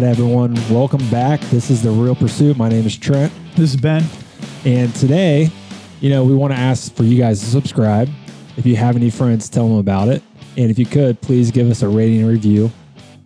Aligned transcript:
right, 0.00 0.04
everyone. 0.04 0.54
Welcome 0.68 1.08
back. 1.08 1.40
This 1.48 1.70
is 1.70 1.82
The 1.82 1.90
Real 1.90 2.14
Pursuit. 2.14 2.58
My 2.58 2.68
name 2.68 2.84
is 2.84 2.98
Trent. 2.98 3.32
This 3.54 3.72
is 3.72 3.80
Ben. 3.80 4.04
And 4.66 4.94
today, 4.94 5.48
you 6.02 6.10
know, 6.10 6.22
we 6.22 6.34
want 6.34 6.52
to 6.52 6.58
ask 6.58 6.94
for 6.94 7.04
you 7.04 7.16
guys 7.16 7.40
to 7.40 7.46
subscribe. 7.46 8.10
If 8.58 8.66
you 8.66 8.76
have 8.76 8.94
any 8.94 9.08
friends, 9.08 9.48
tell 9.48 9.66
them 9.66 9.78
about 9.78 10.08
it. 10.08 10.22
And 10.58 10.70
if 10.70 10.78
you 10.78 10.84
could, 10.84 11.18
please 11.22 11.50
give 11.50 11.70
us 11.70 11.80
a 11.80 11.88
rating 11.88 12.20
and 12.20 12.28
review. 12.28 12.70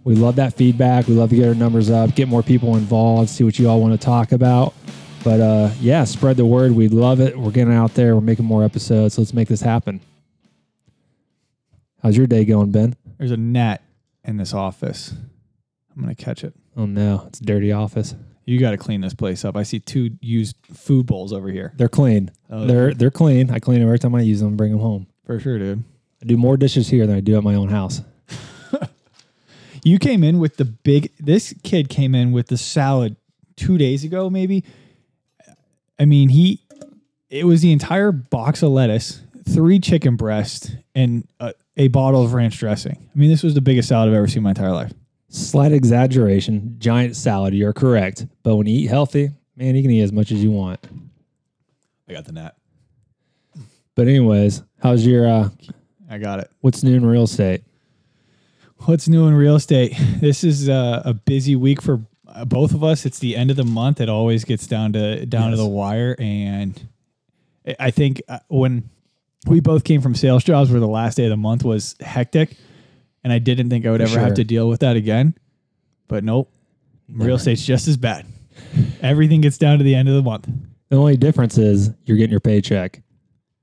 We 0.04 0.14
love 0.14 0.36
that 0.36 0.54
feedback. 0.54 1.09
We 1.09 1.14
love 1.14 1.30
to 1.30 1.36
get 1.36 1.48
our 1.48 1.57
numbers 1.57 1.91
up, 1.91 2.14
get 2.14 2.29
more 2.29 2.43
people 2.43 2.77
involved, 2.77 3.30
see 3.30 3.43
what 3.43 3.59
you 3.59 3.68
all 3.68 3.80
want 3.80 4.00
to 4.00 4.07
talk 4.07 4.30
about. 4.30 4.73
But 5.25 5.41
uh, 5.41 5.71
yeah, 5.80 6.05
spread 6.05 6.37
the 6.37 6.46
word. 6.46 6.71
We 6.71 6.87
love 6.87 7.18
it. 7.18 7.37
We're 7.37 7.50
getting 7.50 7.75
out 7.75 7.94
there. 7.94 8.14
We're 8.14 8.21
making 8.21 8.44
more 8.44 8.63
episodes. 8.63 9.18
Let's 9.18 9.35
make 9.35 9.49
this 9.49 9.61
happen. 9.61 10.00
How's 12.00 12.16
your 12.16 12.29
day 12.29 12.44
going, 12.44 12.71
Ben? 12.71 12.94
There's 13.18 13.32
a 13.32 13.36
gnat 13.36 13.82
in 14.22 14.36
this 14.36 14.55
office. 14.55 15.14
I'm 15.96 16.00
gonna 16.00 16.14
catch 16.14 16.44
it. 16.44 16.55
Oh 16.76 16.86
no, 16.86 17.24
it's 17.26 17.40
a 17.40 17.44
dirty 17.44 17.72
office. 17.72 18.14
You 18.46 18.58
got 18.58 18.70
to 18.70 18.76
clean 18.76 19.00
this 19.00 19.14
place 19.14 19.44
up. 19.44 19.56
I 19.56 19.62
see 19.62 19.79
two 19.79 20.10
used 20.20 20.56
food 20.72 21.06
bowls 21.06 21.32
over 21.32 21.48
here. 21.50 21.72
They're 21.76 21.88
clean. 21.88 22.30
Oh, 22.48 22.66
They're 22.66 22.94
they're 22.94 23.10
clean. 23.10 23.50
I 23.50 23.58
clean 23.58 23.79
them 23.80 23.88
every 23.88 23.98
time 23.98 24.14
I 24.14 24.22
use 24.22 24.40
them. 24.40 24.56
Bring 24.56 24.72
them 24.72 24.80
home. 24.80 25.06
for 25.24 25.38
sure, 25.38 25.58
dude. 25.58 25.84
I 26.22 26.26
do 26.26 26.36
more 26.36 26.56
dishes 26.56 26.88
here 26.88 27.06
than 27.06 27.16
I 27.16 27.20
do 27.20 27.36
at 27.36 27.44
my 27.44 27.54
own 27.54 27.68
house. 27.68 28.02
You 29.82 29.98
came 29.98 30.22
in 30.22 30.38
with 30.38 30.58
the 30.58 30.66
big. 30.66 31.10
This 31.18 31.54
kid 31.62 31.88
came 31.88 32.14
in 32.14 32.33
with 32.33 32.48
the 32.48 32.58
salad 32.58 33.16
two 33.56 33.78
days 33.78 34.05
ago, 34.05 34.28
maybe. 34.28 34.62
I 35.98 36.05
mean, 36.05 36.28
he. 36.28 36.60
It 37.30 37.44
was 37.46 37.62
the 37.62 37.72
entire 37.72 38.12
box 38.12 38.62
of 38.62 38.72
lettuce, 38.72 39.22
three 39.48 39.78
chicken 39.80 40.16
breasts, 40.16 40.72
and 40.94 41.27
a, 41.38 41.55
a 41.78 41.88
bottle 41.88 42.22
of 42.22 42.34
ranch 42.34 42.58
dressing. 42.58 43.08
I 43.14 43.18
mean, 43.18 43.30
this 43.30 43.42
was 43.42 43.55
the 43.55 43.60
biggest 43.62 43.88
salad 43.88 44.08
I've 44.10 44.16
ever 44.16 44.27
seen 44.27 44.38
in 44.38 44.42
my 44.42 44.50
entire 44.50 44.72
life. 44.72 44.92
Slight 45.33 45.70
exaggeration. 45.73 46.75
Giant 46.78 47.14
salad. 47.14 47.55
You're 47.55 47.73
correct. 47.73 48.27
But 48.42 48.56
when 48.56 48.67
you 48.67 48.81
eat 48.81 48.89
healthy, 48.89 49.31
man, 49.56 49.77
you 49.77 49.83
can 49.83 49.91
eat 49.92 50.03
as 50.03 50.12
much 50.12 50.33
as 50.33 50.42
you 50.42 50.50
want. 50.50 50.81
I 52.09 52.12
got 52.12 52.25
the 52.25 52.33
nap. 52.33 52.56
But 53.95 54.08
anyways, 54.08 54.62
how's 54.83 55.06
your 55.06 55.28
uh 55.28 55.48
I 56.11 56.19
got 56.19 56.41
it. 56.41 56.51
what's 56.61 56.83
new 56.83 56.97
in 56.97 57.06
real 57.06 57.23
estate? 57.25 57.62
What's 58.78 59.08
new 59.08 59.27
in 59.28 59.34
real 59.34 59.55
estate? 59.56 59.95
This 60.20 60.42
is 60.42 60.69
uh, 60.69 61.03
a 61.05 61.14
busy 61.14 61.55
week 61.55 61.81
for 61.81 62.01
uh, 62.27 62.45
both 62.45 62.75
of 62.75 62.83
us. 62.83 63.06
It's 63.06 63.19
the 63.20 63.36
end 63.36 63.51
of 63.51 63.56
the 63.56 63.64
month. 63.64 64.01
It 64.01 64.08
always 64.08 64.45
gets 64.45 64.67
down 64.67 64.92
to 64.95 65.25
down 65.27 65.53
to 65.53 65.56
the 65.56 65.67
wire, 65.67 66.17
and 66.19 66.89
I- 67.67 67.77
I 67.78 67.91
think 67.92 68.23
uh, 68.28 68.39
when 68.48 68.89
we 69.47 69.61
both 69.61 69.84
came 69.84 70.01
from 70.01 70.14
sales 70.17 70.42
jobs, 70.42 70.70
where 70.70 70.81
the 70.81 70.89
last 70.89 71.17
day 71.17 71.25
of 71.25 71.31
the 71.31 71.36
month 71.36 71.62
was 71.62 71.95
hectic, 72.01 72.56
and 73.24 73.32
I 73.32 73.38
didn't 73.38 73.70
think 73.70 73.86
I 73.86 73.90
would 73.90 74.00
For 74.00 74.06
ever 74.08 74.20
have 74.20 74.34
to 74.34 74.44
deal 74.44 74.68
with 74.68 74.80
that 74.80 74.96
again. 74.96 75.34
But 76.08 76.24
nope, 76.24 76.50
real 77.12 77.36
estate's 77.36 77.64
just 77.64 77.86
as 77.88 77.96
bad. 77.96 78.27
Everything 79.00 79.40
gets 79.40 79.58
down 79.58 79.78
to 79.78 79.84
the 79.84 79.94
end 79.94 80.08
of 80.08 80.14
the 80.14 80.22
month. 80.22 80.48
The 80.88 80.96
only 80.96 81.16
difference 81.16 81.56
is 81.56 81.90
you're 82.04 82.16
getting 82.16 82.32
your 82.32 82.40
paycheck 82.40 83.00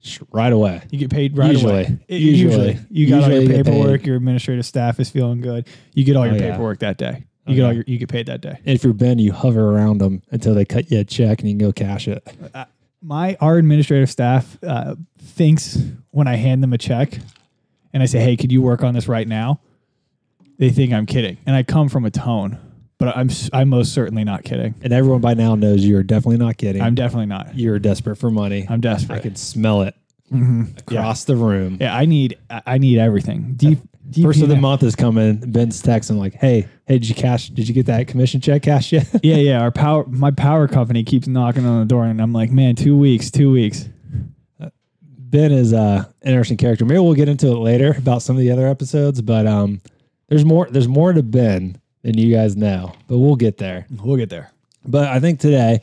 sh- 0.01 0.19
right 0.31 0.51
away. 0.53 0.81
You 0.91 0.97
get 0.99 1.09
paid 1.11 1.37
right 1.37 1.51
Usually. 1.51 1.71
away. 1.73 1.97
It- 2.07 2.21
Usually. 2.21 2.79
you 2.89 3.09
got 3.09 3.23
all 3.23 3.29
Usually 3.29 3.33
your 3.33 3.41
you 3.43 3.63
get 3.63 3.65
paperwork. 3.65 4.05
Your 4.05 4.15
administrative 4.15 4.65
staff 4.65 4.99
is 4.99 5.09
feeling 5.09 5.41
good. 5.41 5.67
You 5.93 6.03
get 6.05 6.15
all 6.15 6.25
your 6.25 6.35
Oh, 6.35 6.37
yeah. 6.37 6.51
paperwork 6.51 6.79
that 6.79 6.97
day. 6.97 7.25
Oh, 7.45 7.51
You 7.51 7.55
get 7.57 7.63
all 7.65 7.73
your. 7.73 7.83
You 7.85 7.97
get 7.97 8.09
paid 8.09 8.25
that 8.27 8.41
day. 8.41 8.57
And 8.65 8.75
if 8.75 8.83
you're 8.83 8.93
Ben, 8.93 9.19
you 9.19 9.33
hover 9.33 9.71
around 9.73 9.97
them 9.99 10.21
until 10.31 10.53
they 10.55 10.65
cut 10.65 10.89
you 10.89 10.99
a 10.99 11.03
check 11.03 11.39
and 11.41 11.49
you 11.49 11.57
can 11.57 11.67
go 11.67 11.71
cash 11.73 12.07
it. 12.07 12.25
my 13.01 13.35
our 13.41 13.57
administrative 13.57 14.09
staff 14.09 14.57
uh, 14.63 14.95
thinks 15.19 15.77
when 16.11 16.27
I 16.27 16.35
hand 16.35 16.63
them 16.63 16.73
a 16.73 16.77
check 16.77 17.19
and 17.93 18.01
I 18.03 18.05
say, 18.05 18.19
"Hey, 18.19 18.35
could 18.37 18.51
you 18.51 18.61
work 18.61 18.83
on 18.83 18.93
this 18.93 19.07
right 19.07 19.27
now?" 19.27 19.59
They 20.59 20.69
think 20.69 20.91
I'm 20.93 21.05
kidding, 21.05 21.37
and 21.45 21.55
I 21.55 21.63
come 21.63 21.87
from 21.89 22.05
a 22.05 22.11
tone, 22.11 22.57
but 22.97 23.15
I'm 23.15 23.29
I'm 23.53 23.69
most 23.69 23.93
certainly 23.93 24.23
not 24.23 24.43
kidding. 24.43 24.75
And 24.81 24.91
everyone 24.91 25.21
by 25.21 25.33
now 25.35 25.55
knows 25.55 25.85
you're 25.85 26.03
definitely 26.03 26.37
not 26.37 26.57
kidding. 26.57 26.81
I'm 26.81 26.95
definitely 26.95 27.27
not. 27.27 27.55
you're 27.57 27.79
desperate 27.79 28.15
for 28.17 28.31
money. 28.31 28.65
I'm 28.69 28.81
desperate. 28.81 29.17
I 29.17 29.19
can 29.19 29.35
smell 29.35 29.83
it 29.83 29.95
Mhm. 30.33 30.69
Yeah. 30.91 30.99
across 30.99 31.23
the 31.25 31.35
room. 31.35 31.77
yeah, 31.79 31.95
I 31.95 32.05
need 32.05 32.37
I 32.49 32.61
I 32.65 32.77
need 32.79 32.97
everything. 32.99 33.53
Deep, 33.55 33.79
deep 34.09 34.25
First 34.25 34.41
of 34.41 34.49
the 34.49 34.55
month 34.57 34.81
is 34.83 34.95
coming. 34.95 35.35
Ben's 35.37 35.81
texting 35.83 36.17
like, 36.17 36.33
"Hey, 36.33 36.67
hey, 36.85 36.97
did 36.99 37.07
you 37.07 37.15
cash? 37.15 37.49
Did 37.49 37.67
you 37.67 37.73
get 37.75 37.85
that 37.85 38.07
commission 38.07 38.41
check 38.41 38.63
cash 38.63 38.91
yet?" 38.91 39.07
Yeah, 39.23 39.35
yeah. 39.35 39.61
Our 39.61 39.71
power, 39.71 40.05
my 40.07 40.31
power 40.31 40.67
company 40.67 41.03
keeps 41.03 41.27
knocking 41.27 41.65
on 41.67 41.79
the 41.81 41.85
door, 41.85 42.05
and 42.05 42.19
I'm 42.19 42.33
like, 42.33 42.51
man, 42.51 42.75
two 42.75 42.97
weeks, 42.97 43.29
two 43.31 43.51
weeks. 43.51 43.87
Ben 45.29 45.51
is 45.51 45.73
a 45.73 46.11
interesting 46.23 46.57
character. 46.57 46.85
Maybe 46.85 46.99
we'll 46.99 47.13
get 47.13 47.29
into 47.29 47.47
it 47.47 47.59
later 47.59 47.95
about 47.97 48.21
some 48.21 48.35
of 48.35 48.41
the 48.41 48.51
other 48.51 48.67
episodes, 48.67 49.21
but 49.21 49.45
um, 49.45 49.81
there's 50.27 50.45
more. 50.45 50.67
There's 50.69 50.87
more 50.87 51.13
to 51.13 51.23
Ben 51.23 51.79
than 52.03 52.17
you 52.17 52.33
guys 52.33 52.55
know, 52.55 52.93
but 53.07 53.17
we'll 53.17 53.35
get 53.35 53.57
there. 53.57 53.85
We'll 53.89 54.17
get 54.17 54.29
there. 54.29 54.51
But 54.85 55.09
I 55.09 55.19
think 55.19 55.39
today, 55.39 55.81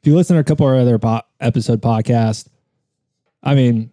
if 0.00 0.06
you 0.06 0.14
listen 0.16 0.34
to 0.34 0.40
a 0.40 0.44
couple 0.44 0.66
of 0.66 0.74
our 0.74 0.80
other 0.80 0.98
po- 0.98 1.22
episode 1.40 1.82
podcasts, 1.82 2.48
I 3.42 3.54
mean, 3.54 3.90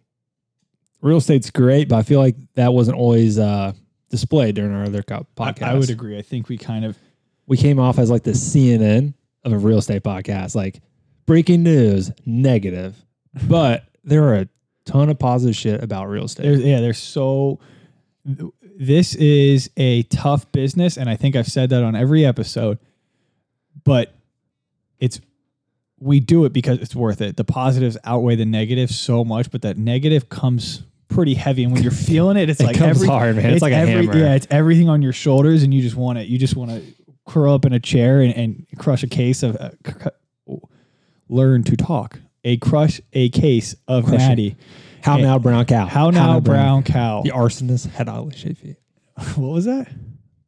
real 1.01 1.17
estate's 1.17 1.51
great, 1.51 1.89
but 1.89 1.97
I 1.97 2.03
feel 2.03 2.19
like 2.19 2.35
that 2.55 2.73
wasn't 2.73 2.97
always 2.97 3.37
uh, 3.37 3.73
displayed 4.09 4.55
during 4.55 4.73
our 4.73 4.83
other 4.83 5.03
co- 5.03 5.27
I, 5.37 5.51
podcasts. 5.51 5.63
I 5.63 5.73
would 5.75 5.89
agree. 5.89 6.17
I 6.17 6.21
think 6.21 6.49
we 6.49 6.57
kind 6.57 6.85
of 6.85 6.97
we 7.45 7.57
came 7.57 7.79
off 7.79 7.99
as 7.99 8.09
like 8.09 8.23
the 8.23 8.31
CNN 8.31 9.13
of 9.43 9.51
a 9.51 9.57
real 9.57 9.79
estate 9.79 10.03
podcast, 10.03 10.55
like 10.55 10.81
breaking 11.25 11.63
news, 11.63 12.11
negative, 12.25 12.95
but 13.47 13.85
there 14.03 14.23
are 14.25 14.35
a 14.35 14.49
ton 14.85 15.09
of 15.09 15.19
positive 15.19 15.55
shit 15.55 15.83
about 15.83 16.07
real 16.09 16.25
estate. 16.25 16.43
There's, 16.43 16.61
yeah, 16.61 16.81
there's 16.81 16.99
so. 16.99 17.59
This 18.25 19.15
is 19.15 19.69
a 19.77 20.03
tough 20.03 20.51
business, 20.51 20.97
and 20.97 21.09
I 21.09 21.15
think 21.15 21.35
I've 21.35 21.47
said 21.47 21.69
that 21.69 21.83
on 21.83 21.95
every 21.95 22.25
episode. 22.25 22.79
But 23.83 24.13
it's 24.99 25.19
we 25.99 26.19
do 26.19 26.45
it 26.45 26.53
because 26.53 26.79
it's 26.79 26.95
worth 26.95 27.21
it. 27.21 27.37
The 27.37 27.43
positives 27.43 27.97
outweigh 28.03 28.35
the 28.35 28.45
negatives 28.45 28.97
so 28.97 29.23
much, 29.23 29.51
but 29.51 29.61
that 29.61 29.77
negative 29.77 30.29
comes 30.29 30.83
pretty 31.07 31.33
heavy, 31.33 31.63
and 31.63 31.73
when 31.73 31.83
you're 31.83 31.91
feeling 32.09 32.37
it, 32.37 32.49
it's 32.49 32.59
It 32.59 32.65
like 32.65 32.77
comes 32.77 32.97
every, 32.97 33.07
hard, 33.07 33.35
man. 33.35 33.51
It's 33.51 33.61
like 33.61 33.73
a 33.73 33.77
hammer. 33.77 34.17
Yeah, 34.17 34.35
it's 34.35 34.47
everything 34.49 34.89
on 34.89 35.01
your 35.01 35.13
shoulders, 35.13 35.63
and 35.63 35.73
you 35.73 35.81
just 35.81 35.95
want 35.95 36.17
to 36.17 36.25
you 36.25 36.37
just 36.37 36.55
want 36.55 36.71
to 36.71 36.81
curl 37.25 37.53
up 37.53 37.65
in 37.65 37.73
a 37.73 37.79
chair 37.79 38.21
and, 38.21 38.33
and 38.35 38.65
crush 38.77 39.03
a 39.03 39.07
case 39.07 39.43
of 39.43 39.55
uh, 39.57 39.71
learn 41.29 41.63
to 41.63 41.77
talk. 41.77 42.19
A 42.43 42.57
crush 42.57 42.99
a 43.13 43.29
case 43.29 43.75
of 43.87 44.05
Crush 44.05 44.15
it. 44.15 44.17
natty. 44.27 44.55
How 45.01 45.17
Hey, 45.17 45.23
now, 45.23 45.39
brown 45.39 45.65
cow? 45.65 45.85
How 45.85 46.09
now, 46.09 46.39
brown 46.39 46.83
cow? 46.83 47.21
The 47.23 47.31
arsonist 47.31 47.89
had 47.91 48.07
oddly 48.09 48.35
shaped 48.35 48.59
feet. 48.61 48.77
What 49.35 49.49
was 49.51 49.65
that? 49.65 49.87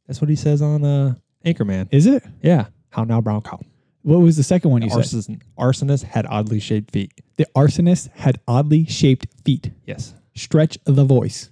That's 0.06 0.20
what 0.20 0.28
he 0.30 0.36
says 0.36 0.62
on 0.62 0.84
uh, 0.84 1.14
Anchorman. 1.44 1.88
Is 1.90 2.06
it? 2.06 2.22
Yeah. 2.42 2.66
How 2.90 3.04
now, 3.04 3.20
brown 3.20 3.42
cow? 3.42 3.60
What 4.02 4.18
was 4.18 4.36
the 4.36 4.42
second 4.42 4.70
one 4.70 4.82
you 4.82 4.88
The 4.88 5.02
said? 5.02 5.20
arsonist, 5.20 5.40
arsonist 5.58 6.02
had 6.04 6.26
oddly 6.26 6.60
shaped 6.60 6.92
feet. 6.92 7.12
The 7.36 7.46
arsonist 7.56 8.10
had 8.12 8.40
oddly 8.46 8.84
shaped 8.86 9.26
feet. 9.44 9.72
Yes. 9.84 10.14
Stretch 10.34 10.78
the 10.84 11.04
voice. 11.04 11.50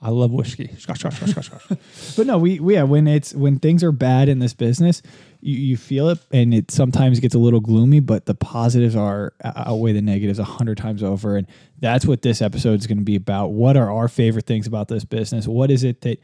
I 0.00 0.10
love 0.10 0.32
whiskey. 0.32 0.70
Scotch, 0.78 0.98
scotch, 1.00 1.14
scotch, 1.14 1.30
scotch, 1.30 1.46
scotch. 1.64 1.78
But 2.16 2.26
no, 2.26 2.36
we, 2.36 2.58
we 2.60 2.74
yeah, 2.74 2.82
when 2.82 3.06
it's 3.06 3.32
when 3.34 3.58
things 3.58 3.82
are 3.82 3.92
bad 3.92 4.28
in 4.28 4.38
this 4.38 4.52
business, 4.52 5.00
you, 5.44 5.56
you 5.58 5.76
feel 5.76 6.08
it, 6.08 6.18
and 6.32 6.54
it 6.54 6.70
sometimes 6.70 7.20
gets 7.20 7.34
a 7.34 7.38
little 7.38 7.60
gloomy. 7.60 8.00
But 8.00 8.26
the 8.26 8.34
positives 8.34 8.96
are 8.96 9.34
outweigh 9.44 9.92
the 9.92 10.02
negatives 10.02 10.38
a 10.38 10.44
hundred 10.44 10.78
times 10.78 11.02
over, 11.02 11.36
and 11.36 11.46
that's 11.78 12.06
what 12.06 12.22
this 12.22 12.40
episode 12.40 12.80
is 12.80 12.86
going 12.86 12.98
to 12.98 13.04
be 13.04 13.16
about. 13.16 13.48
What 13.48 13.76
are 13.76 13.90
our 13.90 14.08
favorite 14.08 14.46
things 14.46 14.66
about 14.66 14.88
this 14.88 15.04
business? 15.04 15.46
What 15.46 15.70
is 15.70 15.84
it 15.84 16.00
that 16.02 16.20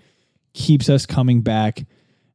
keeps 0.54 0.88
us 0.88 1.06
coming 1.06 1.42
back 1.42 1.84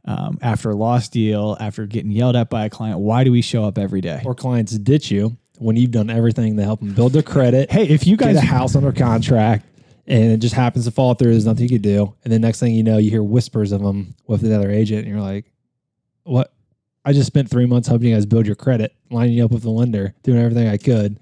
um, 0.05 0.37
after 0.41 0.69
a 0.69 0.75
lost 0.75 1.11
deal, 1.11 1.57
after 1.59 1.85
getting 1.85 2.11
yelled 2.11 2.35
at 2.35 2.49
by 2.49 2.65
a 2.65 2.69
client? 2.69 2.99
Why 2.99 3.23
do 3.23 3.31
we 3.31 3.41
show 3.41 3.65
up 3.65 3.77
every 3.77 4.01
day? 4.01 4.21
or 4.25 4.35
clients 4.35 4.77
ditch 4.77 5.09
you 5.11 5.37
when 5.57 5.75
you've 5.75 5.91
done 5.91 6.09
everything 6.09 6.57
to 6.57 6.63
help 6.63 6.81
them 6.81 6.93
build 6.93 7.13
their 7.13 7.23
credit, 7.23 7.71
Hey, 7.71 7.87
if 7.87 8.05
you 8.05 8.17
get 8.17 8.33
guys 8.33 8.37
a 8.37 8.41
house 8.41 8.75
under 8.75 8.91
contract, 8.91 9.65
and 10.07 10.31
it 10.31 10.37
just 10.37 10.53
happens 10.53 10.85
to 10.85 10.91
fall 10.91 11.15
through. 11.15 11.31
There's 11.31 11.45
nothing 11.45 11.63
you 11.63 11.69
could 11.69 11.81
do. 11.81 12.13
And 12.23 12.31
then 12.31 12.41
next 12.41 12.59
thing 12.59 12.75
you 12.75 12.83
know, 12.83 12.97
you 12.97 13.09
hear 13.09 13.23
whispers 13.23 13.71
of 13.71 13.81
them 13.81 14.15
with 14.27 14.43
another 14.43 14.69
agent, 14.69 14.99
and 14.99 15.07
you're 15.07 15.23
like, 15.23 15.45
"What? 16.23 16.53
I 17.05 17.13
just 17.13 17.27
spent 17.27 17.49
three 17.49 17.65
months 17.67 17.87
helping 17.87 18.09
you 18.09 18.15
guys 18.15 18.25
build 18.25 18.47
your 18.47 18.55
credit, 18.55 18.95
lining 19.11 19.33
you 19.33 19.45
up 19.45 19.51
with 19.51 19.61
the 19.63 19.69
lender, 19.69 20.13
doing 20.23 20.39
everything 20.39 20.67
I 20.67 20.77
could, 20.77 21.19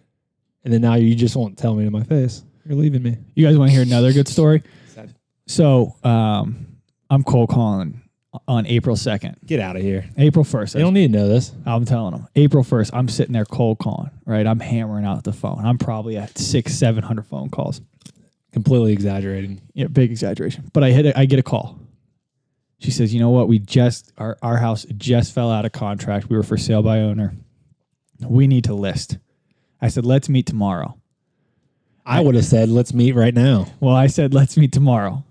and 0.63 0.73
then 0.73 0.81
now 0.81 0.95
you 0.95 1.13
just 1.13 1.35
won't 1.35 1.57
tell 1.57 1.75
me 1.75 1.83
to 1.83 1.91
my 1.91 2.03
face. 2.03 2.43
You're 2.65 2.77
leaving 2.77 3.03
me." 3.03 3.17
You 3.35 3.45
guys 3.45 3.57
want 3.57 3.69
to 3.69 3.73
hear 3.73 3.83
another 3.83 4.13
good 4.13 4.27
story? 4.27 4.63
Sad. 4.87 5.13
So, 5.45 5.95
um, 6.03 6.67
I'm 7.09 7.23
cold 7.23 7.49
calling 7.49 8.01
on 8.47 8.65
April 8.65 8.95
2nd. 8.95 9.45
Get 9.45 9.59
out 9.59 9.75
of 9.75 9.81
here. 9.81 10.05
April 10.17 10.45
1st. 10.45 10.73
They 10.73 10.79
don't 10.79 10.93
need 10.93 11.11
to 11.11 11.19
know 11.19 11.27
this. 11.27 11.51
I'm 11.65 11.85
telling 11.85 12.13
them. 12.13 12.27
April 12.35 12.63
1st, 12.63 12.91
I'm 12.93 13.07
sitting 13.07 13.33
there 13.33 13.45
cold 13.45 13.77
calling, 13.79 14.09
right? 14.25 14.47
I'm 14.47 14.59
hammering 14.59 15.05
out 15.05 15.23
the 15.23 15.33
phone. 15.33 15.63
I'm 15.63 15.77
probably 15.77 16.17
at 16.17 16.37
six, 16.37 16.73
700 16.75 17.27
phone 17.27 17.49
calls. 17.49 17.81
Completely 18.51 18.93
exaggerating. 18.93 19.61
Yeah, 19.73 19.87
big 19.87 20.11
exaggeration. 20.11 20.69
But 20.73 20.83
I 20.83 20.91
hit 20.91 21.07
a, 21.07 21.19
I 21.19 21.25
get 21.25 21.39
a 21.39 21.43
call. 21.43 21.79
She 22.83 22.91
says, 22.91 23.13
you 23.13 23.19
know 23.21 23.29
what? 23.29 23.47
We 23.47 23.59
just, 23.59 24.11
our, 24.17 24.37
our 24.41 24.57
house 24.57 24.85
just 24.97 25.33
fell 25.33 25.49
out 25.49 25.63
of 25.65 25.71
contract. 25.71 26.29
We 26.29 26.35
were 26.35 26.43
for 26.43 26.57
sale 26.57 26.83
by 26.83 26.99
owner. 26.99 27.33
We 28.19 28.45
need 28.45 28.65
to 28.65 28.73
list. 28.73 29.17
I 29.81 29.87
said, 29.87 30.05
let's 30.05 30.27
meet 30.27 30.45
tomorrow. 30.45 30.97
I 32.05 32.19
would 32.19 32.35
have 32.35 32.43
said, 32.43 32.67
let's 32.67 32.93
meet 32.93 33.15
right 33.15 33.33
now. 33.33 33.67
Well, 33.79 33.95
I 33.95 34.07
said, 34.07 34.33
let's 34.33 34.57
meet 34.57 34.73
tomorrow. 34.73 35.23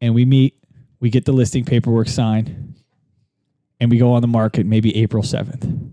And 0.00 0.14
we 0.14 0.24
meet, 0.24 0.56
we 1.00 1.10
get 1.10 1.26
the 1.26 1.32
listing 1.32 1.66
paperwork 1.66 2.08
signed. 2.08 2.74
and 3.78 3.90
we 3.90 3.98
go 3.98 4.12
on 4.12 4.22
the 4.22 4.28
market 4.28 4.64
maybe 4.66 4.96
April 4.96 5.22
7th. 5.22 5.90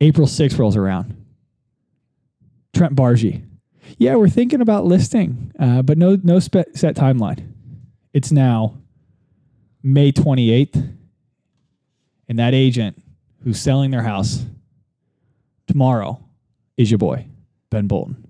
April 0.00 0.26
6th 0.26 0.58
rolls 0.58 0.76
around. 0.76 1.16
Trent 2.74 2.94
Bargy. 2.94 3.42
Yeah, 3.98 4.16
we're 4.16 4.28
thinking 4.28 4.60
about 4.60 4.84
listing, 4.84 5.52
uh, 5.58 5.80
but 5.82 5.96
no 5.96 6.18
no 6.22 6.38
spe- 6.38 6.74
set 6.74 6.96
timeline. 6.96 7.52
It's 8.12 8.30
now 8.30 8.76
May 9.86 10.10
28th, 10.10 10.94
and 12.28 12.38
that 12.40 12.54
agent 12.54 13.00
who's 13.44 13.60
selling 13.60 13.92
their 13.92 14.02
house 14.02 14.44
tomorrow 15.68 16.20
is 16.76 16.90
your 16.90 16.98
boy, 16.98 17.24
Ben 17.70 17.86
Bolton. 17.86 18.26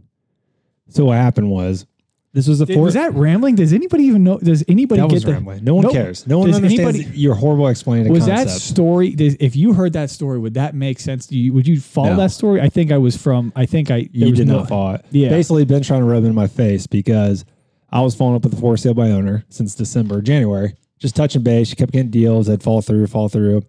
So 0.90 1.06
what 1.06 1.16
happened 1.16 1.50
was 1.50 1.86
this 2.34 2.46
was 2.46 2.58
the 2.58 2.66
fourth. 2.66 2.78
was 2.78 2.92
that 2.94 3.14
rambling? 3.14 3.54
Does 3.54 3.72
anybody 3.72 4.04
even 4.04 4.22
know? 4.22 4.36
Does 4.36 4.64
anybody 4.68 5.00
that 5.00 5.08
get 5.08 5.14
was 5.14 5.22
the, 5.24 5.32
rambling. 5.32 5.64
No 5.64 5.76
one 5.76 5.90
cares. 5.90 6.26
No 6.26 6.40
one 6.40 6.52
understands 6.52 6.98
anybody- 6.98 7.18
your 7.18 7.34
horrible 7.34 7.68
explaining 7.68 8.12
was 8.12 8.26
concept. 8.26 8.48
that 8.48 8.60
story? 8.60 9.10
Does, 9.14 9.34
if 9.40 9.56
you 9.56 9.72
heard 9.72 9.94
that 9.94 10.10
story, 10.10 10.38
would 10.38 10.52
that 10.54 10.74
make 10.74 11.00
sense 11.00 11.32
you? 11.32 11.54
Would 11.54 11.66
you 11.66 11.80
follow 11.80 12.10
No. 12.10 12.16
that 12.18 12.32
story? 12.32 12.60
I 12.60 12.68
think 12.68 12.92
I 12.92 12.98
was 12.98 13.16
from. 13.16 13.50
I 13.56 13.64
think 13.64 13.90
I. 13.90 14.10
you 14.12 14.30
did 14.32 14.46
no- 14.46 14.58
not 14.58 14.68
follow 14.68 14.94
it. 14.96 15.06
Yeah. 15.10 15.30
Basically, 15.30 15.64
been 15.64 15.82
trying 15.82 16.00
to 16.00 16.06
rub 16.06 16.22
it 16.22 16.26
in 16.26 16.34
my 16.34 16.48
face 16.48 16.86
because 16.86 17.46
I 17.90 18.02
was 18.02 18.14
following 18.14 18.36
up 18.36 18.42
with 18.44 18.52
the 18.52 18.60
for 18.60 18.76
sale 18.76 18.92
by 18.92 19.10
owner 19.10 19.46
since 19.48 19.74
December, 19.74 20.20
January, 20.20 20.74
just 20.98 21.16
touching 21.16 21.43
base. 21.43 21.69
She 21.69 21.76
kept 21.76 21.93
getting 21.93 22.10
deals 22.10 22.46
that 22.46 22.62
fall 22.62 22.82
through, 22.82 23.06
fall 23.06 23.28
through. 23.28 23.62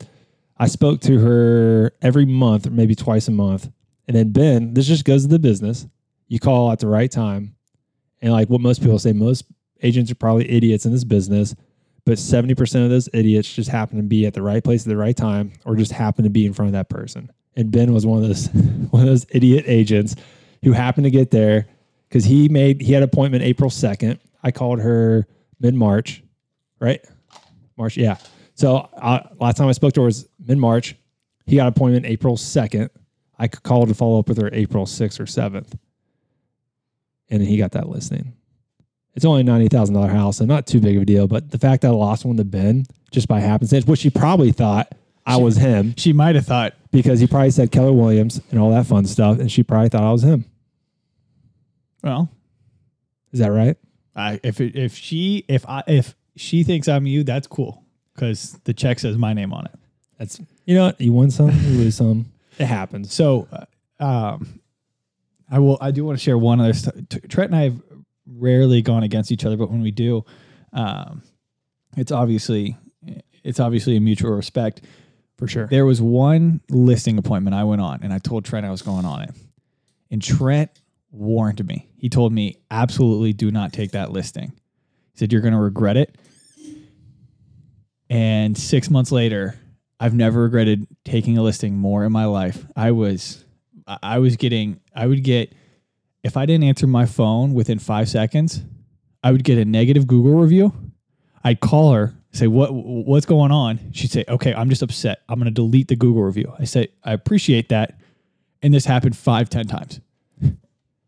I 0.57 0.67
spoke 0.67 1.01
to 1.01 1.19
her 1.19 1.91
every 2.01 2.25
month, 2.25 2.69
maybe 2.69 2.95
twice 2.95 3.27
a 3.27 3.31
month. 3.31 3.69
And 4.07 4.15
then 4.15 4.31
Ben, 4.31 4.73
this 4.73 4.87
just 4.87 5.05
goes 5.05 5.23
to 5.23 5.27
the 5.27 5.39
business. 5.39 5.85
You 6.27 6.39
call 6.39 6.71
at 6.71 6.79
the 6.79 6.87
right 6.87 7.11
time. 7.11 7.55
And 8.21 8.31
like 8.31 8.49
what 8.49 8.61
most 8.61 8.81
people 8.81 8.99
say, 8.99 9.13
most 9.13 9.45
agents 9.83 10.11
are 10.11 10.15
probably 10.15 10.49
idiots 10.49 10.85
in 10.85 10.91
this 10.91 11.03
business, 11.03 11.55
but 12.05 12.17
70% 12.17 12.83
of 12.83 12.89
those 12.89 13.09
idiots 13.13 13.53
just 13.53 13.69
happen 13.69 13.97
to 13.97 14.03
be 14.03 14.25
at 14.25 14.33
the 14.33 14.41
right 14.41 14.63
place 14.63 14.83
at 14.83 14.87
the 14.87 14.97
right 14.97 15.15
time 15.15 15.51
or 15.65 15.75
just 15.75 15.91
happen 15.91 16.23
to 16.23 16.29
be 16.29 16.45
in 16.45 16.53
front 16.53 16.69
of 16.69 16.73
that 16.73 16.89
person. 16.89 17.31
And 17.55 17.71
Ben 17.71 17.93
was 17.93 18.05
one 18.05 18.21
of 18.21 18.27
those 18.27 18.47
one 18.89 19.03
of 19.03 19.07
those 19.07 19.25
idiot 19.29 19.65
agents 19.67 20.15
who 20.63 20.71
happened 20.71 21.03
to 21.05 21.11
get 21.11 21.31
there 21.31 21.67
because 22.07 22.25
he 22.25 22.49
made 22.49 22.81
he 22.81 22.93
had 22.93 23.03
appointment 23.03 23.43
April 23.43 23.69
2nd. 23.69 24.19
I 24.43 24.51
called 24.51 24.79
her 24.79 25.27
mid 25.59 25.75
March, 25.75 26.23
right? 26.79 27.03
March, 27.77 27.97
yeah. 27.97 28.17
So 28.55 28.77
uh, 28.77 29.19
last 29.39 29.57
time 29.57 29.67
I 29.67 29.71
spoke 29.73 29.93
to 29.93 30.01
her 30.01 30.05
was 30.05 30.27
mid 30.45 30.57
March. 30.57 30.95
He 31.45 31.55
got 31.55 31.63
an 31.63 31.67
appointment 31.69 32.05
April 32.05 32.35
2nd. 32.35 32.89
I 33.39 33.47
could 33.47 33.63
call 33.63 33.85
to 33.85 33.93
follow 33.93 34.19
up 34.19 34.27
with 34.27 34.39
her 34.41 34.49
April 34.51 34.85
6th 34.85 35.19
or 35.19 35.25
7th. 35.25 35.73
And 37.29 37.41
then 37.41 37.47
he 37.47 37.57
got 37.57 37.71
that 37.73 37.87
listing. 37.89 38.33
It's 39.15 39.25
only 39.25 39.41
a 39.41 39.43
ninety 39.43 39.67
thousand 39.67 39.95
dollar 39.95 40.09
house, 40.09 40.37
so 40.37 40.45
not 40.45 40.67
too 40.67 40.79
big 40.79 40.95
of 40.95 41.01
a 41.01 41.05
deal. 41.05 41.27
But 41.27 41.49
the 41.49 41.57
fact 41.57 41.81
that 41.81 41.87
I 41.87 41.91
lost 41.91 42.23
one 42.23 42.37
to 42.37 42.45
Ben 42.45 42.85
just 43.11 43.27
by 43.27 43.39
happenstance, 43.39 43.85
which 43.87 43.99
she 44.01 44.11
probably 44.11 44.51
thought 44.51 44.93
I 45.25 45.37
was 45.37 45.57
him 45.57 45.95
She 45.97 46.13
might 46.13 46.35
have 46.35 46.45
thought. 46.45 46.75
because 46.91 47.19
he 47.19 47.25
probably 47.25 47.49
said 47.49 47.71
Keller 47.71 47.91
Williams 47.93 48.39
and 48.51 48.59
all 48.59 48.69
that 48.69 48.85
fun 48.85 49.05
stuff, 49.05 49.39
and 49.39 49.51
she 49.51 49.63
probably 49.63 49.89
thought 49.89 50.03
I 50.03 50.11
was 50.11 50.23
him. 50.23 50.45
Well, 52.03 52.29
Is 53.31 53.39
that 53.39 53.51
right? 53.51 53.75
I, 54.15 54.39
if 54.43 54.61
if 54.61 54.95
she 54.95 55.43
if 55.47 55.67
I 55.67 55.83
if 55.87 56.15
she 56.37 56.63
thinks 56.63 56.87
I'm 56.87 57.05
you, 57.05 57.23
that's 57.23 57.47
cool 57.47 57.83
because 58.13 58.53
the 58.63 58.73
check 58.73 58.99
says 58.99 59.17
my 59.17 59.33
name 59.33 59.53
on 59.53 59.65
it. 59.65 59.75
That's 60.17 60.39
you 60.65 60.75
know 60.75 60.87
what? 60.87 61.01
You 61.01 61.13
win 61.13 61.31
some, 61.31 61.51
you 61.51 61.77
lose 61.77 61.95
some. 61.95 62.31
It 62.57 62.65
happens. 62.65 63.13
So, 63.13 63.47
uh, 63.51 64.03
um, 64.03 64.59
I 65.49 65.59
will. 65.59 65.77
I 65.79 65.91
do 65.91 66.03
want 66.05 66.17
to 66.17 66.23
share 66.23 66.37
one 66.37 66.59
other. 66.59 66.73
St- 66.73 67.09
T- 67.09 67.19
Trent 67.21 67.51
and 67.51 67.59
I 67.59 67.63
have 67.65 67.81
rarely 68.25 68.81
gone 68.81 69.03
against 69.03 69.31
each 69.31 69.45
other, 69.45 69.57
but 69.57 69.69
when 69.69 69.81
we 69.81 69.91
do, 69.91 70.25
um, 70.73 71.21
it's 71.95 72.11
obviously 72.11 72.75
it's 73.43 73.59
obviously 73.59 73.95
a 73.95 74.01
mutual 74.01 74.31
respect. 74.31 74.81
For 75.37 75.47
sure. 75.47 75.67
There 75.67 75.85
was 75.85 76.01
one 76.01 76.61
listing 76.69 77.19
appointment 77.19 77.55
I 77.55 77.63
went 77.63 77.81
on, 77.81 77.99
and 78.01 78.11
I 78.11 78.17
told 78.17 78.43
Trent 78.43 78.65
I 78.65 78.71
was 78.71 78.81
going 78.81 79.05
on 79.05 79.21
it, 79.21 79.29
and 80.09 80.21
Trent 80.21 80.71
warned 81.11 81.65
me. 81.65 81.87
He 81.95 82.09
told 82.09 82.33
me 82.33 82.57
absolutely 82.71 83.33
do 83.33 83.51
not 83.51 83.71
take 83.71 83.91
that 83.91 84.11
listing. 84.11 84.51
He 85.11 85.19
said 85.19 85.31
you're 85.31 85.41
going 85.41 85.53
to 85.53 85.59
regret 85.59 85.95
it. 85.95 86.15
And 88.09 88.57
six 88.57 88.89
months 88.89 89.11
later, 89.11 89.59
I've 89.99 90.13
never 90.13 90.43
regretted 90.43 90.87
taking 91.03 91.37
a 91.37 91.43
listing 91.43 91.75
more 91.75 92.05
in 92.05 92.11
my 92.11 92.25
life. 92.25 92.65
I 92.75 92.91
was, 92.91 93.43
I 93.87 94.19
was 94.19 94.35
getting, 94.35 94.79
I 94.95 95.07
would 95.07 95.23
get, 95.23 95.53
if 96.23 96.37
I 96.37 96.45
didn't 96.45 96.65
answer 96.65 96.87
my 96.87 97.05
phone 97.05 97.53
within 97.53 97.79
five 97.79 98.09
seconds, 98.09 98.63
I 99.23 99.31
would 99.31 99.43
get 99.43 99.57
a 99.57 99.65
negative 99.65 100.07
Google 100.07 100.39
review. 100.39 100.73
I'd 101.43 101.59
call 101.59 101.93
her, 101.93 102.13
say, 102.31 102.47
what, 102.47 102.73
what's 102.73 103.25
going 103.25 103.51
on? 103.51 103.79
She'd 103.93 104.11
say, 104.11 104.25
okay, 104.27 104.53
I'm 104.53 104.69
just 104.69 104.81
upset. 104.81 105.21
I'm 105.27 105.39
going 105.39 105.45
to 105.45 105.51
delete 105.51 105.87
the 105.87 105.95
Google 105.95 106.23
review. 106.23 106.53
I 106.59 106.65
say, 106.65 106.89
I 107.03 107.13
appreciate 107.13 107.69
that. 107.69 107.99
And 108.61 108.73
this 108.73 108.85
happened 108.85 109.15
five, 109.15 109.49
ten 109.49 109.67
times. 109.67 110.01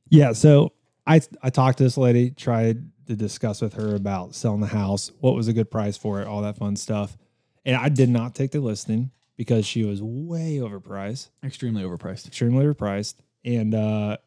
Yeah. 0.10 0.34
So 0.34 0.74
I 1.06 1.22
I 1.42 1.50
talked 1.50 1.80
to 1.80 1.84
this 1.84 1.98
lady, 1.98 2.32
tried 2.32 2.84
to 3.10 3.16
discuss 3.16 3.62
with 3.62 3.74
her 3.74 3.96
about 3.96 4.36
selling 4.36 4.62
the 4.62 4.68
house, 4.68 5.12
what 5.20 5.36
was 5.36 5.48
a 5.48 5.54
good 5.54 5.70
price 5.70 5.98
for 5.98 6.22
it, 6.22 6.28
all 6.28 6.42
that 6.44 6.58
fun 6.58 6.76
stuff. 6.76 7.18
And 7.66 7.76
I 7.76 7.90
did 7.90 8.08
not 8.10 8.36
take 8.36 8.52
the 8.52 8.60
listing 8.62 9.12
because 9.36 9.66
she 9.66 9.84
was 9.84 10.02
way 10.02 10.58
overpriced, 10.62 11.30
Extremely 11.44 11.84
overpriced. 11.84 12.28
extremely 12.28 12.64
overpriced. 12.66 13.16
And 13.44 13.74
uh, 13.74 14.18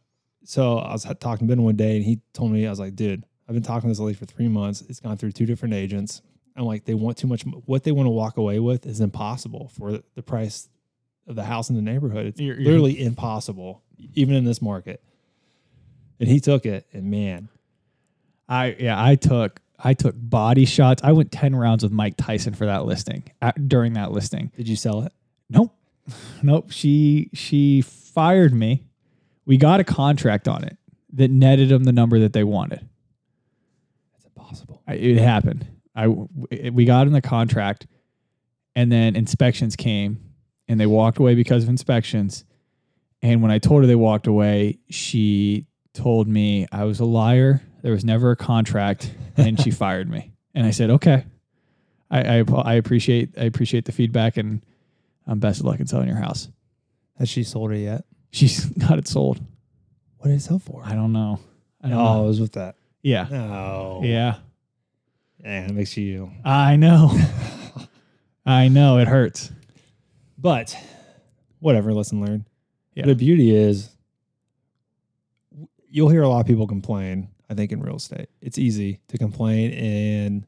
so 0.45 0.79
I 0.79 0.93
was 0.93 1.05
talking 1.21 1.47
to 1.47 1.55
Ben 1.55 1.63
one 1.63 1.77
day, 1.77 1.97
and 1.97 2.05
he 2.05 2.21
told 2.33 2.51
me, 2.53 2.67
I 2.67 2.71
was 2.71 2.81
like, 2.81 2.97
dude, 2.97 3.25
I've 3.49 3.55
been 3.55 3.63
talking 3.63 3.89
to 3.89 3.93
this 3.93 4.01
lady 4.01 4.17
for 4.19 4.27
three 4.27 4.49
months. 4.49 4.83
It's 4.89 5.01
gone 5.01 5.17
through 5.17 5.33
two 5.33 5.47
different 5.47 5.75
agents. 5.75 6.21
I'm 6.57 6.65
like, 6.65 6.85
they 6.85 6.95
want 6.95 7.17
too 7.19 7.27
much. 7.29 7.43
What 7.43 7.85
they 7.85 7.93
want 7.93 8.07
to 8.07 8.11
walk 8.11 8.37
away 8.37 8.59
with 8.59 8.85
is 8.85 9.01
impossible 9.01 9.71
for 9.77 10.01
the 10.15 10.23
price 10.23 10.69
of 11.27 11.37
the 11.37 11.45
house 11.45 11.71
in 11.71 11.77
the 11.77 11.83
neighborhood. 11.83 12.27
It's 12.27 12.41
You're- 12.41 12.57
you're- 12.57 12.65
literally 12.67 13.01
impossible, 13.03 13.83
even 14.15 14.35
in 14.35 14.45
this 14.45 14.61
market. 14.61 15.03
And 16.21 16.29
he 16.29 16.41
took 16.41 16.67
it, 16.67 16.87
and 16.93 17.11
man, 17.11 17.49
I 18.53 18.77
yeah, 18.79 19.03
I 19.03 19.15
took 19.15 19.61
I 19.79 19.95
took 19.95 20.15
body 20.19 20.67
shots. 20.67 21.03
I 21.03 21.13
went 21.13 21.33
ten 21.33 21.57
rounds 21.57 21.83
with 21.83 21.91
Mike 21.91 22.19
Tyson 22.19 22.53
for 22.53 22.67
that 22.67 22.85
listing. 22.85 23.25
At, 23.41 23.67
during 23.67 23.95
that 23.95 24.13
listing, 24.13 24.53
did 24.55 24.69
you 24.69 24.77
sell 24.77 25.03
it? 25.03 25.13
nope, 25.49 25.75
nope. 26.43 26.71
She 26.71 27.31
she 27.33 27.81
fired 27.81 28.53
me. 28.53 28.85
We 29.47 29.57
got 29.57 29.81
a 29.81 29.85
contract 29.85 30.49
on 30.49 30.65
it 30.65 30.77
that 31.15 31.31
netted 31.31 31.71
them 31.71 31.85
the 31.85 31.93
number 31.93 32.19
that 32.19 32.35
they 32.35 32.45
wanted. 32.45 32.87
It's 34.17 34.27
impossible. 34.27 34.83
I, 34.87 34.95
it 34.95 35.17
happened. 35.17 35.67
I 35.97 36.09
we 36.09 36.85
got 36.85 37.07
in 37.07 37.15
the 37.15 37.23
contract, 37.23 37.87
and 38.77 38.93
then 38.93 39.17
inspections 39.17 39.77
came, 39.77 40.21
and 40.69 40.79
they 40.79 40.87
walked 40.87 41.17
away 41.17 41.35
because 41.35 41.63
of 41.63 41.71
inspections. 41.71 42.45
And 43.23 43.41
when 43.41 43.51
I 43.51 43.59
told 43.59 43.83
her 43.83 43.87
they 43.87 43.95
walked 43.95 44.27
away, 44.27 44.79
she 44.91 45.67
told 45.95 46.29
me 46.29 46.67
I 46.71 46.85
was 46.85 47.01
a 47.01 47.07
liar. 47.07 47.63
There 47.83 47.93
was 47.93 48.05
never 48.05 48.31
a 48.31 48.37
contract, 48.37 49.13
and 49.37 49.61
she 49.61 49.71
fired 49.83 50.09
me. 50.09 50.33
And 50.55 50.67
I 50.67 50.71
said, 50.71 50.91
"Okay, 50.91 51.25
I, 52.11 52.39
I 52.39 52.45
I 52.65 52.75
appreciate 52.75 53.31
I 53.39 53.45
appreciate 53.45 53.85
the 53.85 53.93
feedback, 53.93 54.37
and 54.37 54.65
um, 55.27 55.39
best 55.39 55.61
of 55.61 55.67
luck 55.67 55.81
in 55.81 55.87
selling 55.87 56.09
your 56.09 56.17
house." 56.19 56.49
Has 57.19 57.29
she 57.29 57.43
sold 57.45 57.73
it 57.73 57.79
yet? 57.81 58.05
She's 58.31 58.65
got 58.89 58.99
it 58.99 59.07
sold. 59.09 59.41
What 60.19 60.29
did 60.29 60.37
it 60.37 60.41
sell 60.43 60.59
for? 60.59 60.83
I 60.85 60.95
don't 60.95 61.13
know. 61.13 61.41
I 61.83 61.89
don't 61.89 61.99
Oh, 61.99 62.15
know. 62.15 62.25
it 62.25 62.27
was 62.29 62.41
with 62.41 62.53
that. 62.53 62.77
Yeah, 63.03 63.27
No. 63.31 64.01
yeah. 64.05 64.37
And 65.43 65.71
it 65.73 65.75
makes 65.75 65.97
you. 65.97 66.31
I 66.45 66.77
know. 66.77 67.19
I 68.47 68.69
know 68.69 68.99
it 68.99 69.09
hurts. 69.09 69.51
But 70.39 70.77
whatever, 71.59 71.93
lesson 71.93 72.25
learned. 72.25 72.45
Yeah. 72.95 73.07
The 73.07 73.17
beauty 73.17 73.53
is 73.55 73.91
you'll 75.89 76.09
hear 76.11 76.23
a 76.23 76.29
lot 76.29 76.41
of 76.41 76.47
people 76.47 76.67
complain, 76.69 77.29
I 77.53 77.55
think, 77.55 77.71
in 77.71 77.81
real 77.83 77.97
estate. 77.97 78.29
It's 78.41 78.57
easy 78.59 79.01
to 79.09 79.19
complain 79.19 79.73
and 79.73 80.47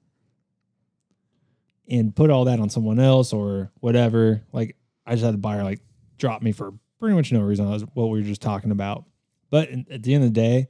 and 1.89 2.17
put 2.17 2.31
all 2.31 2.47
that 2.47 2.61
on 2.61 2.71
someone 2.71 2.99
else 2.99 3.33
or 3.33 3.71
whatever. 3.81 4.43
Like 4.53 4.77
I 5.07 5.13
just 5.13 5.25
had 5.25 5.35
the 5.35 5.39
buyer 5.39 5.63
like 5.65 5.81
drop 6.19 6.43
me 6.43 6.53
for 6.53 6.73
pretty 6.99 7.15
much 7.15 7.31
no 7.31 7.41
reason. 7.43 7.67
That 7.67 7.73
was 7.73 7.83
what 7.95 8.07
we 8.09 8.21
were 8.21 8.27
just 8.27 8.41
talking 8.43 8.71
about. 8.71 9.05
But 9.51 9.69
at 9.91 10.03
the 10.03 10.15
end 10.15 10.25
of 10.25 10.33
the 10.33 10.41
day, 10.41 10.69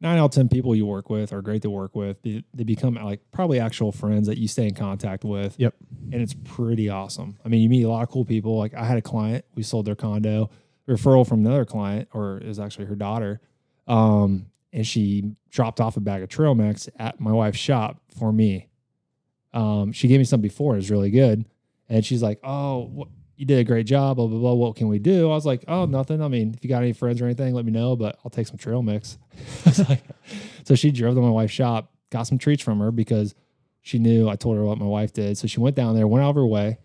nine 0.00 0.18
out 0.18 0.24
of 0.26 0.30
ten 0.30 0.48
people 0.48 0.74
you 0.74 0.86
work 0.86 1.10
with 1.10 1.32
are 1.34 1.42
great 1.42 1.62
to 1.62 1.70
work 1.70 1.94
with. 1.94 2.22
They, 2.22 2.42
they 2.54 2.64
become 2.64 2.94
like 2.94 3.20
probably 3.30 3.60
actual 3.60 3.92
friends 3.92 4.26
that 4.26 4.38
you 4.38 4.48
stay 4.48 4.66
in 4.66 4.74
contact 4.74 5.22
with 5.24 5.54
Yep. 5.58 5.74
and 6.12 6.22
it's 6.22 6.34
pretty 6.44 6.88
awesome. 6.88 7.36
I 7.44 7.48
mean, 7.48 7.60
you 7.60 7.68
meet 7.68 7.82
a 7.82 7.88
lot 7.90 8.02
of 8.02 8.08
cool 8.08 8.24
people. 8.24 8.56
Like 8.56 8.72
I 8.74 8.84
had 8.84 8.96
a 8.96 9.02
client, 9.02 9.44
we 9.54 9.62
sold 9.62 9.84
their 9.84 9.94
condo, 9.94 10.48
referral 10.88 11.28
from 11.28 11.40
another 11.44 11.66
client, 11.66 12.08
or 12.14 12.38
it 12.38 12.46
was 12.46 12.58
actually 12.58 12.86
her 12.86 12.96
daughter, 12.96 13.40
um, 13.86 14.46
and 14.74 14.86
she 14.86 15.32
dropped 15.50 15.80
off 15.80 15.96
a 15.96 16.00
bag 16.00 16.22
of 16.22 16.28
trail 16.28 16.54
mix 16.54 16.88
at 16.98 17.18
my 17.20 17.32
wife's 17.32 17.58
shop 17.58 18.02
for 18.18 18.30
me. 18.32 18.68
Um, 19.54 19.92
she 19.92 20.08
gave 20.08 20.18
me 20.18 20.24
some 20.24 20.40
before; 20.42 20.74
it 20.74 20.78
was 20.78 20.90
really 20.90 21.10
good, 21.10 21.46
and 21.88 22.04
she's 22.04 22.22
like, 22.22 22.40
"Oh, 22.44 22.90
wh- 22.98 23.38
you 23.40 23.46
did 23.46 23.58
a 23.60 23.64
great 23.64 23.86
job." 23.86 24.16
Blah 24.16 24.26
blah 24.26 24.38
blah. 24.38 24.52
What 24.52 24.76
can 24.76 24.88
we 24.88 24.98
do? 24.98 25.30
I 25.30 25.34
was 25.34 25.46
like, 25.46 25.64
"Oh, 25.68 25.86
nothing. 25.86 26.20
I 26.20 26.28
mean, 26.28 26.52
if 26.54 26.62
you 26.64 26.68
got 26.68 26.82
any 26.82 26.92
friends 26.92 27.22
or 27.22 27.24
anything, 27.24 27.54
let 27.54 27.64
me 27.64 27.70
know. 27.72 27.94
But 27.96 28.18
I'll 28.24 28.30
take 28.30 28.48
some 28.48 28.58
trail 28.58 28.82
mix." 28.82 29.16
So 30.64 30.74
she 30.74 30.90
drove 30.90 31.14
to 31.14 31.20
my 31.20 31.28
wife's 31.28 31.52
shop, 31.52 31.92
got 32.10 32.22
some 32.22 32.38
treats 32.38 32.62
from 32.62 32.80
her 32.80 32.90
because 32.90 33.34
she 33.82 33.98
knew 33.98 34.30
I 34.30 34.36
told 34.36 34.56
her 34.56 34.64
what 34.64 34.78
my 34.78 34.86
wife 34.86 35.12
did. 35.12 35.36
So 35.36 35.46
she 35.46 35.60
went 35.60 35.76
down 35.76 35.94
there, 35.94 36.08
went 36.08 36.24
out 36.24 36.30
of 36.30 36.36
her 36.36 36.46
way, 36.46 36.78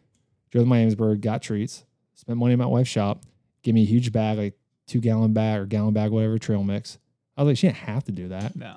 drove 0.52 0.66
to 0.66 0.70
Miamisburg, 0.70 1.22
got 1.22 1.42
treats, 1.42 1.86
spent 2.14 2.38
money 2.38 2.52
at 2.52 2.60
my 2.60 2.66
wife's 2.66 2.90
shop, 2.90 3.24
gave 3.64 3.74
me 3.74 3.84
a 3.84 3.86
huge 3.86 4.12
bag, 4.12 4.38
like 4.38 4.54
two 4.86 5.00
gallon 5.00 5.32
bag 5.32 5.62
or 5.62 5.66
gallon 5.66 5.94
bag, 5.94 6.12
whatever 6.12 6.38
trail 6.38 6.62
mix. 6.62 6.98
I 7.40 7.44
was 7.44 7.52
like, 7.52 7.58
she 7.58 7.68
didn't 7.68 7.78
have 7.78 8.04
to 8.04 8.12
do 8.12 8.28
that. 8.28 8.56
No. 8.58 8.76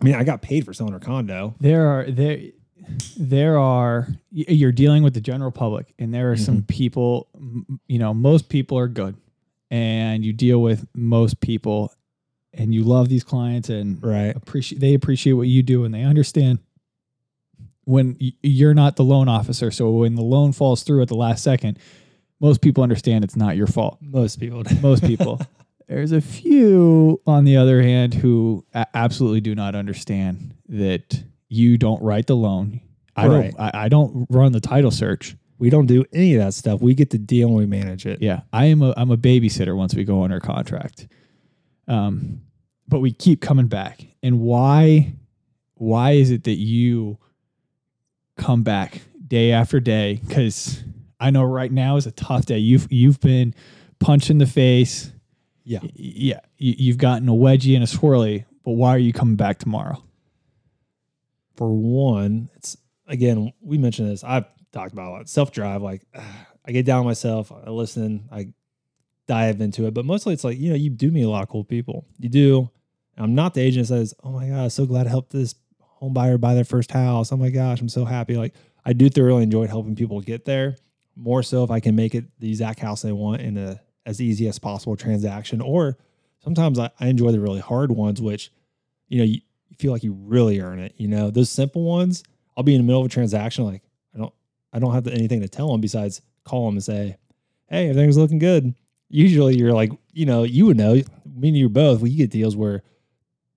I 0.00 0.04
mean, 0.04 0.14
I 0.16 0.24
got 0.24 0.42
paid 0.42 0.64
for 0.64 0.72
selling 0.74 0.92
her 0.94 0.98
condo. 0.98 1.54
There 1.60 1.86
are 1.86 2.10
there 2.10 2.40
there 3.16 3.56
are 3.58 4.08
you're 4.32 4.72
dealing 4.72 5.04
with 5.04 5.14
the 5.14 5.20
general 5.20 5.52
public 5.52 5.94
and 5.98 6.12
there 6.12 6.32
are 6.32 6.36
some 6.36 6.56
mm-hmm. 6.56 6.66
people 6.66 7.28
you 7.86 7.98
know 8.00 8.12
most 8.12 8.48
people 8.48 8.76
are 8.78 8.88
good 8.88 9.16
and 9.70 10.24
you 10.24 10.32
deal 10.32 10.60
with 10.60 10.86
most 10.94 11.40
people 11.40 11.94
and 12.52 12.74
you 12.74 12.82
love 12.82 13.08
these 13.08 13.22
clients 13.22 13.68
and 13.68 14.02
Right. 14.02 14.34
appreciate 14.34 14.80
they 14.80 14.94
appreciate 14.94 15.34
what 15.34 15.46
you 15.46 15.62
do 15.62 15.84
and 15.84 15.94
they 15.94 16.02
understand 16.02 16.58
when 17.84 18.16
you're 18.42 18.74
not 18.74 18.96
the 18.96 19.04
loan 19.04 19.28
officer 19.28 19.70
so 19.70 19.90
when 19.90 20.16
the 20.16 20.22
loan 20.22 20.52
falls 20.52 20.82
through 20.82 21.02
at 21.02 21.08
the 21.08 21.14
last 21.14 21.44
second 21.44 21.78
most 22.40 22.60
people 22.60 22.82
understand 22.82 23.22
it's 23.22 23.36
not 23.36 23.56
your 23.56 23.66
fault 23.68 23.98
Most 24.00 24.40
people. 24.40 24.64
most 24.80 25.04
people 25.04 25.40
there's 25.90 26.12
a 26.12 26.20
few 26.20 27.20
on 27.26 27.44
the 27.44 27.56
other 27.56 27.82
hand 27.82 28.14
who 28.14 28.64
a- 28.74 28.86
absolutely 28.94 29.40
do 29.40 29.54
not 29.56 29.74
understand 29.74 30.54
that 30.68 31.22
you 31.48 31.76
don't 31.76 32.00
write 32.02 32.26
the 32.28 32.36
loan 32.36 32.80
i 33.16 33.26
Right. 33.26 33.50
don't 33.52 33.60
I, 33.60 33.70
I 33.84 33.88
don't 33.88 34.26
run 34.30 34.52
the 34.52 34.60
title 34.60 34.90
search 34.92 35.36
we 35.58 35.68
don't 35.68 35.84
do 35.84 36.06
any 36.14 36.34
of 36.36 36.40
that 36.42 36.54
stuff. 36.54 36.80
We 36.80 36.94
get 36.94 37.10
the 37.10 37.18
deal 37.18 37.48
and 37.48 37.56
we 37.58 37.66
manage 37.66 38.06
it. 38.06 38.22
yeah 38.22 38.42
i 38.52 38.66
am 38.66 38.82
a 38.82 38.94
i'm 38.96 39.10
a 39.10 39.16
babysitter 39.18 39.76
once 39.76 39.94
we 39.94 40.04
go 40.04 40.22
under 40.22 40.38
contract 40.40 41.08
um 41.88 42.40
but 42.88 43.00
we 43.00 43.12
keep 43.12 43.40
coming 43.40 43.66
back 43.66 44.06
and 44.22 44.40
why 44.40 45.12
why 45.74 46.12
is 46.12 46.30
it 46.30 46.44
that 46.44 46.54
you 46.56 47.18
come 48.36 48.62
back 48.62 49.02
day 49.26 49.52
after 49.52 49.80
day 49.80 50.20
because 50.26 50.82
i 51.18 51.30
know 51.30 51.42
right 51.42 51.72
now 51.72 51.96
is 51.96 52.06
a 52.06 52.12
tough 52.12 52.46
day 52.46 52.58
you've 52.58 52.86
you've 52.90 53.20
been 53.20 53.54
punched 53.98 54.30
in 54.30 54.38
the 54.38 54.46
face 54.46 55.10
Yeah. 55.70 55.80
Yeah 55.94 56.40
you, 56.58 56.74
you've 56.78 56.98
gotten 56.98 57.28
a 57.28 57.32
wedgie 57.32 57.74
and 57.74 57.84
a 57.84 57.86
swirly 57.86 58.44
but 58.64 58.72
why 58.72 58.90
are 58.90 58.98
you 58.98 59.12
coming 59.12 59.36
back 59.36 59.58
tomorrow 59.58 60.02
For 61.56 61.70
one, 61.72 62.50
it's 62.56 62.76
again, 63.06 63.52
we 63.60 63.78
mentioned 63.78 64.10
this. 64.10 64.24
I've 64.24 64.46
talked 64.72 64.92
about 64.92 65.08
a 65.08 65.10
lot. 65.10 65.28
Self 65.28 65.52
drive, 65.52 65.82
like 65.82 66.02
I 66.66 66.72
get 66.72 66.86
down 66.86 67.04
myself, 67.04 67.52
I 67.52 67.70
listen, 67.70 68.28
I 68.32 68.52
dive 69.26 69.60
into 69.60 69.86
it. 69.86 69.94
But 69.94 70.04
mostly 70.04 70.32
it's 70.32 70.44
like, 70.44 70.58
you 70.58 70.70
know, 70.70 70.76
you 70.76 70.90
do 70.90 71.10
meet 71.10 71.22
a 71.22 71.30
lot 71.30 71.42
of 71.42 71.48
cool 71.48 71.64
people. 71.64 72.06
You 72.18 72.28
do. 72.28 72.70
I'm 73.16 73.34
not 73.34 73.54
the 73.54 73.60
agent 73.60 73.88
that 73.88 73.94
says, 73.94 74.14
Oh 74.24 74.30
my 74.30 74.48
God, 74.48 74.72
so 74.72 74.86
glad 74.86 75.04
to 75.04 75.10
help 75.10 75.30
this 75.30 75.54
home 75.78 76.14
buyer 76.14 76.38
buy 76.38 76.54
their 76.54 76.64
first 76.64 76.90
house. 76.90 77.30
Oh 77.30 77.36
my 77.36 77.50
gosh, 77.50 77.80
I'm 77.80 77.88
so 77.88 78.04
happy. 78.04 78.36
Like 78.36 78.54
I 78.84 78.92
do 78.92 79.08
thoroughly 79.08 79.42
enjoy 79.42 79.66
helping 79.66 79.94
people 79.94 80.20
get 80.20 80.44
there. 80.44 80.76
More 81.16 81.42
so 81.42 81.64
if 81.64 81.70
I 81.70 81.80
can 81.80 81.94
make 81.94 82.14
it 82.14 82.24
the 82.38 82.48
exact 82.48 82.80
house 82.80 83.02
they 83.02 83.12
want 83.12 83.42
in 83.42 83.58
a 83.58 83.80
as 84.06 84.20
easy 84.20 84.48
as 84.48 84.58
possible 84.58 84.96
transaction. 84.96 85.60
Or 85.60 85.96
sometimes 86.42 86.78
I, 86.78 86.90
I 87.00 87.08
enjoy 87.08 87.32
the 87.32 87.40
really 87.40 87.60
hard 87.60 87.92
ones, 87.92 88.20
which, 88.20 88.52
you 89.08 89.18
know, 89.18 89.24
you, 89.24 89.40
feel 89.80 89.92
like 89.92 90.04
you 90.04 90.12
really 90.12 90.60
earn 90.60 90.78
it. 90.78 90.94
You 90.96 91.08
know, 91.08 91.30
those 91.30 91.50
simple 91.50 91.82
ones, 91.82 92.22
I'll 92.56 92.62
be 92.62 92.74
in 92.74 92.80
the 92.80 92.86
middle 92.86 93.00
of 93.00 93.06
a 93.06 93.10
transaction, 93.10 93.64
like 93.64 93.82
I 94.14 94.18
don't 94.18 94.34
I 94.72 94.78
don't 94.78 94.92
have 94.92 95.06
anything 95.08 95.40
to 95.40 95.48
tell 95.48 95.72
them 95.72 95.80
besides 95.80 96.20
call 96.44 96.66
them 96.66 96.76
and 96.76 96.84
say, 96.84 97.16
Hey, 97.68 97.88
everything's 97.88 98.18
looking 98.18 98.38
good. 98.38 98.74
Usually 99.08 99.56
you're 99.56 99.72
like, 99.72 99.90
you 100.12 100.26
know, 100.26 100.44
you 100.44 100.66
would 100.66 100.76
know, 100.76 100.94
me 101.24 101.48
and 101.48 101.56
you 101.56 101.68
both, 101.68 102.00
we 102.00 102.14
get 102.14 102.30
deals 102.30 102.56
where 102.56 102.82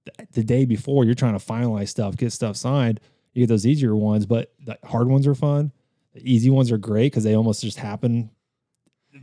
th- 0.05 0.29
the 0.31 0.43
day 0.43 0.65
before 0.65 1.03
you're 1.05 1.13
trying 1.13 1.37
to 1.37 1.45
finalize 1.45 1.89
stuff, 1.89 2.15
get 2.15 2.31
stuff 2.31 2.55
signed. 2.55 2.99
You 3.33 3.41
get 3.41 3.49
those 3.49 3.65
easier 3.65 3.95
ones, 3.95 4.25
but 4.25 4.53
the 4.63 4.77
hard 4.83 5.07
ones 5.07 5.27
are 5.27 5.35
fun. 5.35 5.71
The 6.13 6.31
easy 6.31 6.49
ones 6.49 6.71
are 6.71 6.77
great 6.77 7.11
because 7.11 7.23
they 7.23 7.35
almost 7.35 7.61
just 7.61 7.77
happen. 7.77 8.29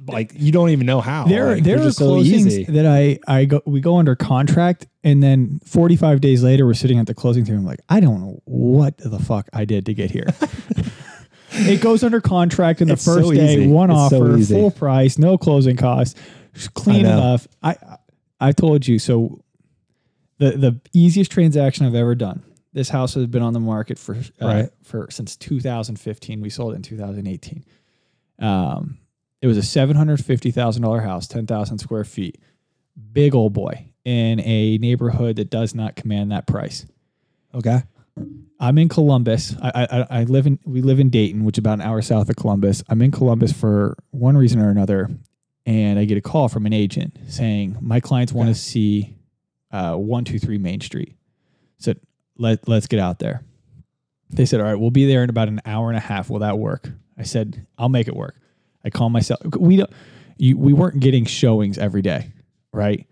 Like 0.07 0.33
you 0.35 0.51
don't 0.53 0.71
even 0.71 0.87
know 0.87 1.01
how. 1.01 1.25
there, 1.27 1.55
Like, 1.55 1.63
there 1.65 1.81
are 1.87 1.91
so 1.93 2.11
closings 2.17 2.47
easy. 2.47 2.65
that 2.65 2.87
I, 2.87 3.19
I 3.29 3.45
go, 3.45 3.61
we 3.67 3.81
go 3.81 3.99
under 3.99 4.17
contract, 4.17 4.87
and 5.05 5.23
then 5.23 5.61
45 5.67 6.21
days 6.23 6.43
later, 6.43 6.65
we're 6.67 6.75
sitting 6.75 6.99
at 6.99 7.07
the 7.07 7.15
closing 7.15 7.45
table. 7.45 7.59
I'm 7.59 7.67
like, 7.67 7.81
I 7.89 8.01
don't 8.01 8.21
know 8.21 8.41
what 8.47 8.97
the 8.99 9.19
fuck 9.19 9.49
I 9.53 9.65
did 9.67 9.85
to 9.87 9.95
get 9.95 10.11
here. 10.11 10.27
it 11.53 11.81
goes 11.83 12.03
under 12.03 12.21
contract 12.21 12.81
in 12.81 12.89
the 12.89 12.95
It's 12.95 13.03
so 13.03 13.17
first 13.17 13.33
day, 13.33 13.55
easy. 13.57 13.67
one 13.67 13.91
It's 13.91 13.99
offer, 13.99 14.37
easy. 14.37 14.55
full 14.55 14.71
price, 14.71 15.19
no 15.19 15.37
closing 15.37 15.77
costs, 15.77 16.19
clean 16.75 17.05
I 17.07 17.11
enough. 17.11 17.47
I, 17.63 17.77
I 18.41 18.53
told 18.53 18.87
you 18.87 18.99
so. 18.99 19.43
The 20.39 20.53
the 20.53 20.81
easiest 20.95 21.31
transaction 21.31 21.85
I've 21.85 21.95
ever 21.95 22.15
done. 22.15 22.43
This 22.73 22.89
house 22.89 23.13
has 23.15 23.27
been 23.27 23.43
on 23.43 23.53
the 23.53 23.61
market 23.61 23.99
for 23.99 24.15
uh, 24.17 24.21
Right. 24.41 24.69
for 24.83 25.07
since 25.11 25.37
2015. 25.37 26.41
We 26.41 26.49
sold 26.49 26.73
it 26.73 26.77
in 26.77 26.83
2018. 26.83 27.65
Um, 28.39 28.97
it 29.43 29.47
was 29.47 29.57
a 29.57 29.63
seven 29.63 29.97
hundred 29.97 30.25
fifty 30.25 30.51
thousand 30.51 30.83
dollar 30.83 31.01
house, 31.01 31.27
ten 31.27 31.47
thousand 31.47 31.79
square 31.79 32.05
feet, 32.05 32.39
big 33.13 33.35
old 33.35 33.53
boy 33.53 33.91
in 34.05 34.41
a 34.41 34.79
neighborhood 34.79 35.37
that 35.37 35.51
does 35.51 35.75
not 35.75 35.97
command 35.97 36.33
that 36.33 36.47
price. 36.47 36.87
Okay. 37.55 37.83
I'm 38.59 38.77
in 38.77 38.89
Columbus. 38.89 39.55
I, 39.63 39.87
I 39.91 40.21
I 40.21 40.25
live 40.25 40.47
in 40.47 40.59
we 40.65 40.83
live 40.83 41.01
in 41.01 41.09
Dayton, 41.09 41.45
which 41.45 41.57
is 41.57 41.61
about 41.61 41.75
an 41.75 41.83
hour 41.83 42.03
south 42.03 42.29
of 42.29 42.37
Columbus. 42.37 42.83
I'm 42.89 43.01
in 43.01 43.11
Columbus 43.11 43.53
for 43.53 43.97
one 44.11 44.37
reason 44.37 44.61
or 44.61 44.71
another, 44.71 45.09
and 45.65 45.99
I 45.99 46.05
get 46.05 46.19
a 46.19 46.21
call 46.21 46.49
from 46.49 46.67
an 46.67 46.73
agent 46.73 47.17
saying 47.29 47.79
my 47.81 48.01
clients 48.01 48.33
want 48.33 48.49
to 48.51 48.55
see 48.55 49.17
uh, 49.73 49.95
one 49.95 50.25
two 50.25 50.39
three 50.39 50.59
Main 50.59 50.81
Street. 50.81 51.15
Said 51.79 52.01
let 52.37 52.69
let's 52.69 52.87
get 52.87 53.01
out 53.01 53.19
there. 53.21 53.43
They 54.29 54.45
said, 54.45 54.61
all 54.61 54.67
right, 54.67 54.79
we'll 54.79 54.91
be 54.91 55.07
there 55.07 55.25
in 55.25 55.31
about 55.31 55.49
an 55.49 55.61
hour 55.65 55.89
and 55.89 55.97
a 55.97 56.01
half. 56.01 56.31
Will 56.31 56.39
that 56.41 56.57
work? 56.59 56.89
I 57.19 57.25
said, 57.25 57.67
I'll 57.77 57.89
make 57.89 58.07
it 58.07 58.15
work. 58.15 58.37
I 58.85 58.91
call 58.91 59.11
myself. 59.11 59.41
We 59.57 59.77
don't. 59.77 59.91
You, 60.39 60.57
we 60.57 60.73
weren't 60.73 61.01
getting 61.01 61.25
showings 61.27 61.77
every 61.79 62.01
day, 62.03 62.33
right? 62.73 63.07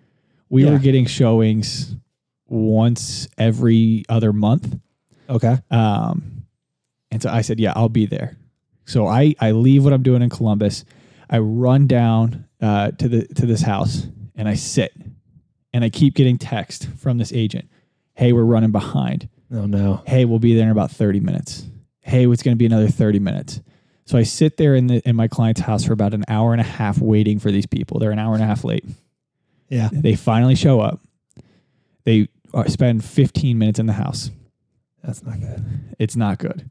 We 0.49 0.65
Yeah. 0.65 0.71
were 0.73 0.79
getting 0.79 1.05
showings 1.07 1.95
once 2.47 3.29
every 3.37 4.05
other 4.09 4.33
month. 4.33 4.79
Okay. 5.29 5.59
Um, 5.71 6.45
and 7.11 7.23
so 7.23 7.31
I 7.31 7.43
said, 7.43 7.61
yeah, 7.61 7.73
I'll 7.77 7.89
be 7.91 8.07
there. 8.07 8.37
So 8.87 9.07
I, 9.07 9.35
I 9.41 9.51
leave 9.51 9.85
what 9.85 9.93
I'm 9.93 10.03
doing 10.03 10.23
in 10.23 10.31
Columbus. 10.31 10.85
I 11.29 11.39
run 11.39 11.87
down 11.87 12.47
uh, 12.61 12.93
to 12.93 13.09
the 13.09 13.27
to 13.35 13.45
this 13.47 13.61
house 13.61 14.07
and 14.35 14.49
I 14.49 14.55
sit 14.55 14.93
and 15.75 15.85
I 15.85 15.91
keep 15.91 16.15
getting 16.15 16.39
text 16.39 16.89
from 16.97 17.19
this 17.19 17.33
agent. 17.33 17.69
Hey, 18.15 18.33
we're 18.33 18.45
running 18.45 18.73
behind. 18.73 19.29
Oh 19.53 19.67
no. 19.67 20.03
Hey, 20.07 20.25
we'll 20.25 20.39
be 20.39 20.55
there 20.55 20.65
in 20.65 20.71
about 20.71 20.91
30 20.91 21.21
minutes. 21.21 21.67
Hey, 22.01 22.27
it's 22.27 22.43
going 22.43 22.55
to 22.55 22.59
be 22.59 22.65
another 22.67 22.89
30 22.89 23.19
minutes. 23.19 23.61
So 24.09 24.17
I 24.17 24.23
sit 24.23 24.57
there 24.57 24.75
in 24.75 24.87
the 24.87 25.07
in 25.07 25.17
my 25.17 25.29
client's 25.29 25.61
house 25.61 25.85
for 25.85 25.93
about 25.93 26.15
an 26.15 26.25
hour 26.29 26.53
and 26.53 26.63
a 26.63 26.65
half 26.65 26.99
waiting 26.99 27.39
for 27.39 27.51
these 27.51 27.67
people. 27.67 28.01
They're 28.01 28.11
an 28.11 28.19
hour 28.19 28.33
and 28.33 28.43
a 28.43 28.47
half 28.47 28.65
late. 28.65 28.87
Yeah. 29.69 29.91
They 29.93 30.17
finally 30.17 30.55
show 30.55 30.81
up. 30.81 31.01
They 32.05 32.29
uh, 32.55 32.65
spend 32.69 33.05
15 33.05 33.59
minutes 33.59 33.79
in 33.79 33.85
the 33.85 33.93
house. 33.93 34.31
That's 35.05 35.23
not 35.23 35.39
good. 35.41 35.63
It's 35.99 36.17
not 36.17 36.39
good. 36.39 36.71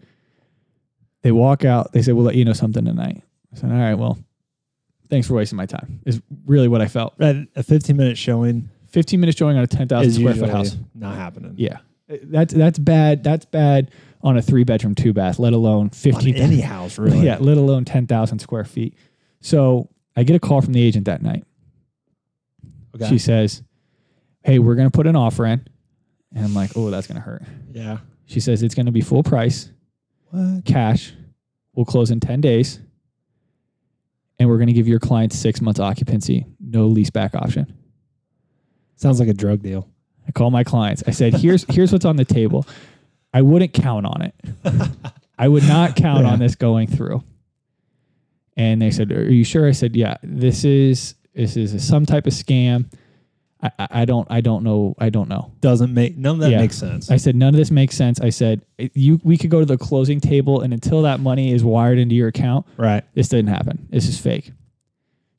They 1.22 1.32
walk 1.32 1.64
out. 1.64 1.94
They 1.94 2.02
say, 2.02 2.12
"We'll 2.12 2.26
let 2.26 2.34
you 2.34 2.44
know 2.44 2.54
something 2.54 2.84
tonight." 2.84 3.22
I 3.54 3.56
said, 3.56 3.72
"All 3.72 3.78
right, 3.78 3.94
well, 3.94 4.18
thanks 5.08 5.28
for 5.28 5.36
wasting 5.36 5.58
my 5.58 5.68
time." 5.68 6.00
Is 6.08 6.20
really 6.48 6.68
what 6.68 6.82
I 6.82 6.88
felt. 6.88 7.14
A 7.20 7.46
15 7.62 7.96
minute 7.96 8.18
showing 8.18 8.68
15 8.88 9.20
minutes 9.20 9.38
showing 9.38 9.58
on 9.58 9.64
a 9.64 9.68
10,000 9.68 10.12
square 10.12 10.34
foot 10.34 10.50
house. 10.50 10.76
not 10.96 11.16
happening. 11.16 11.54
Yeah, 11.56 11.78
that's 12.08 12.52
that's 12.52 12.80
bad. 12.80 13.24
That's 13.24 13.46
bad 13.46 13.92
on 14.28 14.38
a 14.38 14.42
three 14.42 14.64
bedroom, 14.64 14.96
two 14.96 15.14
bath. 15.14 15.40
Let 15.40 15.54
alone 15.54 15.86
On 15.86 15.90
15. 15.90 16.36
any 16.36 16.62
house, 16.62 16.98
really. 16.98 17.22
Yeah, 17.26 17.38
let 17.40 17.58
alone 17.58 17.86
10,000 17.86 18.40
square 18.40 18.64
feet. 18.64 18.96
So 19.42 19.90
I 20.16 20.24
get 20.24 20.36
a 20.36 20.40
call 20.40 20.62
from 20.62 20.74
the 20.74 20.82
agent 20.82 21.06
that 21.06 21.22
night. 21.22 21.44
Okay. 22.96 23.08
She 23.10 23.18
says, 23.18 23.64
"Hey, 24.44 24.60
we're 24.60 24.76
gonna 24.76 24.90
put 24.92 25.06
an 25.08 25.16
offer 25.16 25.46
in," 25.46 25.68
and 26.34 26.46
I'm 26.46 26.54
like, 26.54 26.72
"Oh, 26.76 26.90
that's 26.90 27.08
gonna 27.08 27.20
hurt." 27.20 27.44
yeah. 27.72 28.00
She 28.26 28.40
says 28.40 28.62
it's 28.64 28.76
gonna 28.76 28.92
be 28.92 29.02
full 29.02 29.24
price. 29.24 29.72
What? 30.32 30.66
cash. 30.66 31.14
We'll 31.74 31.86
close 31.86 32.10
in 32.12 32.20
10 32.20 32.42
days. 32.42 32.80
And 34.40 34.50
we're 34.50 34.58
going 34.58 34.68
to 34.68 34.74
give 34.74 34.88
your 34.88 35.00
client 35.00 35.32
six 35.32 35.62
months 35.62 35.80
occupancy, 35.80 36.46
no 36.60 36.88
lease 36.88 37.10
back 37.10 37.34
option. 37.36 37.74
Sounds 38.96 39.20
like 39.20 39.30
a 39.30 39.34
drug 39.34 39.62
deal. 39.62 39.88
I 40.28 40.32
call 40.32 40.52
my 40.52 40.64
clients. 40.64 41.04
I 41.08 41.12
said, 41.12 41.34
here's, 41.36 41.66
here's 41.70 41.92
what's 41.94 42.06
on 42.06 42.16
the 42.18 42.26
table. 42.26 42.66
I 43.34 43.42
wouldn't 43.42 43.74
count 43.74 44.06
on 44.06 44.22
it. 44.22 44.36
I 45.38 45.48
would 45.48 45.64
not 45.68 45.96
count 45.96 46.26
Yeah. 46.26 46.32
on 46.34 46.40
this 46.40 46.56
going 46.56 46.88
through. 46.88 47.24
And 48.56 48.82
they 48.82 48.90
said, 48.92 49.12
are 49.12 49.32
you 49.32 49.44
sure? 49.44 49.68
I 49.68 49.72
said, 49.72 49.96
yeah, 49.96 50.18
this 50.24 50.64
is, 50.66 51.14
this 51.36 51.56
is 51.56 51.86
some 51.88 52.06
type 52.06 52.26
of 52.26 52.34
scam. 52.34 52.92
I, 53.62 53.72
I, 53.78 53.88
I 54.02 54.06
don't, 54.06 54.28
I 54.32 54.42
don't 54.42 54.64
know. 54.64 54.96
I 54.98 55.10
don't 55.10 55.30
know. 55.30 55.52
Doesn't 55.62 55.94
make 55.94 56.18
none 56.18 56.36
of 56.36 56.42
that 56.42 56.52
Yeah. 56.52 56.60
makes 56.62 56.76
sense. 56.78 57.12
I 57.12 57.18
said 57.18 57.36
none 57.36 57.50
of 57.50 57.56
this 57.56 57.70
makes 57.70 57.96
sense. 57.96 58.20
I 58.20 58.30
said 58.30 58.64
you 58.78 59.20
we 59.24 59.38
could 59.38 59.50
go 59.52 59.60
to 59.60 59.66
the 59.66 59.78
closing 59.78 60.20
table 60.20 60.62
and 60.62 60.74
until 60.74 61.04
that 61.04 61.20
money 61.20 61.52
is 61.54 61.64
wired 61.64 61.98
into 62.00 62.16
your 62.16 62.28
account, 62.30 62.66
right. 62.78 63.04
this 63.14 63.30
didn't 63.30 63.50
happen. 63.50 63.88
This 63.92 64.08
is 64.08 64.20
fake. 64.20 64.52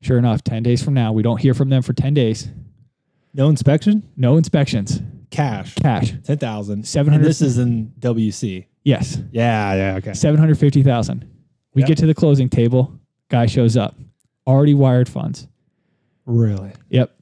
Sure 0.01 0.19
enough, 0.19 0.45
10 0.45 0.63
days 0.63 0.83
from 0.83 0.95
now, 0.95 1.13
we 1.13 1.23
don't 1.25 1.41
hear 1.41 1.55
from 1.55 1.71
them 1.71 1.83
for 1.83 1.93
10 1.93 2.15
days. 2.15 2.49
No 3.35 3.49
inspection. 3.49 4.09
No 4.17 4.37
inspections. 4.37 5.01
Cash. 5.31 5.75
Cash. 5.77 6.13
Ten 6.25 6.39
thousand. 6.39 6.87
700 6.87 7.25
This 7.25 7.43
is 7.43 7.59
in 7.59 7.93
WC. 8.01 8.67
Yes. 8.85 9.19
Yeah. 9.31 9.75
Yeah. 9.75 9.97
Okay. 9.97 10.15
750,000. 10.15 11.25
We 11.75 11.83
Yep. 11.83 11.89
get 11.89 11.99
to 11.99 12.07
the 12.07 12.15
closing 12.15 12.49
table. 12.49 12.93
Guy 13.29 13.47
shows 13.47 13.77
up, 13.77 13.95
already 14.47 14.73
wired 14.75 15.09
funds. 15.09 15.47
Really? 16.25 16.73
Yep. 16.89 17.15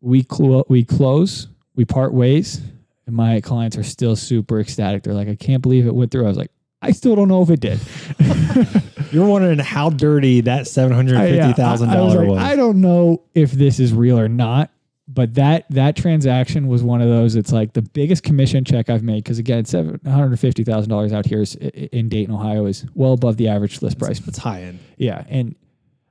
We 0.00 0.22
clo- 0.22 0.64
we 0.68 0.84
close, 0.84 1.48
we 1.76 1.84
part 1.84 2.14
ways, 2.14 2.60
and 3.06 3.14
my 3.14 3.40
clients 3.42 3.76
are 3.76 3.82
still 3.82 4.16
super 4.16 4.58
ecstatic. 4.60 5.02
They're 5.02 5.12
like, 5.14 5.28
I 5.28 5.34
can't 5.36 5.62
believe 5.62 5.86
it 5.86 5.94
went 5.94 6.10
through. 6.10 6.24
I 6.24 6.28
was 6.28 6.38
like, 6.38 6.50
I 6.80 6.92
still 6.92 7.14
don't 7.14 7.28
know 7.28 7.42
if 7.42 7.50
it 7.50 7.60
did. 7.60 7.78
You're 9.12 9.26
wondering 9.26 9.58
how 9.58 9.90
dirty 9.90 10.40
that 10.42 10.66
seven 10.66 10.94
hundred 10.94 11.18
I- 11.18 11.26
yeah, 11.26 11.46
fifty 11.48 11.60
thousand 11.62 11.90
I- 11.90 11.98
I 11.98 12.00
was 12.00 12.14
like, 12.14 12.28
was. 12.28 12.38
I 12.38 12.56
don't 12.56 12.80
know 12.80 13.22
if 13.34 13.52
this 13.52 13.78
is 13.80 13.92
real 13.92 14.18
or 14.18 14.28
not, 14.28 14.70
but 15.12 15.34
that 15.34 15.66
that 15.70 15.96
transaction 15.96 16.68
was 16.68 16.82
one 16.82 17.00
of 17.02 17.08
those. 17.08 17.34
It's 17.36 17.52
like 17.52 17.72
the 17.72 17.82
biggest 17.82 18.22
commission 18.22 18.64
check 18.64 18.88
I've 18.88 19.02
made 19.02 19.24
because 19.24 19.38
again, 19.38 19.64
seven 19.64 20.00
hundred 20.06 20.38
fifty 20.38 20.62
thousand 20.64 20.90
dollars 20.90 21.12
out 21.12 21.26
here 21.26 21.42
is, 21.42 21.56
i- 21.60 21.64
i- 21.66 21.88
in 21.92 22.08
Dayton, 22.08 22.34
Ohio, 22.34 22.66
is 22.66 22.86
well 22.94 23.12
above 23.14 23.36
the 23.36 23.48
average 23.48 23.82
list 23.82 23.98
price. 23.98 24.20
It's 24.26 24.38
high 24.38 24.62
end, 24.62 24.78
Yeah, 24.96 25.24
and 25.28 25.54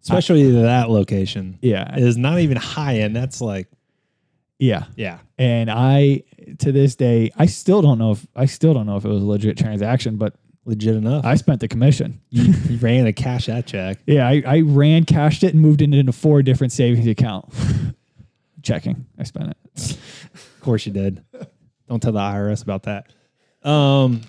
especially 0.03 0.43
to 0.43 0.51
that 0.61 0.89
location. 0.89 1.57
yeah, 1.61 1.97
is 1.97 2.17
not 2.17 2.39
even 2.39 2.57
high 2.57 2.97
end. 2.99 3.15
That's 3.15 3.39
like, 3.41 3.67
yeah. 4.59 4.85
yeah, 4.95 5.19
And 5.37 5.69
I, 5.71 6.23
to 6.59 6.71
this 6.73 6.95
day, 6.95 7.31
I 7.37 7.45
still 7.45 7.81
don't 7.81 7.97
know 7.99 8.11
if 8.11 8.27
I 8.35 8.45
still 8.45 8.73
don't 8.73 8.85
know 8.85 8.97
if 8.97 9.05
it 9.05 9.09
was 9.09 9.23
a 9.23 9.25
legit 9.25 9.57
transaction, 9.57 10.17
but 10.17 10.35
legit 10.65 10.95
enough. 10.97 11.23
I 11.25 11.35
spent 11.35 11.61
the 11.61 11.67
commission. 11.69 12.19
you, 12.29 12.53
you 12.69 12.77
ran 12.79 13.05
to 13.05 13.13
cash 13.13 13.45
that 13.45 13.65
check. 13.67 13.99
Yeah, 14.05 14.27
I, 14.27 14.43
I 14.45 14.59
ran, 14.61 15.05
cashed 15.05 15.43
it, 15.43 15.53
and 15.53 15.61
moved 15.61 15.81
it 15.81 15.93
into 15.93 16.11
four 16.11 16.41
different 16.43 16.73
savings 16.73 17.07
account. 17.07 17.45
Checking. 18.69 19.05
I 19.17 19.23
spent 19.23 19.51
it. 19.51 19.97
Of 20.33 20.61
course 20.61 20.85
you 20.85 20.91
did. 20.91 21.23
Don't 21.87 22.01
tell 22.01 22.11
the 22.11 22.19
IRS 22.19 22.61
about 22.63 22.83
that. 22.83 23.07
Um. 23.63 24.21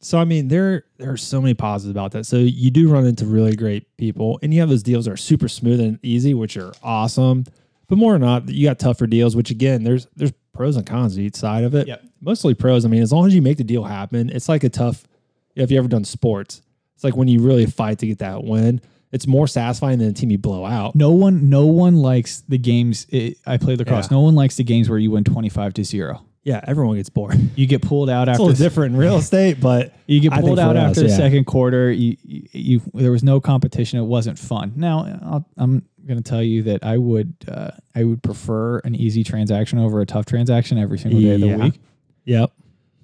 So 0.00 0.18
I 0.18 0.24
mean, 0.24 0.48
there 0.48 0.84
there 0.98 1.12
are 1.12 1.16
so 1.16 1.40
many 1.40 1.54
positives 1.54 1.92
about 1.92 2.10
that. 2.12 2.24
So 2.26 2.36
you 2.36 2.70
do 2.70 2.88
run 2.88 3.06
into 3.06 3.24
really 3.24 3.54
great 3.54 3.96
people, 3.96 4.40
and 4.42 4.52
you 4.52 4.60
have 4.60 4.68
those 4.68 4.82
deals 4.82 5.04
that 5.04 5.12
are 5.12 5.16
super 5.16 5.46
smooth 5.48 5.80
and 5.80 5.98
easy, 6.02 6.34
which 6.34 6.56
are 6.56 6.72
awesome. 6.82 7.44
But 7.86 7.98
more 7.98 8.14
or 8.14 8.18
not, 8.18 8.48
you 8.48 8.66
got 8.66 8.78
tougher 8.78 9.06
deals, 9.06 9.36
which 9.36 9.50
again, 9.50 9.84
there's 9.84 10.08
there's 10.16 10.32
pros 10.52 10.76
and 10.76 10.84
cons 10.84 11.14
to 11.14 11.22
each 11.22 11.36
side 11.36 11.62
of 11.62 11.74
it. 11.74 11.86
Yep. 11.86 12.02
Mostly 12.20 12.54
pros. 12.54 12.84
I 12.84 12.88
mean, 12.88 13.02
as 13.02 13.12
long 13.12 13.26
as 13.26 13.34
you 13.34 13.42
make 13.42 13.58
the 13.58 13.64
deal 13.64 13.84
happen, 13.84 14.28
it's 14.30 14.48
like 14.48 14.64
a 14.64 14.68
tough. 14.68 15.06
If 15.54 15.70
you 15.70 15.78
ever 15.78 15.88
done 15.88 16.04
sports, 16.04 16.62
it's 16.94 17.04
like 17.04 17.14
when 17.14 17.28
you 17.28 17.40
really 17.40 17.66
fight 17.66 17.98
to 17.98 18.06
get 18.06 18.18
that 18.18 18.42
win. 18.42 18.80
It's 19.12 19.26
more 19.26 19.46
satisfying 19.46 19.98
than 19.98 20.08
a 20.08 20.12
team 20.12 20.30
you 20.30 20.38
blow 20.38 20.64
out. 20.64 20.94
No 20.94 21.10
one, 21.10 21.50
no 21.50 21.66
one 21.66 21.96
likes 21.96 22.40
the 22.48 22.58
games. 22.58 23.06
It, 23.10 23.36
I 23.46 23.58
played 23.58 23.78
lacrosse. 23.78 24.10
Yeah. 24.10 24.16
No 24.16 24.22
one 24.22 24.34
likes 24.34 24.56
the 24.56 24.64
games 24.64 24.88
where 24.88 24.98
you 24.98 25.10
win 25.10 25.22
twenty 25.24 25.50
five 25.50 25.74
to 25.74 25.84
zero. 25.84 26.24
Yeah, 26.44 26.60
everyone 26.66 26.96
gets 26.96 27.08
bored. 27.10 27.38
You 27.54 27.66
get 27.68 27.82
pulled 27.82 28.10
out 28.10 28.22
It's 28.28 28.30
a 28.30 28.32
after 28.32 28.42
little 28.44 28.56
different 28.64 28.94
in 28.94 29.00
real 29.00 29.16
estate, 29.18 29.60
but 29.60 29.94
You 30.06 30.18
get 30.20 30.32
pulled 30.32 30.58
out 30.58 30.76
us, 30.76 30.90
after 30.90 31.02
the 31.02 31.08
yeah. 31.10 31.16
second 31.16 31.44
quarter. 31.44 31.92
You, 31.92 32.16
you, 32.24 32.48
you, 32.52 32.80
there 32.94 33.12
was 33.12 33.22
no 33.22 33.40
competition. 33.40 34.00
It 34.00 34.04
wasn't 34.06 34.38
fun. 34.40 34.72
Now, 34.74 35.20
I'll, 35.22 35.48
I'm 35.56 35.86
going 36.04 36.20
to 36.20 36.28
tell 36.28 36.42
you 36.42 36.64
that 36.64 36.82
I 36.82 36.96
would, 36.98 37.34
uh, 37.46 37.70
I 37.94 38.02
would 38.02 38.24
prefer 38.24 38.78
an 38.80 38.96
easy 38.96 39.22
transaction 39.22 39.78
over 39.78 40.00
a 40.00 40.06
tough 40.06 40.26
transaction 40.26 40.78
every 40.78 40.98
single 40.98 41.20
day 41.20 41.34
of 41.34 41.40
the 41.42 41.56
week. 41.64 41.80
yep. 42.24 42.50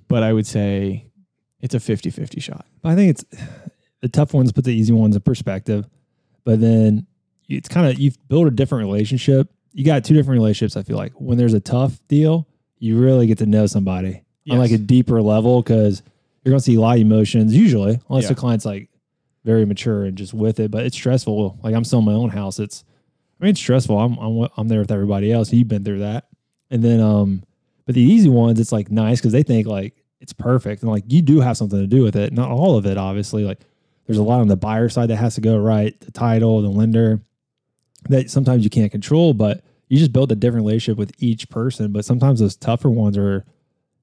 But 0.09 0.25
I 0.25 0.33
would 0.33 0.47
say 0.47 1.05
it's 1.61 1.75
a 1.77 1.79
50-50 1.79 2.43
shot. 2.43 2.67
I 2.83 2.97
think 2.97 3.11
it's 3.11 3.25
the 4.01 4.09
tough 4.09 4.35
ones 4.35 4.51
put 4.51 4.65
the 4.65 4.75
easy 4.75 4.93
ones 4.93 5.15
in 5.15 5.23
perspective, 5.23 5.87
but 6.49 6.61
then 6.63 7.07
it's 7.47 7.69
kind 7.69 7.87
of 7.87 7.99
you've 7.99 8.17
built 8.29 8.47
a 8.47 8.51
different 8.51 8.87
relationship. 8.87 9.51
You 9.75 9.85
got 9.85 10.03
two 10.03 10.15
different 10.15 10.39
relationships. 10.41 10.79
I 10.79 10.83
feel 10.83 10.97
like 10.97 11.13
when 11.21 11.37
there's 11.37 11.53
a 11.53 11.61
tough 11.61 12.01
deal, 12.09 12.49
you 12.79 12.99
really 12.99 13.27
get 13.27 13.37
to 13.39 13.47
know 13.47 13.67
somebody 13.67 14.23
on 14.51 14.57
like 14.57 14.71
a 14.71 14.79
deeper 14.79 15.21
level 15.21 15.61
because 15.63 16.03
you're 16.43 16.53
going 16.53 16.59
to 16.59 16.65
see 16.65 16.77
a 16.77 16.81
lot 16.81 16.97
of 16.97 17.03
emotions 17.03 17.55
usually, 17.55 18.01
unless 18.09 18.23
Yeah. 18.25 18.29
the 18.31 18.35
client's 18.35 18.65
like 18.65 18.89
very 19.45 19.67
mature 19.67 20.05
and 20.05 20.17
just 20.17 20.33
with 20.33 20.59
it. 20.59 20.71
But 20.71 20.87
it's 20.87 20.97
stressful. 20.97 21.59
Like 21.63 21.75
I'm 21.75 21.85
still 21.85 21.99
in 21.99 22.07
my 22.07 22.13
own 22.15 22.31
house. 22.31 22.59
It's 22.59 22.83
I 23.39 23.45
mean 23.45 23.51
it's 23.51 23.61
stressful. 23.61 23.99
I'm 23.99 24.17
I'm 24.17 24.49
I'm 24.57 24.69
there 24.69 24.81
with 24.81 24.91
everybody 24.91 25.31
else. 25.31 25.53
You've 25.53 25.69
been 25.69 25.85
through 25.85 25.99
that, 26.01 26.29
and 26.71 26.83
then 26.83 27.01
um, 27.01 27.43
but 27.85 27.95
the 27.95 28.01
easy 28.01 28.31
ones, 28.31 28.59
it's 28.59 28.73
like 28.73 28.91
nice 28.91 29.21
because 29.21 29.33
they 29.33 29.43
think 29.43 29.67
like 29.67 30.03
it's 30.21 30.33
perfect 30.33 30.83
and 30.83 30.91
like 30.91 31.05
you 31.13 31.21
do 31.21 31.41
have 31.41 31.59
something 31.59 31.79
to 31.79 31.87
do 31.87 32.03
with 32.03 32.17
it. 32.17 32.33
Not 32.33 32.51
all 32.51 32.79
of 32.79 32.87
it, 32.87 32.97
obviously. 32.97 33.45
Like 33.45 33.61
there's 34.09 34.19
a 34.19 34.23
lot 34.25 34.41
on 34.41 34.49
the 34.49 34.57
buyer 34.57 34.89
side 34.89 35.11
that 35.11 35.17
has 35.17 35.37
to 35.37 35.41
go 35.41 35.57
right. 35.59 35.99
The 36.01 36.11
title, 36.11 36.61
the 36.63 36.69
lender, 36.69 37.21
that 38.09 38.31
sometimes 38.31 38.65
you 38.65 38.71
can't 38.71 38.91
control, 38.91 39.35
but 39.35 39.63
you 39.89 39.97
just 39.99 40.13
build 40.13 40.33
a 40.33 40.35
different 40.35 40.67
relationship 40.67 40.99
with 40.99 41.13
each 41.19 41.49
person. 41.51 41.93
But 41.93 42.05
sometimes 42.05 42.41
those 42.41 42.57
tougher 42.57 42.91
ones 42.91 43.17
are, 43.17 43.45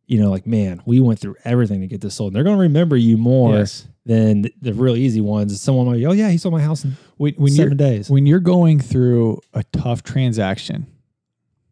you 0.07 0.19
know, 0.21 0.29
like 0.31 0.45
man, 0.47 0.81
we 0.85 0.99
went 1.01 1.19
through 1.19 1.35
everything 1.43 1.81
to 1.81 1.87
get 1.87 1.99
this 2.01 2.15
sold. 2.15 2.29
And 2.29 2.35
they're 2.35 2.43
going 2.43 2.55
to 2.57 2.61
remember 2.61 2.95
you 2.95 3.17
more 3.17 3.55
Yes. 3.57 3.87
than 4.05 4.43
the, 4.43 4.53
the 4.61 4.73
real 4.73 4.95
easy 4.95 5.21
ones. 5.21 5.59
Someone 5.59 5.87
might, 5.87 5.97
be, 5.97 6.05
oh 6.05 6.11
yeah, 6.11 6.29
he 6.29 6.37
sold 6.37 6.53
my 6.53 6.61
house 6.61 6.83
in 6.85 6.95
When, 7.17 7.33
when 7.33 7.53
you're 7.53 7.65
seven 7.65 7.77
days. 7.77 8.09
when 8.09 8.25
you're 8.27 8.39
going 8.39 8.79
through 8.79 9.41
a 9.53 9.63
tough 9.63 10.03
transaction, 10.03 10.85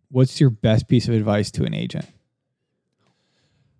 what's 0.09 0.39
your 0.41 0.49
best 0.49 0.87
piece 0.87 1.07
of 1.07 1.13
advice 1.13 1.51
to 1.51 1.63
an 1.65 1.73
agent? 1.75 2.05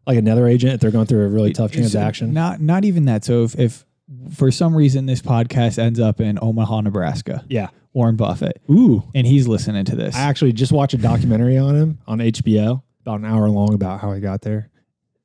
like 0.05 0.17
another 0.17 0.47
agent, 0.47 0.73
if 0.73 0.81
they're 0.81 0.91
going 0.91 1.05
through 1.05 1.23
a 1.25 1.29
really 1.29 1.53
tough 1.53 1.71
transaction. 1.71 2.33
Not 2.33 2.59
not 2.59 2.83
even 2.83 3.05
that. 3.05 3.23
So 3.23 3.43
if, 3.43 3.57
if 3.57 3.85
for 4.33 4.51
some 4.51 4.75
reason 4.75 5.05
this 5.05 5.21
podcast 5.21 5.77
ends 5.79 5.99
up 5.99 6.19
in 6.19 6.37
Omaha, 6.41 6.81
Nebraska, 6.81 7.43
yeah. 7.49 7.69
Warren 7.93 8.15
Buffett, 8.15 8.61
Ooh. 8.69 9.03
and 9.15 9.25
he's 9.27 9.47
listening 9.47 9.85
to 9.85 9.95
this. 9.95 10.15
I 10.15 10.21
actually 10.21 10.53
just 10.53 10.71
watched 10.71 10.93
a 10.93 10.97
documentary 10.97 11.57
on 11.57 11.75
him 11.75 11.99
on 12.07 12.19
HBO, 12.19 12.81
about 13.01 13.19
an 13.19 13.25
hour 13.25 13.47
long 13.49 13.73
about 13.73 13.99
how 14.01 14.11
he 14.13 14.19
got 14.21 14.41
there. 14.41 14.69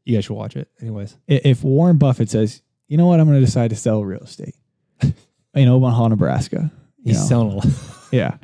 You 0.04 0.16
guys 0.16 0.24
should 0.26 0.34
watch 0.34 0.56
it. 0.56 0.68
Anyways. 0.80 1.16
If 1.26 1.62
Warren 1.62 1.98
Buffett 1.98 2.30
says, 2.30 2.62
you 2.88 2.96
know 2.96 3.06
what, 3.06 3.20
I'm 3.20 3.26
going 3.26 3.38
to 3.40 3.44
decide 3.44 3.70
to 3.70 3.76
sell 3.76 4.04
real 4.04 4.20
estate 4.20 4.54
in 5.54 5.68
Omaha, 5.68 6.08
Nebraska. 6.08 6.70
He's 7.04 7.18
know? 7.20 7.26
selling 7.26 7.52
a 7.52 7.54
lot. 7.56 7.66
Yeah. 8.10 8.38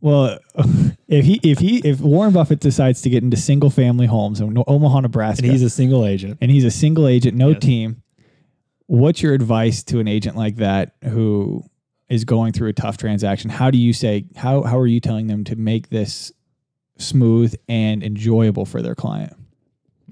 Well, 0.00 0.38
if 1.08 1.24
he 1.26 1.38
if 1.42 1.58
he 1.58 1.78
if 1.86 2.00
Warren 2.00 2.32
Buffett 2.32 2.60
decides 2.60 3.02
to 3.02 3.10
get 3.10 3.22
into 3.22 3.36
single 3.36 3.68
family 3.70 4.06
homes 4.06 4.40
in 4.40 4.56
Omaha, 4.66 5.00
Nebraska, 5.00 5.44
And 5.44 5.52
he's 5.52 5.62
a 5.62 5.68
single 5.70 6.06
agent. 6.06 6.38
and 6.40 6.50
he's 6.50 6.64
a 6.64 6.70
single 6.70 7.06
agent, 7.06 7.36
no 7.36 7.50
Yes. 7.50 7.60
team. 7.60 8.01
What's 8.92 9.22
your 9.22 9.32
advice 9.32 9.82
to 9.84 10.00
an 10.00 10.06
agent 10.06 10.36
like 10.36 10.56
that 10.56 10.96
who 11.02 11.64
is 12.10 12.26
going 12.26 12.52
through 12.52 12.68
a 12.68 12.72
tough 12.74 12.98
transaction? 12.98 13.48
How 13.48 13.70
do 13.70 13.78
you 13.78 13.94
say 13.94 14.26
how 14.36 14.64
how 14.64 14.78
are 14.78 14.86
you 14.86 15.00
telling 15.00 15.28
them 15.28 15.44
to 15.44 15.56
make 15.56 15.88
this 15.88 16.30
smooth 16.98 17.54
and 17.70 18.02
enjoyable 18.02 18.66
for 18.66 18.82
their 18.82 18.94
client? 18.94 19.32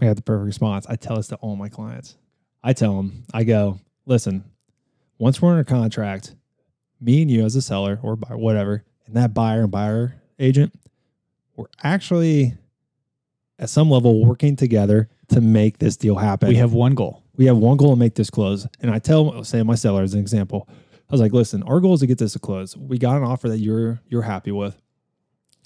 I 0.00 0.06
got 0.06 0.16
the 0.16 0.22
perfect 0.22 0.46
response. 0.46 0.86
I 0.88 0.96
tell 0.96 1.16
this 1.16 1.28
to 1.28 1.36
all 1.36 1.56
my 1.56 1.68
clients. 1.68 2.16
I 2.64 2.72
tell 2.72 2.96
them, 2.96 3.24
I 3.34 3.44
go, 3.44 3.80
listen, 4.06 4.44
once 5.18 5.42
we're 5.42 5.50
under 5.50 5.64
contract, 5.64 6.34
me 7.02 7.20
and 7.20 7.30
you 7.30 7.44
as 7.44 7.56
a 7.56 7.60
seller 7.60 8.00
or 8.02 8.16
buyer, 8.16 8.38
whatever, 8.38 8.82
and 9.04 9.14
that 9.14 9.34
buyer 9.34 9.64
and 9.64 9.70
buyer 9.70 10.22
agent, 10.38 10.72
we're 11.54 11.66
actually 11.82 12.54
at 13.58 13.68
some 13.68 13.90
level 13.90 14.24
working 14.24 14.56
together 14.56 15.10
to 15.28 15.42
make 15.42 15.80
this 15.80 15.98
deal 15.98 16.16
happen. 16.16 16.48
We 16.48 16.56
have 16.56 16.72
one 16.72 16.94
goal. 16.94 17.19
We 17.40 17.46
have 17.46 17.57
one 17.57 17.79
goal 17.79 17.94
to 17.94 17.96
make 17.98 18.16
this 18.16 18.29
close. 18.29 18.66
And 18.83 18.90
I 18.90 18.98
tell, 18.98 19.42
say 19.44 19.62
my 19.62 19.74
seller 19.74 20.03
as 20.03 20.12
an 20.12 20.20
example, 20.20 20.68
I 20.68 21.12
was 21.12 21.22
like, 21.22 21.33
listen, 21.33 21.62
our 21.62 21.81
goal 21.81 21.94
is 21.94 22.00
to 22.00 22.07
get 22.07 22.18
this 22.18 22.35
to 22.35 22.38
close. 22.38 22.76
We 22.76 22.98
got 22.98 23.16
an 23.16 23.22
offer 23.22 23.48
that 23.48 23.57
you're 23.57 24.03
you're 24.09 24.20
happy 24.20 24.53
with. 24.53 24.79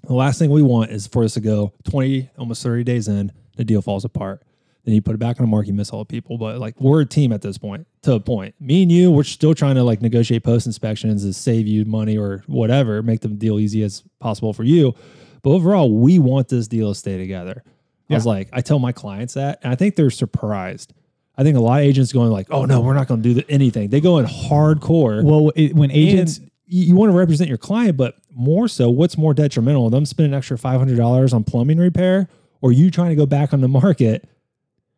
The 0.05 0.15
last 0.15 0.39
thing 0.39 0.51
we 0.51 0.63
want 0.63 0.93
is 0.93 1.09
for 1.09 1.25
this 1.25 1.35
to 1.35 1.41
go 1.41 1.73
20, 1.83 2.31
almost 2.39 2.63
30 2.63 2.85
days 2.85 3.09
in, 3.09 3.33
the 3.57 3.65
deal 3.65 3.83
falls 3.83 4.05
apart. 4.05 4.45
Then 4.85 4.95
you 4.95 5.03
put 5.03 5.17
it 5.17 5.19
back 5.19 5.41
on 5.41 5.47
the 5.47 5.51
market, 5.51 5.67
you 5.69 5.75
miss 5.75 5.91
all 5.91 5.99
the 5.99 6.05
people. 6.05 6.39
But 6.39 6.61
like 6.61 6.81
we're 6.81 7.01
a 7.01 7.07
team 7.07 7.33
at 7.33 7.43
this 7.43 7.59
point, 7.59 7.89
to 8.03 8.13
a 8.13 8.21
point. 8.21 8.55
Me 8.61 8.85
and 8.85 8.93
you, 8.93 9.11
we're 9.11 9.25
still 9.25 9.53
trying 9.53 9.75
to 9.75 9.83
like 9.83 10.01
negotiate 10.01 10.45
post 10.45 10.67
inspections 10.67 11.25
to 11.25 11.33
save 11.33 11.67
you 11.67 11.85
money 11.87 12.17
or 12.17 12.45
whatever, 12.47 13.03
make 13.03 13.21
the 13.21 13.29
deal 13.29 13.59
easy 13.59 13.83
as 13.83 14.05
possible 14.21 14.53
for 14.53 14.63
you. 14.63 14.95
But 15.43 15.51
overall, 15.51 15.93
we 15.93 16.21
want 16.21 16.47
this 16.47 16.69
deal 16.69 16.93
to 16.93 16.95
stay 16.95 17.19
together. 17.19 17.65
I 18.09 18.15
was 18.15 18.27
like, 18.27 18.49
I 18.53 18.61
tell 18.61 18.79
my 18.79 18.93
clients 18.93 19.35
that, 19.35 19.59
and 19.65 19.73
I 19.73 19.77
think 19.77 19.97
they're 19.97 20.11
surprised. 20.11 20.93
I 21.37 21.42
think 21.42 21.57
a 21.57 21.61
lot 21.61 21.81
of 21.81 21.87
agents 21.87 22.12
going 22.12 22.31
like, 22.31 22.47
"Oh 22.51 22.64
no, 22.64 22.81
we're 22.81 22.94
not 22.94 23.09
going 23.09 23.23
to 23.23 23.29
do 23.29 23.35
the, 23.35 23.51
anything." 23.51 23.88
They 23.90 24.01
go 24.01 24.18
in 24.18 24.27
hardcore. 24.27 25.25
Well, 25.25 25.53
it, 25.57 25.75
when 25.75 25.90
agents 25.90 26.38
and 26.38 26.51
you, 26.66 26.94
want 26.94 27.11
to 27.11 27.16
represent 27.16 27.49
your 27.49 27.59
client, 27.59 27.97
but 27.97 28.16
more 28.33 28.68
so, 28.68 28.88
what's 28.90 29.18
more 29.18 29.35
detrimental? 29.35 29.90
Them 29.90 30.07
spending 30.07 30.33
an 30.33 30.38
extra 30.38 30.57
five 30.59 30.79
hundred 30.79 30.97
dollars 30.97 31.33
on 31.33 31.44
plumbing 31.44 31.79
repair, 31.79 32.29
or 32.61 32.73
you 32.73 32.90
trying 32.90 33.11
to 33.11 33.16
go 33.16 33.27
back 33.27 33.53
on 33.53 33.61
the 33.61 33.68
market, 33.68 34.29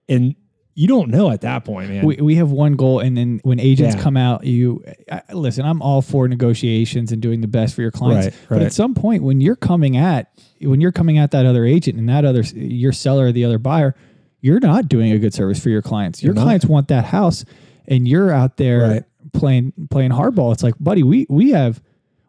and 0.08 0.34
you 0.74 0.86
don't 0.86 1.08
know 1.08 1.30
at 1.30 1.40
that 1.40 1.64
point, 1.64 1.88
man. 1.88 2.04
we, 2.04 2.16
we 2.16 2.34
have 2.34 2.50
one 2.50 2.74
goal 2.74 3.00
and 3.00 3.16
then 3.16 3.40
when 3.44 3.58
agents 3.58 3.96
Yeah. 3.96 4.02
come 4.02 4.14
out 4.18 4.44
you 4.44 4.84
I, 5.10 5.22
listen 5.32 5.64
i'm 5.64 5.80
all 5.80 6.02
for 6.02 6.28
negotiations 6.28 7.12
and 7.12 7.22
doing 7.22 7.40
the 7.40 7.48
best 7.48 7.74
for 7.74 7.80
your 7.80 7.90
clients 7.90 8.26
Right, 8.26 8.58
but 8.58 8.62
at 8.62 8.74
some 8.74 8.92
point 8.94 9.22
when 9.22 9.40
you're 9.40 9.56
coming 9.56 9.96
at 9.96 10.30
when 10.60 10.82
you're 10.82 10.92
coming 10.92 11.16
at 11.16 11.30
that 11.30 11.46
other 11.46 11.64
agent 11.64 11.96
and 11.98 12.10
that 12.10 12.26
other 12.26 12.42
your 12.42 12.92
seller 12.92 13.28
or 13.28 13.32
the 13.32 13.46
other 13.46 13.58
buyer 13.58 13.96
you're 14.40 14.60
not 14.60 14.88
doing 14.88 15.12
a 15.12 15.18
good 15.18 15.34
service 15.34 15.60
for 15.62 15.70
your 15.70 15.82
clients 15.82 16.22
your 16.22 16.28
You're 16.30 16.34
not. 16.36 16.42
clients 16.44 16.66
want 16.66 16.88
that 16.88 17.04
house 17.06 17.44
and 17.88 18.06
you're 18.08 18.32
out 18.32 18.56
there 18.56 18.80
Right. 18.80 19.04
playing 19.32 19.72
playing 19.90 20.10
hardball 20.10 20.52
it's 20.52 20.62
like 20.62 20.74
buddy 20.80 21.02
we 21.02 21.26
we 21.28 21.50
have 21.50 21.80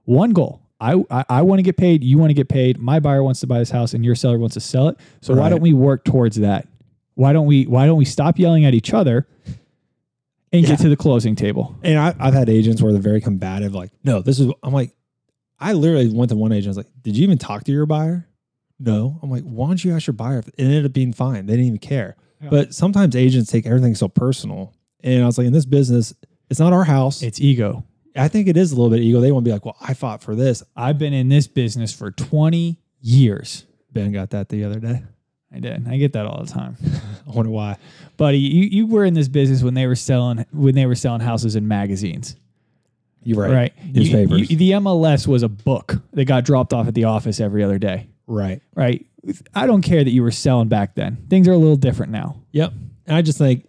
one 0.06 0.32
goal 0.32 0.62
I, 0.80 1.04
I, 1.10 1.26
I 1.28 1.42
want 1.42 1.58
to 1.58 1.64
get 1.64 1.76
paid. 1.76 2.04
You 2.04 2.20
want 2.20 2.30
to 2.30 2.36
get 2.36 2.50
paid. 2.50 2.78
My 2.78 3.00
buyer 3.00 3.24
wants 3.24 3.40
to 3.40 3.48
buy 3.48 3.58
this 3.58 3.72
house, 3.72 3.96
and 3.96 4.06
your 4.06 4.14
seller 4.14 4.38
wants 4.38 4.54
to 4.54 4.60
sell 4.60 4.90
it. 4.90 4.98
So 5.22 5.34
why 5.34 5.50
don't 5.50 5.60
we 5.64 5.74
work 5.74 6.06
towards 6.06 6.36
that? 6.36 6.68
Why 7.16 7.34
don't 7.34 7.48
we 7.48 7.64
Why 7.66 7.88
don't 7.88 7.98
we 7.98 8.06
stop 8.06 8.38
yelling 8.38 8.64
at 8.64 8.76
each 8.76 8.94
other 8.94 9.26
and 10.54 10.62
Yeah. 10.62 10.68
get 10.70 10.80
to 10.82 10.90
the 10.90 10.96
closing 10.96 11.36
table. 11.36 11.76
And 11.82 11.98
I, 11.98 12.14
I've 12.20 12.36
had 12.36 12.48
agents 12.48 12.80
where 12.80 12.92
they're 12.94 13.02
very 13.02 13.22
combative, 13.22 13.74
like, 13.74 13.90
no, 14.04 14.22
this 14.22 14.40
is, 14.40 14.52
I'm 14.62 14.72
like, 14.72 14.92
I 15.60 15.74
literally 15.74 16.10
went 16.14 16.30
to 16.30 16.36
one 16.36 16.52
agent, 16.52 16.68
I 16.68 16.70
was 16.70 16.78
like, 16.78 16.92
did 17.02 17.18
you 17.18 17.24
even 17.24 17.40
talk 17.40 17.64
to 17.64 17.72
your 17.72 17.88
buyer? 17.88 18.27
No. 18.80 19.20
I'm 19.24 19.30
like, 19.32 19.44
why 19.44 19.68
don't 19.68 19.84
you 19.84 19.94
ask 19.94 20.08
your 20.08 20.14
buyer? 20.14 20.40
It 20.40 20.54
ended 20.60 20.86
up 20.86 20.94
being 20.94 21.14
fine. 21.14 21.46
They 21.46 21.54
didn't 21.54 21.66
even 21.68 21.78
care. 21.80 22.16
Yeah. 22.42 22.50
But 22.50 22.74
sometimes 22.74 23.16
agents 23.16 23.52
take 23.52 23.66
everything 23.66 23.96
so 23.96 24.08
personal. 24.08 24.74
And 25.04 25.24
I 25.24 25.26
was 25.26 25.38
like, 25.38 25.48
in 25.48 25.54
this 25.54 25.66
business, 25.66 26.14
it's 26.50 26.60
not 26.60 26.74
our 26.74 26.84
house. 26.84 27.22
It's 27.24 27.42
ego. 27.42 27.84
I 28.16 28.28
think 28.28 28.48
it 28.48 28.58
is 28.58 28.72
a 28.72 28.76
little 28.76 28.90
bit 28.90 29.02
ego. 29.02 29.20
They 29.20 29.32
want 29.32 29.44
to 29.46 29.50
be 29.50 29.54
like, 29.54 29.66
well, 29.66 29.78
I 29.82 29.94
fought 29.94 30.22
for 30.24 30.36
this. 30.36 30.64
I've 30.76 30.98
been 30.98 31.14
in 31.14 31.30
this 31.30 31.48
business 31.48 31.94
for 31.94 32.12
20 32.12 32.80
years. 33.02 33.66
Ben 33.94 34.12
got 34.12 34.32
that 34.32 34.50
the 34.50 34.64
other 34.64 34.80
day. 34.80 35.04
I 35.54 35.60
did. 35.60 35.88
I 35.88 35.98
get 35.98 36.14
that 36.14 36.26
all 36.26 36.44
the 36.44 36.52
time. 36.52 36.78
I 37.28 37.32
wonder 37.32 37.52
why. 37.52 37.78
Buddy, 38.18 38.38
you, 38.40 38.64
you 38.64 38.88
were 38.88 39.06
in 39.06 39.14
this 39.14 39.28
business 39.28 39.64
when 39.64 39.74
they 39.76 39.88
were 39.88 39.96
selling 39.96 40.46
when 40.52 40.76
they 40.76 40.86
were 40.86 40.96
selling 40.96 41.22
houses 41.22 41.56
in 41.56 41.68
magazines. 41.68 42.36
You're 43.24 43.42
right. 43.42 43.52
Right. 43.54 43.74
You- 44.10 44.12
you- 44.50 44.58
the 44.58 44.72
MLS 44.72 45.26
was 45.28 45.44
a 45.44 45.50
book 45.50 45.96
that 46.14 46.26
got 46.26 46.44
dropped 46.44 46.74
off 46.74 46.88
at 46.88 46.96
the 46.96 47.06
office 47.06 47.40
every 47.40 47.64
other 47.64 47.78
day. 47.78 48.08
Right. 48.28 48.62
Right. 48.76 49.06
I 49.56 49.66
don't 49.66 49.82
care 49.82 50.04
that 50.04 50.12
you 50.12 50.22
were 50.22 50.32
selling 50.32 50.68
back 50.68 50.96
then. 50.96 51.26
Things 51.30 51.48
are 51.48 51.54
a 51.54 51.58
little 51.58 51.76
different 51.76 52.12
now. 52.12 52.42
Yep. 52.52 52.74
And 53.08 53.16
I 53.16 53.22
just 53.22 53.38
think, 53.38 53.68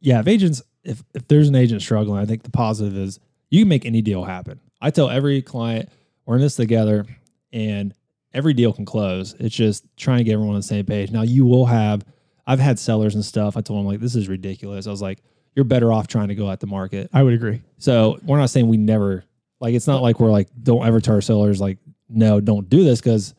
yeah, 0.00 0.20
if 0.20 0.28
agents, 0.28 0.62
if, 0.82 1.02
if 1.14 1.26
there's 1.28 1.48
an 1.48 1.54
agent 1.54 1.82
struggling, 1.82 2.20
I 2.20 2.26
think 2.26 2.42
the 2.42 2.50
positive 2.50 2.96
is 2.96 3.18
you 3.50 3.62
can 3.62 3.68
make 3.68 3.84
any 3.84 4.02
deal 4.02 4.24
happen. 4.24 4.60
I 4.80 4.90
tell 4.90 5.10
every 5.10 5.42
client, 5.42 5.88
we're 6.26 6.36
in 6.36 6.42
this 6.42 6.56
together 6.56 7.06
and 7.52 7.94
every 8.32 8.54
deal 8.54 8.72
can 8.72 8.84
close. 8.84 9.34
It's 9.38 9.54
just 9.54 9.84
trying 9.96 10.18
to 10.18 10.24
get 10.24 10.34
everyone 10.34 10.54
on 10.54 10.60
the 10.60 10.66
same 10.66 10.84
page. 10.84 11.10
Now, 11.10 11.22
you 11.22 11.44
will 11.44 11.66
have, 11.66 12.04
I've 12.46 12.60
had 12.60 12.78
sellers 12.78 13.14
and 13.14 13.24
stuff. 13.24 13.56
I 13.56 13.60
told 13.60 13.80
them, 13.80 13.86
like, 13.86 14.00
this 14.00 14.14
is 14.14 14.28
ridiculous. 14.28 14.86
I 14.86 14.90
was 14.90 15.02
like, 15.02 15.20
you're 15.54 15.64
better 15.64 15.92
off 15.92 16.06
trying 16.08 16.28
to 16.28 16.34
go 16.34 16.50
at 16.50 16.60
the 16.60 16.66
market. 16.66 17.08
I 17.12 17.22
would 17.22 17.32
agree. 17.32 17.62
So 17.78 18.18
we're 18.24 18.38
not 18.38 18.50
saying 18.50 18.68
we 18.68 18.76
never, 18.76 19.24
like, 19.60 19.74
it's 19.74 19.86
not 19.86 20.02
like 20.02 20.18
we're 20.18 20.30
like, 20.30 20.48
don't 20.62 20.84
ever 20.84 21.00
tell 21.00 21.14
our 21.14 21.20
sellers, 21.20 21.60
like, 21.60 21.78
no, 22.08 22.40
don't 22.40 22.68
do 22.68 22.84
this 22.84 23.00
because, 23.00 23.34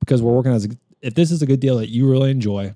because 0.00 0.22
we're 0.22 0.32
working 0.32 0.52
as, 0.52 0.64
a, 0.66 0.68
if 1.00 1.14
this 1.14 1.30
is 1.30 1.42
a 1.42 1.46
good 1.46 1.60
deal 1.60 1.78
that 1.78 1.88
you 1.88 2.10
really 2.10 2.30
enjoy, 2.30 2.74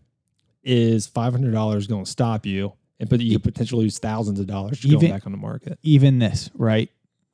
is 0.63 1.07
$500 1.09 1.89
going 1.89 2.05
to 2.05 2.11
stop 2.11 2.47
you 2.47 2.73
and 3.01 3.11
put 3.11 3.21
you 3.21 3.39
could 3.39 3.53
potentially 3.53 3.83
lose 3.85 3.99
thousands 3.99 4.41
of 4.41 4.47
dollars 4.47 4.79
just 4.79 4.87
Even- 4.87 5.01
going 5.01 5.13
back 5.13 5.27
on 5.27 5.33
the 5.33 5.39
market? 5.39 5.79
Even 5.83 6.19
this, 6.19 6.51
right? 6.55 6.91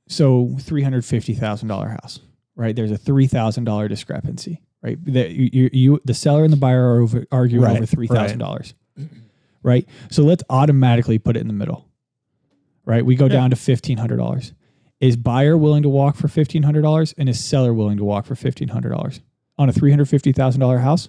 So 0.08 0.56
three 0.58 0.82
hundred 0.82 1.04
fifty 1.04 1.34
thousand 1.34 1.68
dollar 1.68 1.88
house, 1.90 2.18
right? 2.56 2.74
There's 2.74 2.90
a 2.90 2.96
three 2.98 3.28
thousand 3.28 3.62
dollar 3.62 3.86
discrepancy, 3.86 4.60
right? 4.82 4.98
The, 5.04 5.30
you, 5.30 5.50
you, 5.52 5.70
you, 5.72 6.00
the 6.04 6.14
seller 6.14 6.42
and 6.42 6.52
the 6.52 6.56
buyer 6.56 6.94
are 6.96 7.00
over, 7.00 7.24
arguing 7.30 7.64
Right, 7.64 7.76
over 7.76 7.86
three 7.86 8.08
thousand 8.08 8.38
dollars, 8.40 8.74
right? 9.62 9.86
So 10.10 10.24
let's 10.24 10.42
automatically 10.50 11.20
put 11.20 11.36
it 11.36 11.40
in 11.40 11.46
the 11.46 11.52
middle, 11.54 11.86
right? 12.84 13.06
We 13.06 13.14
go 13.14 13.26
Yeah. 13.26 13.34
down 13.34 13.50
to 13.50 13.56
fifteen 13.56 13.98
hundred 13.98 14.16
dollars. 14.16 14.52
Is 14.98 15.16
buyer 15.16 15.56
willing 15.56 15.84
to 15.84 15.88
walk 15.88 16.16
for 16.16 16.26
fifteen 16.26 16.64
hundred 16.64 16.82
dollars, 16.82 17.14
and 17.16 17.28
is 17.28 17.38
seller 17.42 17.72
willing 17.72 17.96
to 17.98 18.04
walk 18.04 18.26
for 18.26 18.34
fifteen 18.34 18.68
hundred 18.68 18.88
dollars 18.88 19.20
on 19.60 19.68
a 19.68 19.72
three 19.72 19.90
hundred 19.90 20.06
fifty 20.08 20.32
thousand 20.32 20.60
dollar 20.60 20.78
house? 20.78 21.08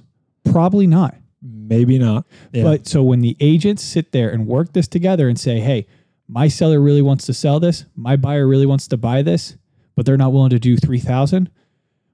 Probably 0.52 0.86
not. 0.86 1.16
Maybe 1.42 1.98
not. 1.98 2.28
Yeah. 2.52 2.64
But 2.64 2.88
so 2.88 3.02
when 3.02 3.22
the 3.22 3.36
agents 3.40 3.82
sit 3.82 4.12
there 4.12 4.30
and 4.30 4.46
work 4.46 4.74
this 4.74 4.88
together 4.88 5.28
and 5.28 5.40
say, 5.40 5.60
hey, 5.60 5.88
my 6.28 6.48
seller 6.48 6.80
really 6.80 7.02
wants 7.02 7.26
to 7.28 7.34
sell 7.34 7.60
this, 7.60 7.86
my 7.96 8.16
buyer 8.16 8.46
really 8.48 8.66
wants 8.68 8.88
to 8.90 8.98
buy 8.98 9.22
this, 9.24 9.58
but 9.96 10.06
they're 10.06 10.18
not 10.18 10.34
willing 10.34 10.52
to 10.52 10.60
do 10.60 10.78
3000 10.78 11.50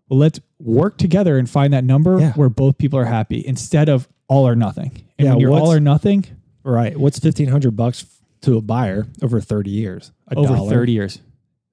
well, 0.10 0.20
let's 0.20 0.40
work 0.60 0.98
together 0.98 1.38
and 1.38 1.50
find 1.50 1.74
that 1.74 1.84
number 1.84 2.18
Yeah. 2.20 2.32
where 2.34 2.48
both 2.48 2.78
people 2.78 2.98
are 2.98 3.04
happy 3.06 3.44
instead 3.46 3.90
of 3.90 4.08
all 4.30 4.48
or 4.48 4.56
nothing. 4.56 4.92
And 5.20 5.26
Yeah, 5.26 5.32
when 5.34 5.42
you're 5.42 5.52
all 5.52 5.74
or 5.74 5.82
nothing, 5.82 6.24
right. 6.64 6.96
What's 6.98 7.20
1500 7.22 7.72
bucks 7.76 8.06
to 8.44 8.56
a 8.58 8.62
buyer 8.62 9.06
over 9.22 9.42
30 9.42 9.70
years? 9.70 10.14
A 10.32 10.36
over 10.36 10.56
dollar, 10.56 10.70
30 10.70 10.92
years. 10.94 11.20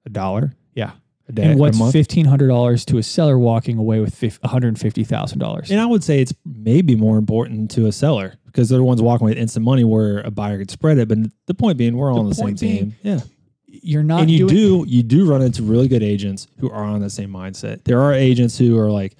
a 0.05 0.09
dollar 0.09 0.53
Yeah. 0.73 0.91
Day, 1.33 1.43
And 1.51 1.59
what's 1.59 1.77
$1,500 1.79 2.85
to 2.85 2.97
a 2.97 3.03
seller 3.03 3.37
walking 3.39 3.77
away 3.77 3.99
with 3.99 4.13
$150,000? 4.19 5.69
And 5.71 5.79
I 5.79 5.85
would 5.85 6.03
say 6.03 6.21
it's 6.21 6.33
maybe 6.45 6.95
more 6.95 7.17
important 7.17 7.71
to 7.71 7.87
a 7.87 7.91
seller 7.91 8.35
because 8.45 8.69
they're 8.69 8.77
the 8.77 8.83
ones 8.83 9.01
walking 9.01 9.25
with 9.25 9.37
instant 9.37 9.65
money 9.65 9.83
where 9.83 10.19
a 10.19 10.31
buyer 10.31 10.57
could 10.59 10.71
spread 10.71 10.97
it. 10.97 11.07
But 11.07 11.17
the 11.47 11.53
point 11.53 11.77
being, 11.77 11.95
we're 11.97 12.11
all 12.11 12.19
on 12.19 12.29
the 12.29 12.35
same 12.35 12.55
being- 12.55 12.77
team. 12.91 12.95
Yeah. 13.03 13.19
You're 13.67 14.03
not 14.03 14.21
and 14.21 14.31
you 14.31 14.47
do 14.47 14.85
you 14.87 15.03
do 15.03 15.29
run 15.29 15.41
into 15.41 15.61
really 15.61 15.89
good 15.89 16.01
agents 16.01 16.47
who 16.59 16.71
are 16.71 16.85
on 16.85 17.01
the 17.01 17.09
same 17.09 17.29
mindset. 17.29 17.83
There 17.83 17.99
are 17.99 18.13
agents 18.13 18.57
who 18.57 18.79
are 18.79 18.89
like 18.89 19.17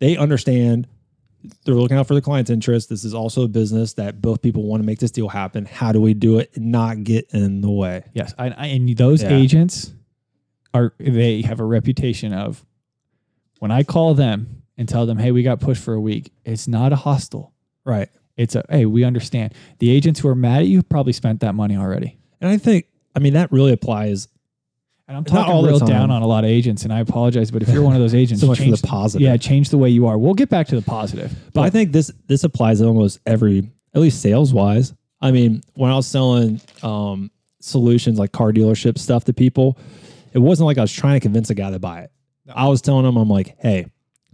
they 0.00 0.18
understand 0.18 0.86
they're 1.64 1.74
looking 1.74 1.96
out 1.96 2.06
for 2.06 2.12
the 2.14 2.20
client's 2.20 2.50
interest. 2.50 2.90
This 2.90 3.04
is 3.04 3.14
also 3.14 3.42
a 3.44 3.48
business 3.48 3.94
that 3.94 4.20
both 4.20 4.42
people 4.42 4.64
want 4.64 4.82
to 4.82 4.86
make 4.86 4.98
this 4.98 5.10
deal 5.10 5.28
happen. 5.28 5.64
How 5.64 5.92
do 5.92 6.00
we 6.02 6.12
do 6.12 6.38
it 6.38 6.50
and 6.56 6.70
not 6.70 7.04
get 7.04 7.30
in 7.32 7.62
the 7.62 7.70
way? 7.70 8.04
Yes, 8.12 8.34
I, 8.38 8.50
I, 8.50 8.66
and 8.66 8.94
those 8.98 9.22
Yeah. 9.22 9.34
agents 9.34 9.92
are 10.74 10.94
they 10.98 11.42
have 11.42 11.60
a 11.60 11.64
reputation 11.64 12.32
of 12.32 12.64
when 13.58 13.70
I 13.70 13.82
call 13.82 14.14
them 14.14 14.62
and 14.76 14.88
tell 14.88 15.06
them, 15.06 15.18
"Hey, 15.18 15.32
we 15.32 15.42
got 15.42 15.60
pushed 15.60 15.82
for 15.82 15.94
a 15.94 16.00
week." 16.00 16.32
It's 16.44 16.68
not 16.68 16.92
a 16.92 16.96
hostile. 16.96 17.52
Right. 17.84 18.08
It's 18.36 18.54
a 18.54 18.64
hey, 18.68 18.86
we 18.86 19.04
understand. 19.04 19.54
The 19.78 19.90
agents 19.90 20.20
who 20.20 20.28
are 20.28 20.34
mad 20.34 20.60
at 20.62 20.66
you 20.66 20.82
probably 20.82 21.12
spent 21.12 21.40
that 21.40 21.54
money 21.54 21.76
already. 21.76 22.18
And 22.40 22.50
I 22.50 22.58
think 22.58 22.86
I 23.14 23.18
mean 23.18 23.32
that 23.32 23.50
really 23.50 23.72
applies 23.72 24.28
And 25.08 25.16
I'm 25.16 25.24
talking 25.24 25.52
all 25.52 25.64
real 25.64 25.78
down 25.78 26.10
on 26.10 26.22
a 26.22 26.26
lot 26.26 26.44
of 26.44 26.50
agents, 26.50 26.82
and 26.82 26.92
I 26.92 27.00
apologize, 27.00 27.50
but 27.50 27.62
if 27.62 27.68
you're 27.68 27.82
one 27.82 27.94
of 27.94 28.02
those 28.02 28.14
agents, 28.22 28.42
so 28.42 28.48
much 28.48 28.58
for 28.58 28.64
change 28.64 28.80
the 28.80 28.86
positive. 28.86 29.24
Yeah, 29.24 29.36
change 29.36 29.70
the 29.70 29.78
way 29.78 29.88
you 29.88 30.06
are. 30.06 30.18
We'll 30.18 30.34
get 30.34 30.50
back 30.50 30.66
to 30.68 30.76
the 30.76 30.82
positive. 30.82 31.32
But 31.54 31.62
I 31.62 31.70
think 31.70 31.92
this 31.92 32.10
this 32.26 32.44
applies 32.44 32.80
to 32.80 32.86
almost 32.86 33.20
every, 33.24 33.70
at 33.94 34.00
least 34.00 34.20
sales 34.20 34.52
wise. 34.52 34.92
I 35.22 35.30
mean, 35.30 35.62
when 35.74 35.90
I 35.90 35.94
was 35.96 36.06
selling 36.06 36.60
um, 36.82 37.30
solutions 37.60 38.18
like 38.18 38.32
car 38.32 38.52
dealership 38.52 38.98
stuff 38.98 39.24
to 39.24 39.32
people, 39.32 39.78
it 40.32 40.38
wasn't 40.38 40.66
like 40.66 40.78
I 40.78 40.82
was 40.82 40.92
trying 40.92 41.14
to 41.14 41.20
convince 41.20 41.50
a 41.50 41.54
guy 41.54 41.70
to 41.70 41.78
buy 41.78 42.00
it. 42.00 42.12
I 42.54 42.68
was 42.68 42.80
telling 42.80 43.06
him, 43.06 43.16
I'm 43.16 43.28
like, 43.28 43.56
hey, 43.58 43.86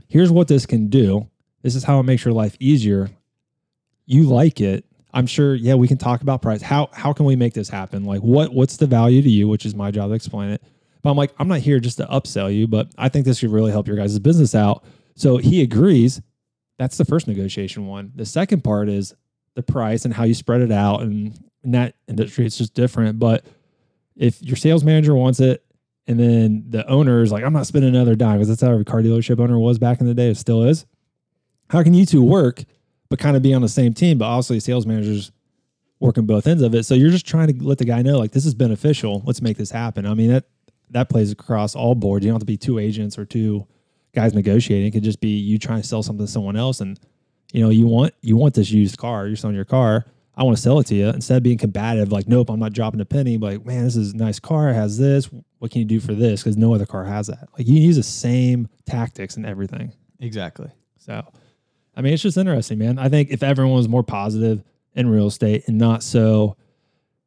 here's 0.09 0.31
what 0.31 0.49
this 0.49 0.67
can 0.67 0.89
do. 0.89 1.29
This 1.63 1.75
is 1.75 1.85
how 1.85 2.01
it 2.01 2.05
makes 2.05 2.25
your 2.25 2.35
life 2.35 2.57
easier. 2.61 3.11
You 4.07 4.25
like 4.25 4.61
it. 4.61 4.85
I'm 5.15 5.27
sure, 5.27 5.55
yeah, 5.55 5.75
we 5.75 5.89
can 5.89 5.99
talk 5.99 6.23
about 6.23 6.43
price. 6.43 6.63
How 6.63 6.89
how 6.93 7.13
can 7.13 7.27
we 7.27 7.37
make 7.37 7.55
this 7.55 7.69
happen? 7.69 8.05
Like 8.05 8.21
what 8.21 8.53
what's 8.53 8.79
the 8.79 8.87
value 8.87 9.23
to 9.23 9.29
you, 9.29 9.47
which 9.47 9.67
is 9.67 9.75
my 9.75 9.91
job 9.91 10.11
to 10.11 10.15
explain 10.15 10.51
it. 10.51 10.63
But 11.03 11.11
I'm 11.11 11.17
like, 11.17 11.33
I'm 11.39 11.49
not 11.49 11.61
here 11.61 11.81
just 11.81 11.99
to 11.99 12.07
upsell 12.07 12.55
you, 12.55 12.67
but 12.67 12.89
I 12.97 13.09
think 13.09 13.25
this 13.25 13.41
could 13.41 13.51
really 13.51 13.73
help 13.73 13.89
your 13.89 13.97
guys' 13.97 14.19
business 14.19 14.55
out. 14.55 14.85
So 15.15 15.37
he 15.37 15.61
agrees. 15.63 16.23
That's 16.79 16.97
the 16.97 17.05
first 17.05 17.29
negotiation 17.29 17.87
one. 17.87 18.13
The 18.15 18.25
second 18.25 18.65
part 18.65 18.89
is 18.89 19.15
the 19.55 19.63
price 19.63 20.05
and 20.05 20.15
how 20.15 20.25
you 20.25 20.35
spread 20.35 20.63
it 20.63 20.73
out. 20.73 21.03
And 21.03 21.39
in 21.63 21.73
that 21.73 21.95
industry, 22.09 22.47
it's 22.47 22.57
just 22.57 22.75
different. 22.75 23.19
But 23.19 23.45
if 24.17 24.43
your 24.43 24.57
sales 24.57 24.85
manager 24.85 25.15
wants 25.15 25.41
it, 25.41 25.65
and 26.07 26.19
then 26.19 26.65
the 26.69 26.87
owner 26.89 27.23
is 27.23 27.31
like, 27.31 27.45
I'm 27.45 27.53
not 27.53 27.67
spending 27.67 27.95
another 27.95 28.15
dime 28.15 28.39
because 28.39 28.49
that's 28.49 28.61
how 28.61 28.73
every 28.73 28.85
car 28.85 29.03
dealership 29.03 29.39
owner 29.39 29.59
was 29.59 29.79
back 29.79 30.01
in 30.01 30.07
the 30.07 30.15
day. 30.15 30.31
It 30.31 30.37
still 30.37 30.65
is. 30.65 30.85
How 31.71 31.83
can 31.83 31.95
you 31.95 32.05
two 32.05 32.23
work, 32.23 32.65
but 33.09 33.19
kind 33.19 33.37
of 33.37 33.43
be 33.43 33.55
on 33.55 33.63
the 33.63 33.69
same 33.69 33.95
team? 33.95 34.19
But 34.19 34.27
also, 34.27 34.59
sales 34.59 34.87
managers 34.87 35.33
working 36.01 36.27
both 36.27 36.47
ends 36.47 36.63
of 36.63 36.75
it. 36.75 36.85
So 36.85 36.95
you're 36.95 37.11
just 37.11 37.27
trying 37.27 37.57
to 37.57 37.65
let 37.65 37.79
the 37.79 37.85
guy 37.85 38.03
know, 38.03 38.19
like, 38.19 38.33
this 38.33 38.45
is 38.45 38.55
beneficial. 38.55 39.23
Let's 39.25 39.41
make 39.41 39.57
this 39.57 39.71
happen. 39.71 40.05
I 40.07 40.15
mean, 40.15 40.31
that 40.31 40.45
that 40.91 41.09
plays 41.09 41.33
across 41.33 41.75
all 41.75 41.95
boards. 41.95 42.25
You 42.25 42.31
don't 42.31 42.37
have 42.37 42.43
to 42.43 42.47
be 42.47 42.57
two 42.57 42.79
agents 42.79 43.19
or 43.19 43.25
two 43.25 43.67
guys 44.15 44.35
negotiating. 44.35 44.89
It 44.89 44.91
could 44.91 45.03
just 45.03 45.21
be 45.21 45.39
you 45.39 45.59
trying 45.59 45.81
to 45.81 45.87
sell 45.87 46.03
something 46.03 46.27
to 46.27 46.31
someone 46.31 46.57
else, 46.57 46.81
and 46.81 46.99
you 47.53 47.63
know 47.63 47.71
you 47.71 47.87
want 47.87 48.15
you 48.21 48.37
want 48.37 48.55
this 48.55 48.71
used 48.71 48.99
car. 48.99 49.27
You're 49.27 49.37
selling 49.37 49.57
your 49.57 49.65
car. 49.65 50.05
I 50.35 50.45
want 50.45 50.57
to 50.57 50.63
sell 50.63 50.79
it 50.79 50.87
to 50.87 50.95
you 50.95 51.09
instead 51.09 51.37
of 51.37 51.43
being 51.43 51.59
combative. 51.59 52.11
Like, 52.11 52.27
nope, 52.27 52.49
I'm 52.51 52.59
not 52.59 52.73
dropping 52.73 53.01
a 53.01 53.05
penny. 53.05 53.37
But 53.37 53.53
like, 53.53 53.67
man, 53.67 53.85
this 53.85 53.97
is 53.97 54.13
a 54.15 54.17
nice 54.17 54.41
car. 54.41 54.71
It 54.71 54.75
has 54.75 54.97
this. 54.99 55.29
What 55.59 55.71
can 55.71 55.81
you 55.81 55.85
do 55.87 56.01
for 56.01 56.15
this? 56.15 56.43
Because 56.43 56.57
no 56.57 56.75
other 56.75 56.87
car 56.87 57.05
has 57.05 57.27
that. 57.27 57.49
Like, 57.57 57.67
you 57.67 57.75
can 57.75 57.83
use 57.83 57.97
the 57.97 58.03
same 58.03 58.69
tactics 58.87 59.37
and 59.37 59.45
everything. 59.45 59.93
Exactly. 60.21 60.69
So, 60.99 61.23
I 61.97 62.01
mean, 62.01 62.15
it's 62.15 62.23
just 62.23 62.37
interesting, 62.39 62.79
man. 62.79 62.99
I 62.99 63.09
think 63.09 63.31
if 63.31 63.43
everyone 63.43 63.75
was 63.75 63.89
more 63.89 64.03
positive 64.03 64.63
in 64.95 65.09
real 65.11 65.27
estate 65.27 65.65
and 65.67 65.77
not 65.79 66.03
so, 66.03 66.57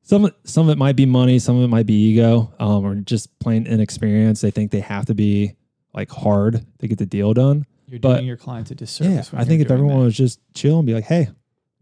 some 0.02 0.30
some 0.44 0.68
of 0.68 0.72
it 0.72 0.78
might 0.78 0.96
be 0.96 1.06
money, 1.06 1.40
some 1.40 1.58
of 1.58 1.64
it 1.64 1.68
might 1.68 1.86
be 1.86 1.94
ego, 2.12 2.54
um, 2.60 2.86
or 2.86 2.96
just 2.96 3.38
plain 3.40 3.66
inexperience. 3.68 4.42
They 4.42 4.52
think 4.52 4.72
they 4.72 4.80
have 4.80 5.06
to 5.08 5.16
be 5.16 5.54
like 5.94 6.10
hard 6.12 6.66
to 6.80 6.88
get 6.88 6.98
the 6.98 7.06
deal 7.06 7.34
done. 7.34 7.66
You're 7.88 8.00
But- 8.00 8.16
doing 8.16 8.26
your 8.28 8.38
clients 8.38 8.72
a 8.72 8.76
disservice. 8.76 9.32
when 9.32 9.42
I 9.42 9.46
think 9.46 9.62
if 9.62 9.70
everyone 9.72 10.00
that. 10.00 10.06
was 10.06 10.18
just 10.18 10.40
chill 10.54 10.78
and 10.80 10.86
be 10.88 10.94
like, 10.94 11.06
hey, 11.06 11.30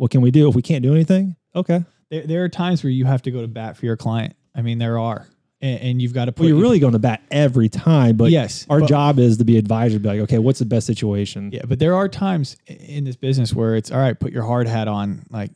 what 0.04 0.12
can 0.12 0.20
we 0.20 0.32
do? 0.32 0.50
If 0.50 0.56
we 0.56 0.62
can't 0.62 0.84
do 0.84 0.94
anything, 0.94 1.38
okay. 1.56 1.86
there, 2.10 2.28
there 2.28 2.44
are 2.44 2.50
times 2.50 2.84
where 2.84 2.92
you 2.92 3.06
have 3.06 3.22
to 3.22 3.32
go 3.32 3.40
to 3.40 3.48
bat 3.48 3.78
for 3.78 3.86
your 3.86 3.96
client. 3.96 4.36
I 4.54 4.62
mean, 4.62 4.78
there 4.78 5.00
are, 5.00 5.30
and, 5.62 5.80
and 5.80 6.02
you've 6.02 6.14
got 6.14 6.26
to 6.26 6.34
put. 6.34 6.42
Well, 6.42 6.50
you're 6.50 6.58
your- 6.58 6.64
really 6.64 6.80
going 6.80 6.92
to 6.92 7.00
bat 7.00 7.22
every 7.32 7.70
time, 7.70 8.18
but 8.18 8.30
yes. 8.30 8.68
our 8.70 8.82
but- 8.82 8.90
job 8.90 9.18
is 9.18 9.38
to 9.38 9.46
be 9.46 9.58
advisor, 9.58 10.00
be 10.00 10.10
like, 10.10 10.20
okay, 10.20 10.40
what's 10.40 10.60
the 10.60 10.66
best 10.66 10.88
situation? 10.88 11.52
Yeah, 11.54 11.62
but 11.66 11.80
there 11.80 11.96
are 11.96 12.10
times 12.10 12.58
in 12.68 13.06
this 13.06 13.16
business 13.16 13.54
where 13.54 13.78
it's 13.78 13.92
all 13.92 13.98
right. 13.98 14.20
Put 14.20 14.34
your 14.34 14.44
hard 14.44 14.68
hat 14.68 14.90
on. 14.90 15.24
Like, 15.30 15.52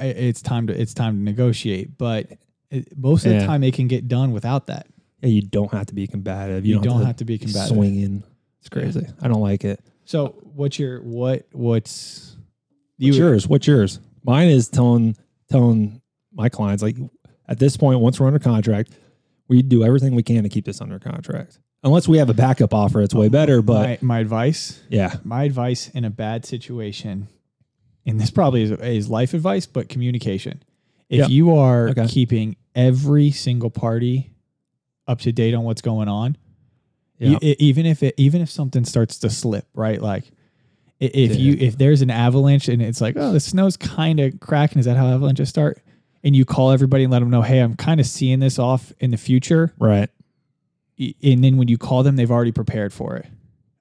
it's 0.00 0.42
time 0.42 0.66
to 0.66 0.78
it's 0.78 0.92
time 0.92 1.16
to 1.16 1.22
negotiate. 1.22 1.96
But 1.96 2.32
it, 2.70 2.94
most 2.94 3.24
of 3.24 3.32
the 3.32 3.46
time, 3.46 3.64
it 3.64 3.72
can 3.72 3.88
get 3.88 4.06
done 4.06 4.32
without 4.32 4.66
that. 4.66 4.86
Yeah, 5.22 5.30
you 5.30 5.40
don't 5.40 5.72
have 5.72 5.86
to 5.86 5.94
be 5.94 6.06
combative. 6.06 6.66
You, 6.66 6.74
You, 6.74 6.82
don't, 6.82 6.98
have, 6.98 7.06
have 7.06 7.16
to 7.16 7.24
be 7.24 7.38
combative. 7.38 7.68
swinging. 7.68 8.22
It's 8.60 8.68
crazy. 8.68 9.06
I 9.22 9.28
don't 9.28 9.40
like 9.40 9.64
it. 9.64 9.80
So, 10.04 10.36
what's 10.42 10.78
your 10.78 11.00
what? 11.00 11.46
What's 11.52 12.35
What's 12.98 13.16
yours? 13.16 13.48
What's 13.48 13.66
yours? 13.66 14.00
Mine 14.24 14.48
is 14.48 14.68
telling 14.68 15.16
telling 15.50 16.00
my 16.32 16.48
clients 16.48 16.82
like 16.82 16.96
at 17.48 17.58
this 17.58 17.76
point, 17.76 18.00
once 18.00 18.18
we're 18.18 18.26
under 18.26 18.38
contract, 18.38 18.92
we 19.48 19.62
do 19.62 19.84
everything 19.84 20.14
we 20.14 20.22
can 20.22 20.42
to 20.42 20.48
keep 20.48 20.64
this 20.64 20.80
under 20.80 20.98
contract. 20.98 21.60
Unless 21.84 22.08
we 22.08 22.18
have 22.18 22.28
a 22.28 22.34
backup 22.34 22.74
offer, 22.74 23.00
it's 23.02 23.14
way 23.14 23.26
um, 23.26 23.32
better. 23.32 23.62
But 23.62 24.02
my, 24.02 24.14
my 24.16 24.18
advice, 24.20 24.80
yeah, 24.88 25.16
my 25.24 25.44
advice 25.44 25.88
in 25.90 26.04
a 26.04 26.10
bad 26.10 26.44
situation, 26.44 27.28
and 28.04 28.20
this 28.20 28.30
probably 28.30 28.62
is, 28.62 28.70
is 28.72 29.08
life 29.08 29.34
advice, 29.34 29.66
but 29.66 29.88
communication. 29.88 30.62
If 31.08 31.18
Yep. 31.20 31.30
you 31.30 31.54
are 31.56 31.90
Okay. 31.90 32.06
keeping 32.08 32.56
every 32.74 33.30
single 33.30 33.70
party 33.70 34.32
up 35.06 35.20
to 35.20 35.30
date 35.30 35.54
on 35.54 35.62
what's 35.62 35.82
going 35.82 36.08
on, 36.08 36.36
E- 37.20 37.38
e- 37.40 37.56
even 37.60 37.86
if 37.86 38.02
it, 38.02 38.14
even 38.16 38.42
if 38.42 38.50
something 38.50 38.84
starts 38.84 39.18
to 39.20 39.30
slip, 39.30 39.66
right? 39.72 40.02
Like 40.02 40.24
if 41.00 41.14
Yeah. 41.32 41.36
you 41.36 41.56
if 41.60 41.76
there's 41.78 42.02
an 42.02 42.10
avalanche 42.10 42.68
and 42.68 42.80
it's 42.82 43.00
like, 43.00 43.16
oh, 43.18 43.32
the 43.32 43.40
snow's 43.40 43.76
kind 43.76 44.18
of 44.20 44.40
cracking. 44.40 44.78
Is 44.78 44.86
that 44.86 44.96
how 44.96 45.06
avalanches 45.08 45.48
start? 45.48 45.82
And 46.24 46.34
you 46.34 46.44
call 46.44 46.70
everybody 46.72 47.04
and 47.04 47.12
let 47.12 47.20
them 47.20 47.30
know, 47.30 47.42
hey, 47.42 47.60
I'm 47.60 47.74
kind 47.74 48.00
of 48.00 48.06
seeing 48.06 48.40
this 48.40 48.58
off 48.58 48.92
in 48.98 49.10
the 49.12 49.16
future. 49.16 49.72
right. 49.78 50.10
And 51.22 51.44
then 51.44 51.58
when 51.58 51.68
you 51.68 51.76
call 51.76 52.02
them, 52.02 52.16
they've 52.16 52.30
already 52.30 52.52
prepared 52.52 52.90
for 52.92 53.16
it. 53.16 53.26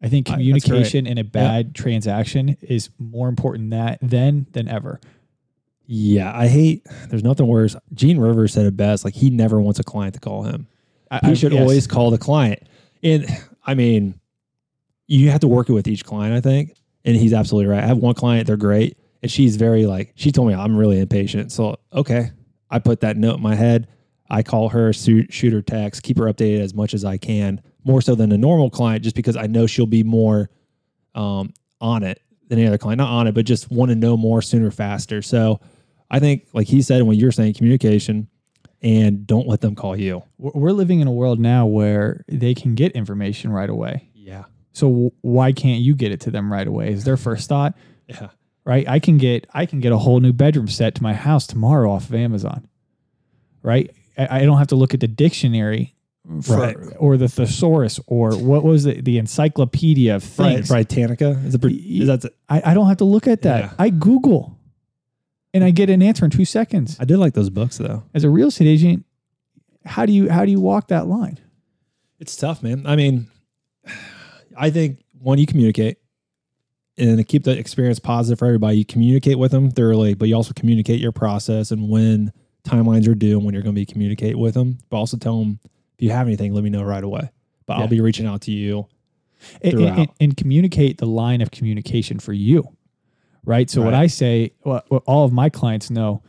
I 0.02 0.10
think 0.10 0.26
communication 0.26 1.08
in 1.08 1.18
a 1.18 1.24
bad 1.24 1.74
transaction 1.74 2.58
is 2.62 2.90
more 3.00 3.30
important 3.30 3.70
that 3.72 3.98
then 4.02 4.48
than 4.52 4.68
ever. 4.68 5.00
Yeah, 5.88 6.38
I 6.38 6.48
hate. 6.48 6.86
There's 7.10 7.24
nothing 7.24 7.48
worse. 7.48 7.76
Gene 7.94 8.18
Rivers 8.18 8.52
said 8.54 8.66
it 8.66 8.76
best. 8.76 9.06
Like 9.06 9.14
he 9.14 9.30
never 9.30 9.62
wants 9.62 9.80
a 9.80 9.84
client 9.84 10.16
to 10.16 10.20
call 10.20 10.44
him. 10.44 10.68
I, 11.10 11.20
He 11.24 11.32
I- 11.32 11.34
should 11.36 11.54
yes. 11.54 11.62
always 11.62 11.88
call 11.88 12.12
the 12.12 12.18
client. 12.18 12.62
And 13.02 13.26
I 13.66 13.74
mean, 13.76 14.20
you 15.08 15.30
have 15.30 15.40
to 15.42 15.48
work 15.48 15.70
it 15.70 15.74
with 15.74 15.88
each 15.88 16.04
client, 16.04 16.36
I 16.36 16.42
think. 16.42 16.76
And 17.06 17.16
he's 17.16 17.34
absolutely 17.34 17.72
right. 17.72 17.84
I 17.84 17.88
have 17.88 18.00
one 18.00 18.16
client, 18.16 18.48
they're 18.48 18.58
great. 18.58 18.98
And 19.22 19.32
she's 19.32 19.56
very 19.56 19.86
like, 19.86 20.12
she 20.16 20.32
told 20.32 20.50
me 20.50 20.54
I'm 20.54 20.76
really 20.76 21.00
impatient. 21.00 21.52
So, 21.52 21.78
okay. 21.94 22.32
I 22.70 22.80
put 22.80 23.00
that 23.02 23.16
note 23.16 23.36
in 23.36 23.42
my 23.42 23.56
head. 23.56 23.88
I 24.30 24.44
call 24.44 24.70
her, 24.70 24.92
shoot, 24.92 25.32
shoot 25.32 25.54
her 25.54 25.62
text, 25.62 26.04
keep 26.04 26.18
her 26.18 26.26
updated 26.26 26.62
as 26.62 26.74
much 26.74 26.94
as 26.94 27.06
I 27.06 27.18
can, 27.18 27.62
more 27.84 28.02
so 28.02 28.16
than 28.16 28.32
a 28.32 28.38
normal 28.38 28.70
client, 28.72 29.04
just 29.04 29.16
because 29.16 29.38
I 29.38 29.46
know 29.46 29.68
she'll 29.68 29.86
be 29.86 30.04
more 30.04 30.50
um, 31.14 31.54
on 31.80 32.04
it 32.04 32.22
than 32.48 32.58
any 32.58 32.68
other 32.68 32.80
client. 32.80 32.98
Not 32.98 33.10
on 33.10 33.28
it, 33.28 33.36
but 33.36 33.46
just 33.46 33.72
want 33.72 33.90
to 33.90 33.96
know 33.96 34.18
more 34.18 34.42
sooner, 34.42 34.72
faster. 34.72 35.22
So 35.22 35.60
I 36.10 36.20
think, 36.20 36.48
like 36.54 36.68
he 36.68 36.82
said, 36.82 37.04
when 37.04 37.18
you're 37.20 37.32
saying 37.32 37.54
communication 37.54 38.28
and 38.82 39.26
don't 39.26 39.48
let 39.48 39.62
them 39.62 39.76
call 39.76 39.96
you. 39.96 40.24
We're 40.38 40.52
we're 40.54 40.72
living 40.72 41.00
in 41.00 41.08
a 41.08 41.12
world 41.12 41.40
now 41.40 41.66
where 41.66 42.24
they 42.28 42.54
can 42.54 42.76
get 42.76 42.92
information 42.94 43.52
right 43.52 43.70
away. 43.70 44.10
So 44.76 45.14
why 45.22 45.52
can't 45.54 45.82
you 45.82 45.96
get 45.96 46.12
it 46.12 46.20
to 46.22 46.32
them 46.32 46.52
right 46.52 46.68
away? 46.68 46.92
Is 46.92 47.04
their 47.06 47.16
first 47.18 47.48
thought. 47.48 47.76
Yeah. 48.08 48.30
right? 48.66 48.88
I 48.88 49.00
can 49.00 49.18
get 49.18 49.48
I 49.54 49.66
can 49.66 49.80
get 49.80 49.92
a 49.94 49.98
whole 49.98 50.20
new 50.20 50.34
bedroom 50.34 50.68
set 50.68 50.96
to 50.96 51.04
my 51.04 51.14
house 51.14 51.48
tomorrow 51.48 51.92
off 51.92 52.10
of 52.10 52.16
Amazon, 52.16 52.68
right? 53.64 53.90
I, 54.18 54.40
I 54.42 54.46
don't 54.46 54.58
have 54.58 54.68
to 54.68 54.76
look 54.76 54.94
at 54.94 55.00
the 55.00 55.08
dictionary 55.08 55.96
for, 56.42 56.58
Right. 56.58 56.76
or 56.98 57.18
the 57.18 57.28
thesaurus 57.30 58.00
or 58.08 58.36
what 58.38 58.64
was 58.64 58.86
it, 58.86 59.06
the 59.06 59.18
encyclopedia 59.18 60.16
of 60.16 60.40
Right, 60.40 60.56
things. 60.56 60.68
Britannica 60.70 61.30
is, 61.46 61.56
a, 61.56 61.60
is 61.68 62.08
that 62.08 62.34
I, 62.50 62.72
I 62.72 62.74
don't 62.74 62.88
have 62.88 62.98
to 62.98 63.06
look 63.06 63.28
at 63.28 63.44
that. 63.44 63.62
Yeah. 63.64 63.74
I 63.80 63.90
Google 63.92 64.58
and 65.54 65.64
I 65.64 65.72
get 65.72 65.90
an 65.90 66.02
answer 66.02 66.26
in 66.26 66.32
two 66.32 66.44
seconds. 66.46 66.98
I 67.00 67.06
did 67.06 67.18
like 67.18 67.34
those 67.34 67.50
books 67.50 67.78
though. 67.78 68.04
As 68.14 68.24
a 68.26 68.30
real 68.30 68.50
estate 68.50 68.68
agent, 68.68 69.06
how 69.86 70.06
do 70.06 70.12
you 70.14 70.30
how 70.30 70.44
do 70.44 70.52
you 70.52 70.60
walk 70.60 70.90
that 70.90 71.08
line? 71.08 71.40
It's 72.20 72.36
tough, 72.36 72.62
man. 72.62 72.86
I 72.86 72.96
mean, 72.96 73.28
I 74.58 74.70
think 74.70 75.04
one, 75.20 75.38
you 75.38 75.46
communicate 75.46 75.98
and 76.98 77.28
keep 77.28 77.44
the 77.44 77.58
experience 77.58 78.00
positive 78.00 78.40
for 78.40 78.46
everybody, 78.46 78.78
you 78.78 78.86
communicate 78.86 79.38
with 79.38 79.52
them 79.52 79.70
thoroughly, 79.72 80.14
but 80.14 80.28
you 80.28 80.36
also 80.36 80.54
communicate 80.54 81.00
your 81.02 81.12
process 81.12 81.72
and 81.72 81.90
when 81.90 82.32
timelines 82.64 83.08
are 83.08 83.16
due 83.16 83.38
and 83.38 83.46
when 83.46 83.54
you're 83.54 83.64
going 83.64 83.76
to 83.76 83.80
be 83.82 83.86
communicate 83.86 84.38
with 84.38 84.54
them. 84.54 84.78
But 84.90 84.98
also 84.98 85.18
tell 85.18 85.40
them 85.40 85.60
if 85.98 86.04
you 86.04 86.12
have 86.12 86.28
anything, 86.28 86.54
let 86.54 86.64
me 86.64 86.70
know 86.70 86.84
right 86.84 87.04
away. 87.04 87.30
But 87.66 87.76
Yeah. 87.78 87.82
I'll 87.84 87.88
be 87.90 88.00
reaching 88.02 88.26
out 88.26 88.42
to 88.42 88.52
you. 88.52 88.88
and, 89.62 89.74
and- 90.00 90.10
and 90.20 90.38
communicate 90.38 90.98
the 90.98 91.06
line 91.06 91.42
of 91.42 91.52
communication 91.52 92.18
for 92.20 92.34
you, 92.34 92.68
right? 93.44 93.70
So 93.70 93.82
what 93.82 93.94
I 93.94 94.08
say, 94.08 94.54
what, 94.62 94.86
what 94.90 95.04
all 95.06 95.26
of 95.26 95.34
my 95.34 95.50
clients 95.50 95.90
know, 95.92 96.24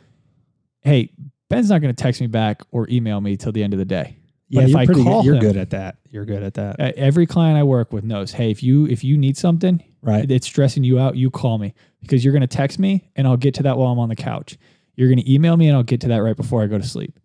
hey, 0.83 1.11
Ben's 1.49 1.71
not 1.71 1.81
going 1.81 1.95
to 1.95 2.03
text 2.03 2.21
me 2.21 2.27
back 2.27 2.63
or 2.73 2.89
email 2.91 3.21
me 3.21 3.37
till 3.37 3.53
the 3.53 3.63
end 3.63 3.73
of 3.73 3.79
the 3.79 3.85
day. 3.85 4.17
But 4.51 4.65
if 4.65 4.71
you're 4.71 4.79
I 4.79 4.87
call 4.87 5.23
good. 5.23 5.25
You're 5.25 5.35
him- 5.35 5.41
good 5.41 5.57
at 5.57 5.71
that. 5.71 5.97
You're 6.11 6.25
good 6.25 6.43
at 6.43 6.55
that. 6.55 6.79
Every 6.81 7.27
client 7.27 7.59
I 7.59 7.63
work 7.65 7.93
with 7.93 8.05
knows, 8.05 8.33
hey, 8.33 8.51
if 8.51 8.63
you 8.63 8.87
if 8.87 9.03
you 9.05 9.17
need 9.17 9.37
something, 9.37 9.83
Right. 10.03 10.31
it's 10.31 10.47
stressing 10.47 10.85
you 10.85 10.99
out, 11.01 11.17
you 11.17 11.31
call 11.31 11.59
me 11.59 11.75
because 12.01 12.25
you're 12.25 12.33
going 12.33 12.43
to 12.43 12.47
text 12.47 12.79
me 12.79 13.09
and 13.17 13.27
I'll 13.27 13.37
get 13.37 13.55
to 13.55 13.65
that 13.65 13.77
while 13.77 13.91
I'm 13.91 13.99
on 13.99 14.09
the 14.09 14.15
couch. 14.17 14.57
You're 14.95 15.09
going 15.09 15.19
to 15.19 15.33
email 15.33 15.57
me 15.57 15.67
and 15.67 15.77
I'll 15.77 15.83
get 15.83 16.01
to 16.03 16.09
that 16.09 16.19
right 16.19 16.37
before 16.37 16.63
I 16.63 16.67
go 16.69 16.79
to 16.79 16.87
sleep. 16.87 17.19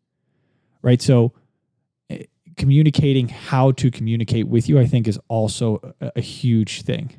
Right? 0.82 1.00
So 1.02 1.32
communicating 2.58 3.30
how 3.30 3.72
to 3.72 3.90
communicate 3.90 4.48
with 4.48 4.68
you 4.68 4.78
I 4.78 4.86
think 4.86 5.08
is 5.08 5.18
also 5.30 5.94
a, 6.02 6.12
a 6.18 6.22
huge 6.22 6.82
thing. 6.82 7.12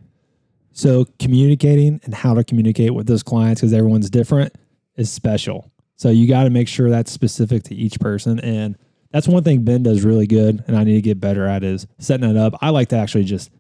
So 0.73 1.07
communicating 1.19 2.01
and 2.05 2.15
how 2.15 2.35
to 2.35 2.45
communicate 2.45 2.93
with 2.95 3.07
those 3.07 3.23
clients 3.23 3.61
because 3.61 3.73
everyone's 3.73 4.11
different 4.11 4.55
is 4.97 5.11
special. 5.11 5.71
So 5.97 6.11
you 6.11 6.27
got 6.27 6.45
to 6.45 6.51
make 6.51 6.69
sure 6.69 6.91
that's 6.91 7.11
specific 7.13 7.63
to 7.65 7.75
each 7.75 7.99
person. 8.01 8.41
And 8.41 8.77
that's 9.13 9.29
one 9.29 9.45
thing 9.45 9.63
Ben 9.63 9.83
does 9.83 10.03
really 10.03 10.27
good, 10.27 10.65
and 10.67 10.77
I 10.77 10.85
need 10.85 10.95
to 10.95 11.03
get 11.03 11.21
better 11.21 11.47
at 11.47 11.63
is 11.65 11.87
setting 11.99 12.29
it 12.29 12.37
up. 12.37 12.55
I 12.61 12.71
like 12.71 12.89
to 12.89 12.97
actually 12.97 13.25
just 13.25 13.51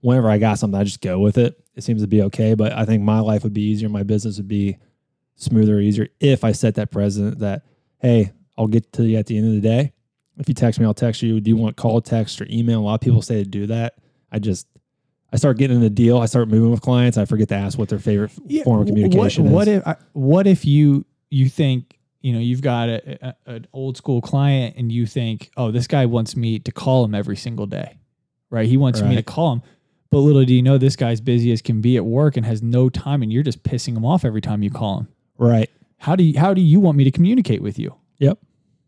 whenever 0.00 0.28
I 0.28 0.38
got 0.38 0.58
something, 0.58 0.78
I 0.78 0.84
just 0.84 1.00
go 1.00 1.18
with 1.18 1.38
it. 1.38 1.58
It 1.74 1.84
seems 1.84 2.02
to 2.02 2.08
be 2.08 2.22
okay, 2.22 2.54
but 2.54 2.72
I 2.72 2.84
think 2.84 3.02
my 3.02 3.20
life 3.20 3.42
would 3.44 3.52
be 3.54 3.62
easier, 3.62 3.88
my 3.88 4.02
business 4.02 4.36
would 4.38 4.48
be 4.48 4.78
smoother, 5.36 5.78
easier 5.80 6.08
if 6.20 6.44
I 6.44 6.52
set 6.52 6.74
that 6.76 6.90
precedent 6.90 7.38
that 7.40 7.62
hey, 8.00 8.32
I'll 8.58 8.66
get 8.66 8.92
to 8.94 9.04
you 9.04 9.16
at 9.18 9.26
the 9.26 9.36
end 9.38 9.46
of 9.48 9.54
the 9.54 9.60
day. 9.60 9.92
If 10.38 10.48
you 10.48 10.54
text 10.54 10.78
me, 10.78 10.84
I'll 10.86 10.94
text 10.94 11.22
you. 11.22 11.40
Do 11.40 11.50
you 11.50 11.56
want 11.56 11.76
call, 11.76 12.00
text, 12.02 12.40
or 12.42 12.46
email? 12.50 12.80
A 12.80 12.82
lot 12.82 12.94
of 12.94 13.00
people 13.00 13.22
say 13.22 13.42
to 13.42 13.48
do 13.48 13.66
that. 13.68 13.94
I 14.30 14.38
just 14.38 14.66
I 15.32 15.36
start 15.36 15.56
getting 15.58 15.76
in 15.76 15.82
the 15.82 15.90
deal. 15.90 16.18
I 16.18 16.26
start 16.26 16.48
moving 16.48 16.70
with 16.70 16.82
clients. 16.82 17.16
I 17.18 17.24
forget 17.24 17.48
to 17.48 17.54
ask 17.54 17.78
what 17.78 17.88
their 17.88 17.98
favorite 17.98 18.32
f- 18.48 18.64
form 18.64 18.80
of 18.82 18.86
communication 18.86 19.44
what, 19.44 19.52
What 19.52 19.68
is. 19.68 19.78
if 19.78 19.86
I- 19.86 19.96
what 20.12 20.46
if 20.46 20.64
you 20.64 21.04
you 21.30 21.48
think 21.48 21.96
you 22.20 22.32
know 22.32 22.38
you've 22.38 22.62
got 22.62 22.88
a, 22.88 23.28
a, 23.28 23.34
an 23.46 23.66
old 23.72 23.96
school 23.96 24.20
client 24.20 24.76
and 24.76 24.90
you 24.90 25.06
think 25.06 25.50
oh 25.56 25.70
this 25.70 25.86
guy 25.86 26.06
wants 26.06 26.36
me 26.36 26.58
to 26.58 26.72
call 26.72 27.04
him 27.04 27.14
every 27.14 27.36
single 27.36 27.66
day, 27.66 27.98
right? 28.50 28.66
He 28.66 28.76
wants 28.76 29.02
me 29.02 29.14
to 29.16 29.22
call 29.22 29.54
him, 29.54 29.62
but 30.10 30.18
little 30.18 30.44
do 30.44 30.54
you 30.54 30.62
know 30.62 30.78
this 30.78 30.96
guy's 30.96 31.20
busy 31.20 31.52
as 31.52 31.62
can 31.62 31.80
be 31.80 31.96
at 31.96 32.04
work 32.04 32.36
and 32.36 32.46
has 32.46 32.62
no 32.62 32.88
time, 32.88 33.22
and 33.22 33.32
you're 33.32 33.42
just 33.42 33.62
pissing 33.62 33.96
him 33.96 34.04
off 34.04 34.24
every 34.24 34.40
time 34.40 34.62
you 34.62 34.70
call 34.70 35.00
him. 35.00 35.08
right. 35.38 35.70
How 35.98 36.14
do 36.14 36.22
you, 36.24 36.38
how 36.38 36.52
do 36.52 36.60
you 36.60 36.78
want 36.78 36.98
me 36.98 37.04
to 37.04 37.10
communicate 37.10 37.62
with 37.62 37.78
you? 37.78 37.94
Yep. 38.18 38.38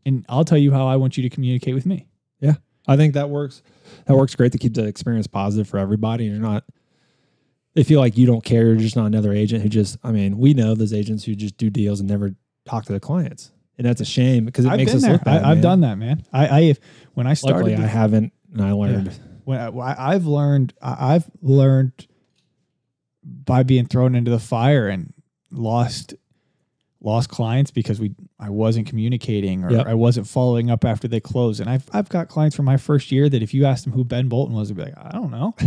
And 0.04 0.26
I'll 0.28 0.44
tell 0.44 0.58
you 0.58 0.72
how 0.72 0.86
I 0.86 0.96
want 0.96 1.16
you 1.16 1.22
to 1.22 1.30
communicate 1.30 1.74
with 1.74 1.86
me. 1.86 2.06
Yeah 2.38 2.56
i 2.88 2.96
think 2.96 3.14
that 3.14 3.28
works. 3.28 3.62
That 4.06 4.16
works 4.16 4.34
great 4.34 4.52
to 4.52 4.58
keep 4.58 4.74
the 4.74 4.86
experience 4.86 5.26
positive 5.26 5.68
for 5.68 5.78
everybody. 5.78 6.26
And 6.26 6.34
you're 6.34 6.50
not, 6.50 6.64
they 7.74 7.84
feel 7.84 8.00
like 8.00 8.16
you 8.16 8.26
don't 8.26 8.42
care. 8.42 8.66
You're 8.66 8.76
just 8.76 8.96
not 8.96 9.06
another 9.06 9.32
agent 9.32 9.62
who 9.62 9.68
just, 9.68 9.98
I 10.02 10.10
mean, 10.10 10.38
we 10.38 10.54
know 10.54 10.74
those 10.74 10.94
agents 10.94 11.24
who 11.24 11.34
just 11.34 11.58
do 11.58 11.68
deals 11.68 12.00
and 12.00 12.08
never 12.08 12.34
talk 12.68 12.84
to 12.86 12.92
the 12.92 13.00
clients. 13.00 13.50
And 13.78 13.86
that's 13.86 14.00
a 14.00 14.04
shame 14.04 14.44
because 14.44 14.64
it 14.64 14.70
I've 14.70 14.76
makes 14.78 14.94
us 14.94 15.02
there. 15.02 15.12
look 15.12 15.24
bad. 15.24 15.42
I, 15.44 15.50
I've 15.52 15.56
man. 15.58 15.62
done 15.62 15.80
that, 15.82 15.98
man. 15.98 16.22
I, 16.32 16.46
I 16.60 16.74
when 17.14 17.26
I 17.26 17.34
started. 17.34 17.58
Luckily, 17.58 17.76
I 17.76 17.86
haven't, 17.86 18.32
and 18.52 18.60
I 18.62 18.72
learned. 18.72 19.12
when 19.44 19.58
I, 19.60 20.14
I've 20.14 20.26
learned 20.26 20.74
I- 20.82 21.14
I've 21.14 21.30
learned 21.42 22.06
by 23.24 23.62
being 23.62 23.86
thrown 23.86 24.14
into 24.14 24.30
the 24.30 24.38
fire 24.40 24.88
and 24.88 25.12
lost 25.52 26.14
lost 27.00 27.28
clients 27.30 27.70
because 27.70 28.00
we 28.00 28.14
I 28.40 28.50
wasn't 28.50 28.88
communicating 28.88 29.62
or 29.64 29.70
Yep. 29.70 29.86
I 29.86 29.94
wasn't 29.94 30.26
following 30.26 30.70
up 30.70 30.84
after 30.84 31.06
they 31.06 31.20
closed. 31.20 31.60
And 31.60 31.70
I've 31.70 31.88
I've 31.92 32.08
got 32.08 32.26
clients 32.28 32.56
from 32.56 32.64
my 32.64 32.76
first 32.78 33.12
year 33.12 33.28
that 33.28 33.42
if 33.42 33.54
you 33.54 33.64
asked 33.64 33.84
them 33.84 33.92
who 33.92 34.02
Ben 34.02 34.28
Bolton 34.28 34.56
was, 34.56 34.68
they'd 34.68 34.76
be 34.76 34.82
like, 34.82 34.98
I 34.98 35.10
don't 35.12 35.30
know. 35.30 35.54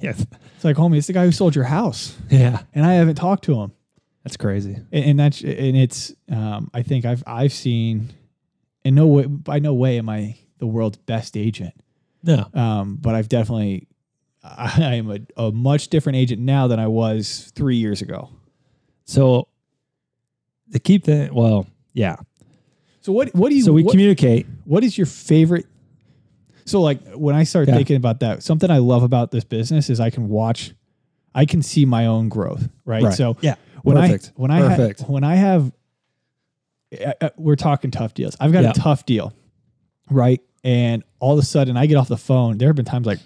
Yes. 0.00 0.26
It's 0.56 0.64
like, 0.64 0.76
homie, 0.76 0.98
it's 0.98 1.06
the 1.06 1.12
guy 1.12 1.24
who 1.24 1.32
sold 1.32 1.54
your 1.54 1.64
house, 1.64 2.16
Yeah. 2.28 2.62
and 2.74 2.84
I 2.84 2.94
haven't 2.94 3.14
talked 3.14 3.44
to 3.44 3.60
him. 3.60 3.72
That's 4.24 4.36
crazy. 4.36 4.76
And, 4.90 5.04
and 5.04 5.20
that's 5.20 5.42
and 5.42 5.76
it's 5.76 6.12
um, 6.30 6.70
I 6.74 6.82
think 6.82 7.04
I've 7.04 7.22
I've 7.26 7.52
seen 7.52 8.12
in 8.84 8.94
no 8.94 9.06
way 9.06 9.26
by 9.26 9.58
no 9.58 9.74
way 9.74 9.98
am 9.98 10.08
I 10.08 10.38
the 10.58 10.66
world's 10.66 10.96
best 10.98 11.36
agent. 11.36 11.74
No. 12.22 12.46
Um, 12.54 12.96
but 13.00 13.14
I've 13.14 13.28
definitely, 13.28 13.86
I, 14.42 14.94
am 14.94 15.10
a, 15.10 15.18
a 15.36 15.52
much 15.52 15.88
different 15.88 16.16
agent 16.16 16.40
now 16.40 16.66
than 16.68 16.80
I 16.80 16.86
was 16.86 17.52
three 17.54 17.76
years 17.76 18.00
ago. 18.00 18.30
So 19.04 19.48
to 20.72 20.78
keep 20.78 21.04
that, 21.04 21.34
well, 21.34 21.66
yeah. 21.92 22.16
So 23.02 23.12
what, 23.12 23.34
what 23.34 23.50
do 23.50 23.56
you, 23.56 23.62
So 23.62 23.72
we 23.72 23.82
what, 23.82 23.90
communicate. 23.90 24.46
what 24.64 24.82
is 24.84 24.96
your 24.96 25.06
favorite? 25.06 25.66
So 26.64 26.80
like 26.80 27.06
when 27.12 27.34
I 27.34 27.44
start 27.44 27.68
Yeah. 27.68 27.74
thinking 27.74 27.96
about 27.96 28.20
that, 28.20 28.42
something 28.42 28.70
I 28.70 28.78
love 28.78 29.02
about 29.02 29.30
this 29.30 29.44
business 29.44 29.90
is 29.90 30.00
I 30.00 30.08
can 30.08 30.30
watch, 30.30 30.72
I 31.34 31.44
can 31.44 31.60
see 31.60 31.84
my 31.84 32.06
own 32.06 32.30
growth. 32.30 32.70
Right. 32.86 33.02
Right. 33.02 33.12
So 33.12 33.36
Yeah. 33.42 33.56
When 33.84 33.96
Perfect. 33.96 34.30
I, 34.30 34.32
when 34.40 34.50
I, 34.50 34.60
ha- 34.74 34.92
when 35.06 35.24
I 35.24 35.34
have, 35.36 35.72
uh, 37.04 37.12
uh, 37.20 37.30
we're 37.36 37.56
talking 37.56 37.90
tough 37.90 38.14
deals. 38.14 38.36
I've 38.40 38.52
got 38.52 38.64
a 38.64 38.72
tough 38.78 39.04
deal. 39.06 39.32
Right. 40.10 40.40
And 40.64 41.02
all 41.20 41.34
of 41.34 41.38
a 41.38 41.46
sudden 41.46 41.76
I 41.76 41.86
get 41.86 41.96
off 41.96 42.08
the 42.08 42.16
phone. 42.16 42.58
There 42.58 42.68
have 42.68 42.76
been 42.76 42.84
times 42.84 43.06
like, 43.06 43.20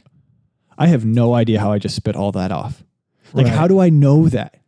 I 0.77 0.89
have 0.89 1.05
no 1.05 1.35
idea 1.35 1.61
how 1.61 1.73
I 1.73 1.79
just 1.79 1.95
spit 1.97 2.17
all 2.17 2.33
that 2.33 2.53
off. 2.53 2.83
Like, 3.33 3.47
Right. 3.47 3.55
how 3.55 3.67
do 3.69 3.79
I 3.81 3.89
know 3.91 4.29
that? 4.29 4.61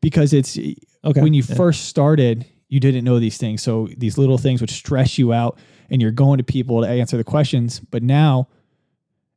Because 0.00 0.32
it's 0.32 0.58
Okay. 1.04 1.20
when 1.22 1.32
you 1.34 1.42
Yeah. 1.48 1.54
first 1.54 1.86
started, 1.86 2.44
you 2.68 2.80
didn't 2.80 3.04
know 3.04 3.18
these 3.18 3.36
things. 3.38 3.62
So 3.62 3.88
these 3.96 4.18
little 4.18 4.38
things 4.38 4.60
would 4.60 4.70
stress 4.70 5.16
you 5.18 5.32
out 5.32 5.58
and 5.90 6.00
you're 6.02 6.10
going 6.10 6.38
to 6.38 6.44
people 6.44 6.82
to 6.82 6.88
answer 6.88 7.16
the 7.16 7.24
questions. 7.24 7.80
But 7.80 8.02
now, 8.02 8.48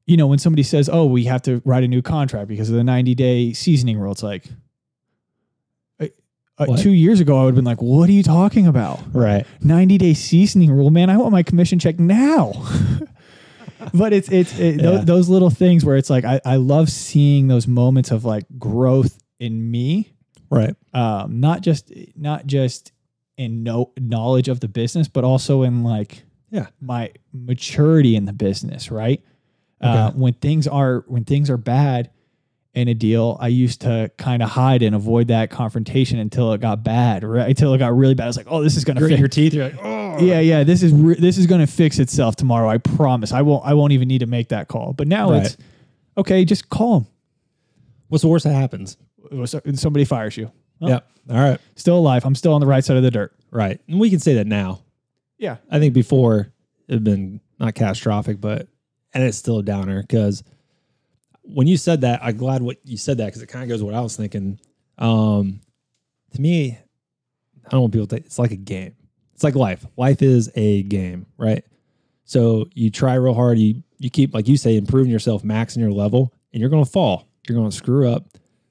you 0.05 0.17
know, 0.17 0.27
when 0.27 0.39
somebody 0.39 0.63
says, 0.63 0.89
oh, 0.91 1.05
we 1.05 1.25
have 1.25 1.41
to 1.43 1.61
write 1.65 1.83
a 1.83 1.87
new 1.87 2.01
contract 2.01 2.47
because 2.47 2.69
of 2.69 2.75
the 2.75 2.83
90 2.83 3.15
day 3.15 3.53
seasoning 3.53 3.97
rule, 3.97 4.11
it's 4.13 4.23
like, 4.23 4.45
uh, 6.59 6.65
uh, 6.71 6.77
two 6.77 6.91
years 6.91 7.19
ago, 7.19 7.37
I 7.39 7.43
would 7.43 7.49
have 7.49 7.55
been 7.55 7.65
like, 7.65 7.81
what 7.81 8.09
are 8.09 8.13
you 8.13 8.23
talking 8.23 8.67
about? 8.67 8.99
Right. 9.13 9.45
90 9.61 9.97
day 9.97 10.13
seasoning 10.13 10.71
rule, 10.71 10.89
man. 10.89 11.09
I 11.09 11.17
want 11.17 11.31
my 11.31 11.43
commission 11.43 11.79
check 11.79 11.99
now. 11.99 12.53
but 13.93 14.13
it's, 14.13 14.29
it's, 14.31 14.57
it, 14.59 14.81
Yeah. 14.81 14.97
those 15.03 15.29
little 15.29 15.49
things 15.49 15.85
where 15.85 15.95
it's 15.97 16.09
like, 16.09 16.25
I, 16.25 16.41
I 16.45 16.55
love 16.55 16.89
seeing 16.89 17.47
those 17.47 17.67
moments 17.67 18.11
of 18.11 18.25
like 18.25 18.45
growth 18.57 19.19
in 19.39 19.69
me 19.69 20.13
Right. 20.49 20.75
um, 20.93 21.39
not 21.41 21.61
just 21.61 21.91
not 22.15 22.47
just 22.47 22.91
in 23.37 23.63
no 23.63 23.91
knowledge 23.99 24.47
of 24.47 24.59
the 24.61 24.67
business, 24.67 25.07
but 25.07 25.23
also 25.23 25.63
in 25.63 25.83
like 25.83 26.23
Yeah. 26.49 26.67
my 26.81 27.11
maturity 27.33 28.15
in 28.15 28.25
the 28.25 28.33
business. 28.33 28.89
Right. 28.89 29.21
Uh, 29.79 30.11
when 30.13 30.33
things 30.33 30.65
are 30.67 31.03
when 31.07 31.23
things 31.23 31.49
are 31.51 31.57
bad 31.57 32.09
in 32.77 32.87
a 32.87 32.93
deal, 32.93 33.37
I 33.41 33.47
used 33.47 33.81
to 33.81 34.11
kind 34.17 34.43
of 34.43 34.49
hide 34.49 34.83
and 34.83 34.95
avoid 34.95 35.29
that 35.29 35.49
confrontation 35.49 36.19
until 36.19 36.53
it 36.53 36.61
got 36.61 36.83
bad. 36.83 37.23
Right. 37.23 37.49
Until 37.49 37.73
it 37.73 37.79
got 37.79 37.95
really 37.97 38.13
bad. 38.13 38.25
I 38.25 38.27
was 38.27 38.37
like, 38.37 38.47
oh, 38.49 38.61
this 38.63 38.77
is 38.77 38.83
gonna 38.85 38.99
Grit 38.99 39.17
your 39.17 39.27
teeth. 39.27 39.53
You're 39.53 39.65
like, 39.69 39.79
oh. 39.83 40.19
Yeah, 40.19 40.39
yeah. 40.39 40.63
This 40.63 40.83
is 40.83 40.93
re- 40.93 41.15
this 41.19 41.37
is 41.37 41.47
gonna 41.47 41.67
fix 41.67 41.97
itself 41.99 42.35
tomorrow. 42.35 42.69
I 42.69 42.77
promise. 42.77 43.31
I 43.31 43.41
won't. 43.41 43.65
I 43.65 43.73
won't 43.73 43.93
even 43.93 44.07
need 44.07 44.19
to 44.19 44.27
make 44.27 44.49
that 44.49 44.67
call. 44.67 44.93
But 44.93 45.07
now 45.07 45.31
Right. 45.31 45.45
it's 45.45 45.57
okay. 46.17 46.45
Just 46.45 46.69
call 46.69 47.07
What's 48.09 48.21
the 48.21 48.27
worst 48.29 48.45
that 48.45 48.53
happens? 48.53 48.95
Uh, 49.31 49.45
somebody 49.73 50.05
fires 50.05 50.37
you. 50.37 50.51
Oh. 50.81 50.87
Yeah. 50.87 50.99
All 51.29 51.35
right. 51.35 51.59
Still 51.75 51.97
alive. 51.97 52.25
I'm 52.25 52.35
still 52.35 52.53
on 52.53 52.61
the 52.61 52.67
right 52.67 52.83
side 52.85 52.95
of 52.97 53.03
the 53.03 53.11
dirt. 53.11 53.33
Right. 53.51 53.81
And 53.89 53.99
we 53.99 54.09
can 54.09 54.19
say 54.19 54.35
that 54.35 54.47
now. 54.47 54.81
Yeah. 55.37 55.57
I 55.69 55.79
think 55.79 55.93
before 55.93 56.51
it 56.87 56.93
had 56.93 57.03
been 57.03 57.41
not 57.59 57.75
catastrophic, 57.75 58.39
but 58.39 58.67
and 59.13 59.23
it's 59.23 59.37
still 59.37 59.57
a 59.59 59.63
downer 59.63 60.01
because 60.01 60.43
when 61.47 61.67
you 61.67 61.77
said 61.77 62.01
that, 62.01 62.19
I'm 62.23 62.37
glad 62.37 62.61
what 62.61 62.77
you 62.83 62.97
said 62.97 63.17
that 63.17 63.25
because 63.27 63.41
it 63.41 63.47
kind 63.47 63.63
of 63.63 63.69
goes 63.69 63.83
what 63.83 63.93
I 63.93 64.01
was 64.01 64.15
thinking. 64.15 64.59
Um, 64.97 65.61
to 66.33 66.41
me, 66.41 66.77
I 67.65 67.69
don't 67.69 67.81
want 67.81 67.93
people 67.93 68.07
to. 68.07 68.17
It's 68.17 68.39
like 68.39 68.51
a 68.51 68.55
game. 68.57 68.95
It's 69.33 69.43
like 69.43 69.55
life. 69.55 69.85
Life 69.97 70.21
is 70.21 70.51
a 70.55 70.83
game, 70.83 71.25
right? 71.37 71.63
So 72.25 72.65
you 72.73 72.89
try 72.89 73.13
real 73.15 73.33
hard. 73.33 73.57
You 73.59 73.83
you 73.99 74.09
keep 74.09 74.33
like 74.33 74.47
you 74.47 74.57
say 74.57 74.77
improving 74.77 75.11
yourself, 75.11 75.43
maxing 75.43 75.77
your 75.77 75.91
level, 75.91 76.33
and 76.53 76.59
you're 76.61 76.69
going 76.69 76.83
to 76.83 76.89
fall. 76.89 77.27
You're 77.47 77.57
going 77.57 77.69
to 77.69 77.75
screw 77.75 78.09
up, 78.11 78.27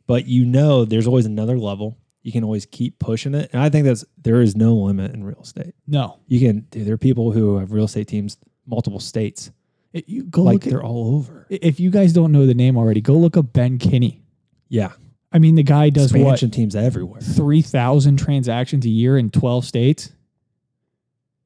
but 0.06 0.26
you 0.26 0.44
know 0.44 0.84
there's 0.84 1.06
always 1.06 1.26
another 1.26 1.58
level. 1.58 1.96
You 2.22 2.32
can 2.32 2.44
always 2.44 2.66
keep 2.66 2.98
pushing 2.98 3.34
it, 3.34 3.50
and 3.52 3.62
I 3.62 3.70
think 3.70 3.86
that's 3.86 4.04
there 4.18 4.40
is 4.42 4.56
no 4.56 4.74
limit 4.74 5.14
in 5.14 5.22
real 5.24 5.40
estate 5.40 5.74
No. 5.86 6.18
you 6.26 6.40
can 6.40 6.60
dude, 6.70 6.84
there 6.86 6.94
are 6.94 6.98
people 6.98 7.30
who 7.30 7.58
have 7.58 7.70
real 7.72 7.84
estate 7.84 8.08
teams 8.08 8.36
multiple 8.66 8.98
states 8.98 9.52
It- 9.92 10.08
you 10.08 10.24
go 10.24 10.42
like 10.42 10.54
look 10.54 10.62
they're 10.64 10.82
all 10.82 11.14
over. 11.16 11.46
If 11.50 11.80
you 11.80 11.90
guys 11.90 12.12
don't 12.12 12.32
know 12.32 12.46
the 12.46 12.54
name 12.54 12.76
already, 12.76 13.00
go 13.00 13.14
look 13.14 13.36
up 13.36 13.52
Ben 13.52 13.78
Kinney. 13.78 14.22
yeah. 14.68 14.92
I 15.32 15.38
mean, 15.38 15.54
the 15.54 15.62
guy 15.64 15.90
does 15.90 16.12
what? 16.12 16.20
expansion 16.20 16.50
teams 16.50 16.74
everywhere. 16.76 17.20
three 17.20 17.60
thousand 17.60 18.18
transactions 18.18 18.86
a 18.86 18.88
year 18.88 19.18
in 19.18 19.28
twelve 19.30 19.64
states. 19.66 20.12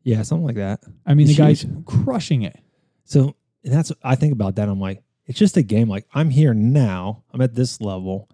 yeah 0.05 0.22
something 0.22 0.46
like 0.46 0.57
that. 0.57 0.81
I 1.07 1.14
mean, 1.14 1.26
He's 1.26 1.37
the 1.37 1.42
guy's 1.42 1.66
crushing 1.87 2.42
it. 2.42 2.59
so 3.05 3.35
and 3.64 3.72
that's 3.74 3.92
i 4.03 4.14
think 4.14 4.33
about 4.33 4.57
that 4.57 4.68
i'm 4.70 4.81
like 4.81 5.03
it's 5.26 5.38
just 5.38 5.57
a 5.59 5.62
game 5.62 5.88
like 5.88 6.07
i'm 6.14 6.31
here 6.31 6.55
now 6.55 7.22
i'm 7.33 7.40
at 7.42 7.55
this 7.55 7.81
level 7.81 8.29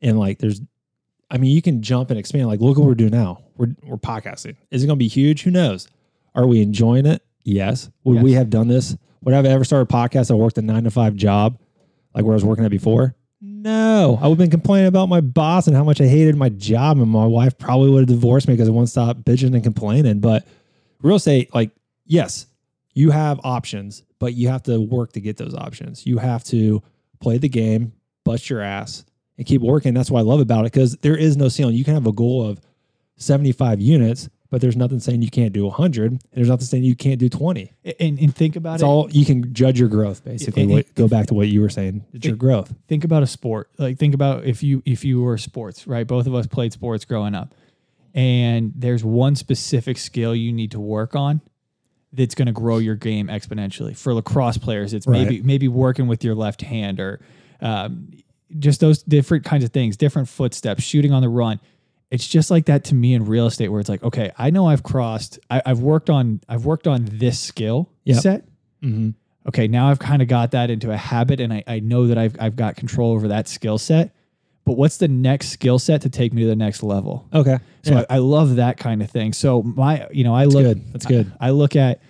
and 0.00 0.18
like 0.18 0.38
there's 0.38 0.60
i 1.30 1.36
mean 1.36 1.50
you 1.50 1.60
can 1.60 1.82
jump 1.82 2.08
and 2.10 2.18
expand 2.18 2.46
like 2.46 2.60
look 2.60 2.78
what 2.78 2.86
we're 2.86 2.94
doing 2.94 3.10
now. 3.12 3.42
We're, 3.56 3.74
we're 3.84 3.96
podcasting. 3.96 4.56
Is 4.70 4.82
it 4.82 4.86
going 4.86 4.96
to 4.98 5.04
be 5.04 5.06
huge? 5.08 5.42
Who 5.42 5.50
knows? 5.52 5.86
Are 6.34 6.44
we 6.46 6.60
enjoying 6.60 7.06
it? 7.06 7.22
Yes. 7.44 7.88
Would 8.04 8.20
we 8.22 8.32
have 8.32 8.50
done 8.50 8.66
this 8.68 8.96
would 9.24 9.34
i 9.34 9.36
have 9.36 9.46
ever 9.46 9.64
started 9.64 9.92
a 9.92 9.96
podcast 9.96 10.30
i 10.30 10.34
worked 10.34 10.58
a 10.58 10.62
nine 10.62 10.84
to 10.84 10.90
five 10.90 11.14
job 11.14 11.58
like 12.14 12.24
where 12.24 12.32
i 12.32 12.36
was 12.36 12.44
working 12.44 12.64
at 12.64 12.70
before 12.70 13.14
no 13.40 14.18
i 14.20 14.26
would 14.26 14.32
have 14.32 14.38
been 14.38 14.50
complaining 14.50 14.86
about 14.86 15.08
my 15.08 15.20
boss 15.20 15.66
and 15.66 15.76
how 15.76 15.84
much 15.84 16.00
i 16.00 16.06
hated 16.06 16.36
my 16.36 16.48
job 16.48 16.98
and 16.98 17.08
my 17.08 17.26
wife 17.26 17.56
probably 17.58 17.90
would 17.90 18.08
have 18.08 18.20
divorced 18.20 18.48
me 18.48 18.54
because 18.54 18.68
i 18.68 18.70
wouldn't 18.70 18.88
stop 18.88 19.16
bitching 19.18 19.54
and 19.54 19.62
complaining 19.62 20.20
but 20.20 20.46
real 21.02 21.16
estate 21.16 21.54
like 21.54 21.70
yes 22.06 22.46
you 22.94 23.10
have 23.10 23.40
options, 23.44 24.02
but 24.18 24.34
you 24.34 24.48
have 24.48 24.62
to 24.64 24.80
work 24.80 25.12
to 25.12 25.20
get 25.20 25.36
those 25.36 25.54
options. 25.54 26.06
You 26.06 26.18
have 26.18 26.44
to 26.44 26.82
play 27.20 27.38
the 27.38 27.48
game, 27.48 27.92
bust 28.24 28.48
your 28.48 28.60
ass, 28.60 29.04
and 29.36 29.46
keep 29.46 29.60
working. 29.60 29.94
That's 29.94 30.10
what 30.10 30.20
I 30.20 30.22
love 30.22 30.40
about 30.40 30.60
it 30.60 30.72
because 30.72 30.96
there 30.98 31.16
is 31.16 31.36
no 31.36 31.48
ceiling. 31.48 31.74
You 31.74 31.84
can 31.84 31.94
have 31.94 32.06
a 32.06 32.12
goal 32.12 32.48
of 32.48 32.60
75 33.16 33.80
units, 33.80 34.28
but 34.54 34.60
there's 34.60 34.76
nothing 34.76 35.00
saying 35.00 35.20
you 35.20 35.30
can't 35.32 35.52
do 35.52 35.64
100. 35.64 36.12
And 36.12 36.20
there's 36.32 36.48
nothing 36.48 36.64
saying 36.64 36.84
you 36.84 36.94
can't 36.94 37.18
do 37.18 37.28
20. 37.28 37.72
And, 37.98 38.20
and 38.20 38.32
think 38.32 38.54
about 38.54 38.74
It's 38.74 38.84
it. 38.84 38.86
all 38.86 39.10
you 39.10 39.24
can 39.24 39.52
judge 39.52 39.80
your 39.80 39.88
growth, 39.88 40.24
basically. 40.24 40.62
And- 40.62 40.70
What, 40.70 40.94
go 40.94 41.08
back 41.08 41.26
to 41.26 41.34
what 41.34 41.48
you 41.48 41.60
were 41.60 41.68
saying. 41.68 42.04
It's 42.12 42.24
your 42.24 42.36
growth. 42.36 42.72
think 42.86 43.02
about 43.02 43.24
a 43.24 43.26
sport. 43.26 43.68
Like 43.78 43.98
think 43.98 44.14
about 44.14 44.44
if 44.44 44.62
you 44.62 44.80
if 44.86 45.04
you 45.04 45.22
were 45.22 45.36
sports, 45.38 45.88
right? 45.88 46.06
Both 46.06 46.28
of 46.28 46.36
us 46.36 46.46
played 46.46 46.72
sports 46.72 47.04
growing 47.04 47.34
up. 47.34 47.52
And 48.14 48.72
there's 48.76 49.02
one 49.02 49.34
specific 49.34 49.98
skill 49.98 50.36
you 50.36 50.52
need 50.52 50.70
to 50.70 50.78
work 50.78 51.16
on 51.16 51.40
that's 52.12 52.36
going 52.36 52.46
to 52.46 52.52
grow 52.52 52.78
your 52.78 52.94
game 52.94 53.26
exponentially. 53.26 53.96
For 53.96 54.14
lacrosse 54.14 54.56
players, 54.56 54.94
it's 54.94 55.04
Right. 55.04 55.22
maybe 55.28 55.42
maybe 55.42 55.66
working 55.66 56.06
with 56.06 56.22
your 56.22 56.36
left 56.36 56.62
hand 56.62 57.00
or 57.00 57.20
um, 57.60 58.10
just 58.56 58.78
those 58.78 59.02
different 59.02 59.44
kinds 59.44 59.64
of 59.64 59.70
things, 59.72 59.96
different 59.96 60.28
footsteps, 60.28 60.84
shooting 60.84 61.12
on 61.12 61.22
the 61.22 61.28
run. 61.28 61.58
It's 62.14 62.28
just 62.28 62.50
like 62.50 62.66
that 62.66 62.84
to 62.84 62.94
me 62.94 63.12
in 63.14 63.24
real 63.24 63.46
estate, 63.46 63.68
where 63.68 63.80
it's 63.80 63.88
like, 63.88 64.02
okay, 64.04 64.30
I 64.38 64.50
know 64.50 64.66
I've 64.68 64.82
crossed, 64.84 65.38
I, 65.50 65.60
I've 65.66 65.80
worked 65.80 66.08
on, 66.08 66.40
I've 66.48 66.64
worked 66.64 66.86
on 66.86 67.06
this 67.10 67.40
skill 67.40 67.90
Yep. 68.04 68.16
set 68.22 68.44
Mm-hmm. 68.82 69.10
okay, 69.48 69.66
now 69.66 69.90
I've 69.90 69.98
kind 69.98 70.20
of 70.22 70.28
got 70.28 70.52
that 70.52 70.70
into 70.70 70.90
a 70.92 70.96
habit 70.96 71.40
and 71.40 71.52
I, 71.52 71.64
I 71.66 71.80
know 71.80 72.06
that 72.06 72.18
I've, 72.18 72.36
I've 72.38 72.54
got 72.54 72.76
control 72.76 73.12
over 73.12 73.28
that 73.28 73.48
skill 73.48 73.78
set. 73.78 74.14
But 74.66 74.74
what's 74.78 74.96
the 74.98 75.08
next 75.08 75.48
skill 75.48 75.78
set 75.78 76.02
to 76.02 76.08
take 76.08 76.32
me 76.32 76.42
to 76.42 76.48
the 76.48 76.56
next 76.56 76.82
level? 76.82 77.26
Okay. 77.34 77.58
So 77.82 77.92
Yeah. 77.94 78.04
I, 78.10 78.16
I 78.16 78.18
love 78.18 78.56
that 78.56 78.76
kind 78.78 79.02
of 79.02 79.10
thing. 79.10 79.32
So 79.32 79.62
my, 79.62 80.06
you 80.12 80.22
know, 80.24 80.34
I 80.34 80.44
That's 80.44 80.54
look, 80.54 80.64
good. 80.64 80.92
That's 80.92 81.06
good. 81.06 81.32
I, 81.40 81.48
I 81.48 81.50
look 81.50 81.76
at 81.76 82.00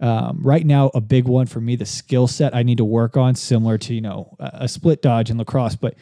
um, 0.00 0.40
right 0.42 0.64
now 0.66 0.90
a 0.94 1.00
big 1.00 1.24
one 1.26 1.46
for 1.46 1.60
me, 1.60 1.76
the 1.76 1.86
skill 1.86 2.26
set 2.26 2.54
I 2.54 2.62
need 2.62 2.78
to 2.78 2.84
work 2.84 3.16
on, 3.16 3.34
similar 3.34 3.78
to 3.78 3.94
you 3.94 4.00
know 4.00 4.36
a, 4.38 4.50
a 4.64 4.68
split 4.68 5.00
dodge 5.02 5.30
in 5.30 5.38
lacrosse, 5.38 5.76
but 5.76 5.94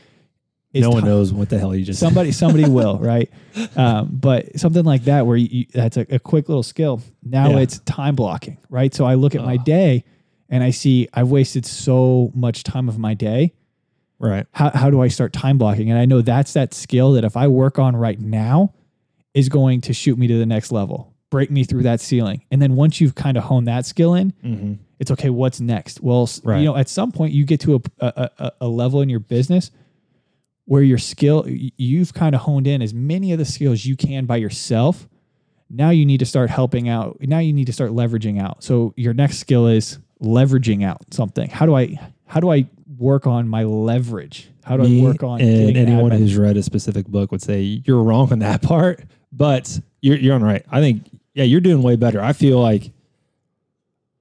no 0.81 0.91
one 0.91 1.03
ti- 1.03 1.09
knows 1.09 1.33
what 1.33 1.49
the 1.51 1.59
hell 1.59 1.75
you 1.75 1.85
just 1.85 2.01
somebody 2.01 2.33
somebody 2.33 2.69
will 2.79 2.99
right? 2.99 3.31
Um, 3.77 4.09
but 4.13 4.59
something 4.59 4.85
like 4.85 5.05
that 5.05 5.27
where 5.27 5.37
you, 5.37 5.67
that's 5.73 5.97
a, 5.99 6.07
a 6.09 6.19
quick 6.19 6.49
little 6.49 6.63
skill. 6.63 7.03
Now 7.23 7.51
Yeah. 7.51 7.59
it's 7.59 7.79
time 7.81 8.15
blocking 8.17 8.57
right? 8.71 8.93
So 8.95 9.05
i 9.05 9.15
look 9.15 9.35
at 9.35 9.45
my 9.45 9.57
day 9.59 10.05
and 10.49 10.63
i 10.65 10.71
see 10.71 11.09
i've 11.15 11.29
wasted 11.31 11.67
so 11.67 12.31
much 12.35 12.63
time 12.65 12.89
of 12.89 12.99
my 12.99 13.15
day. 13.15 13.53
Right. 14.19 14.47
how, 14.53 14.71
how 14.71 14.89
do 14.91 15.01
i 15.03 15.09
start 15.09 15.33
time 15.33 15.59
blocking? 15.59 15.91
And 15.91 15.99
i 15.99 16.05
know 16.05 16.23
that's 16.23 16.53
that 16.55 16.73
skill 16.75 17.13
that 17.13 17.25
if 17.25 17.37
i 17.37 17.49
work 17.49 17.79
on 17.79 17.97
right 17.97 18.19
now 18.21 18.73
is 19.35 19.49
going 19.49 19.81
to 19.83 19.93
shoot 19.93 20.17
me 20.19 20.27
to 20.29 20.39
the 20.39 20.47
next 20.47 20.71
level 20.73 21.13
break 21.31 21.51
me 21.51 21.65
through 21.65 21.83
that 21.85 21.99
ceiling. 21.99 22.45
And 22.51 22.61
then 22.61 22.75
once 22.77 23.01
you've 23.01 23.15
kind 23.15 23.39
of 23.39 23.45
honed 23.45 23.67
that 23.67 23.85
skill 23.87 24.15
in 24.15 24.33
Mm-hmm. 24.45 24.75
it's 25.01 25.11
okay 25.11 25.31
what's 25.31 25.61
next? 25.61 26.01
Well 26.03 26.29
Right. 26.45 26.59
you 26.61 26.65
know 26.67 26.77
at 26.77 26.89
some 26.89 27.11
point 27.13 27.33
you 27.33 27.45
get 27.45 27.61
to 27.61 27.77
a, 27.77 27.81
a, 28.07 28.31
a, 28.39 28.53
a 28.63 28.69
level 28.69 29.01
in 29.01 29.09
your 29.09 29.21
business 29.21 29.71
where 30.73 30.83
your 30.83 30.97
skill 30.97 31.45
you've 31.47 32.15
kind 32.15 32.35
of 32.35 32.41
honed 32.41 32.67
in 32.67 32.81
as 32.81 32.95
many 32.95 33.31
of 33.31 33.39
the 33.39 33.45
skills 33.45 33.85
you 33.85 33.95
can 33.95 34.25
by 34.25 34.37
yourself 34.37 35.07
now 35.69 35.91
you 35.91 36.07
need 36.07 36.17
to 36.17 36.25
start 36.25 36.49
helping 36.49 36.89
out 36.89 37.15
now 37.21 37.39
you 37.39 37.53
need 37.53 37.67
to 37.67 37.75
start 37.75 37.91
leveraging 37.91 38.41
out 38.41 38.65
so 38.65 38.95
your 38.97 39.13
next 39.13 39.37
skill 39.37 39.67
is 39.67 39.99
leveraging 40.23 40.83
out 40.83 41.03
something 41.11 41.51
how 41.51 41.67
do 41.67 41.75
i 41.75 41.95
how 42.27 42.41
do 42.41 42.51
i 42.51 42.67
work 42.97 43.27
on 43.27 43.47
my 43.47 43.65
leverage 43.65 44.49
how 44.65 44.79
do 44.79 44.85
Me 44.85 45.03
i 45.03 45.05
work 45.05 45.23
on 45.23 45.43
and 45.43 45.77
anyone 45.77 46.11
admin? 46.11 46.19
who's 46.19 46.39
read 46.39 46.57
a 46.57 46.63
specific 46.63 47.07
book 47.07 47.33
would 47.33 47.43
say 47.43 47.83
you're 47.85 48.03
wrong 48.03 48.33
on 48.33 48.39
that 48.39 48.63
part, 48.73 49.05
but 49.31 49.79
you're 50.01 50.17
you're 50.17 50.35
on 50.35 50.41
the 50.41 50.47
right. 50.47 50.65
I 50.71 50.81
think 50.81 51.03
yeah, 51.35 51.45
you're 51.45 51.61
doing 51.61 51.83
way 51.83 51.97
better. 51.97 52.23
I 52.23 52.33
feel 52.33 52.59
like 52.61 52.93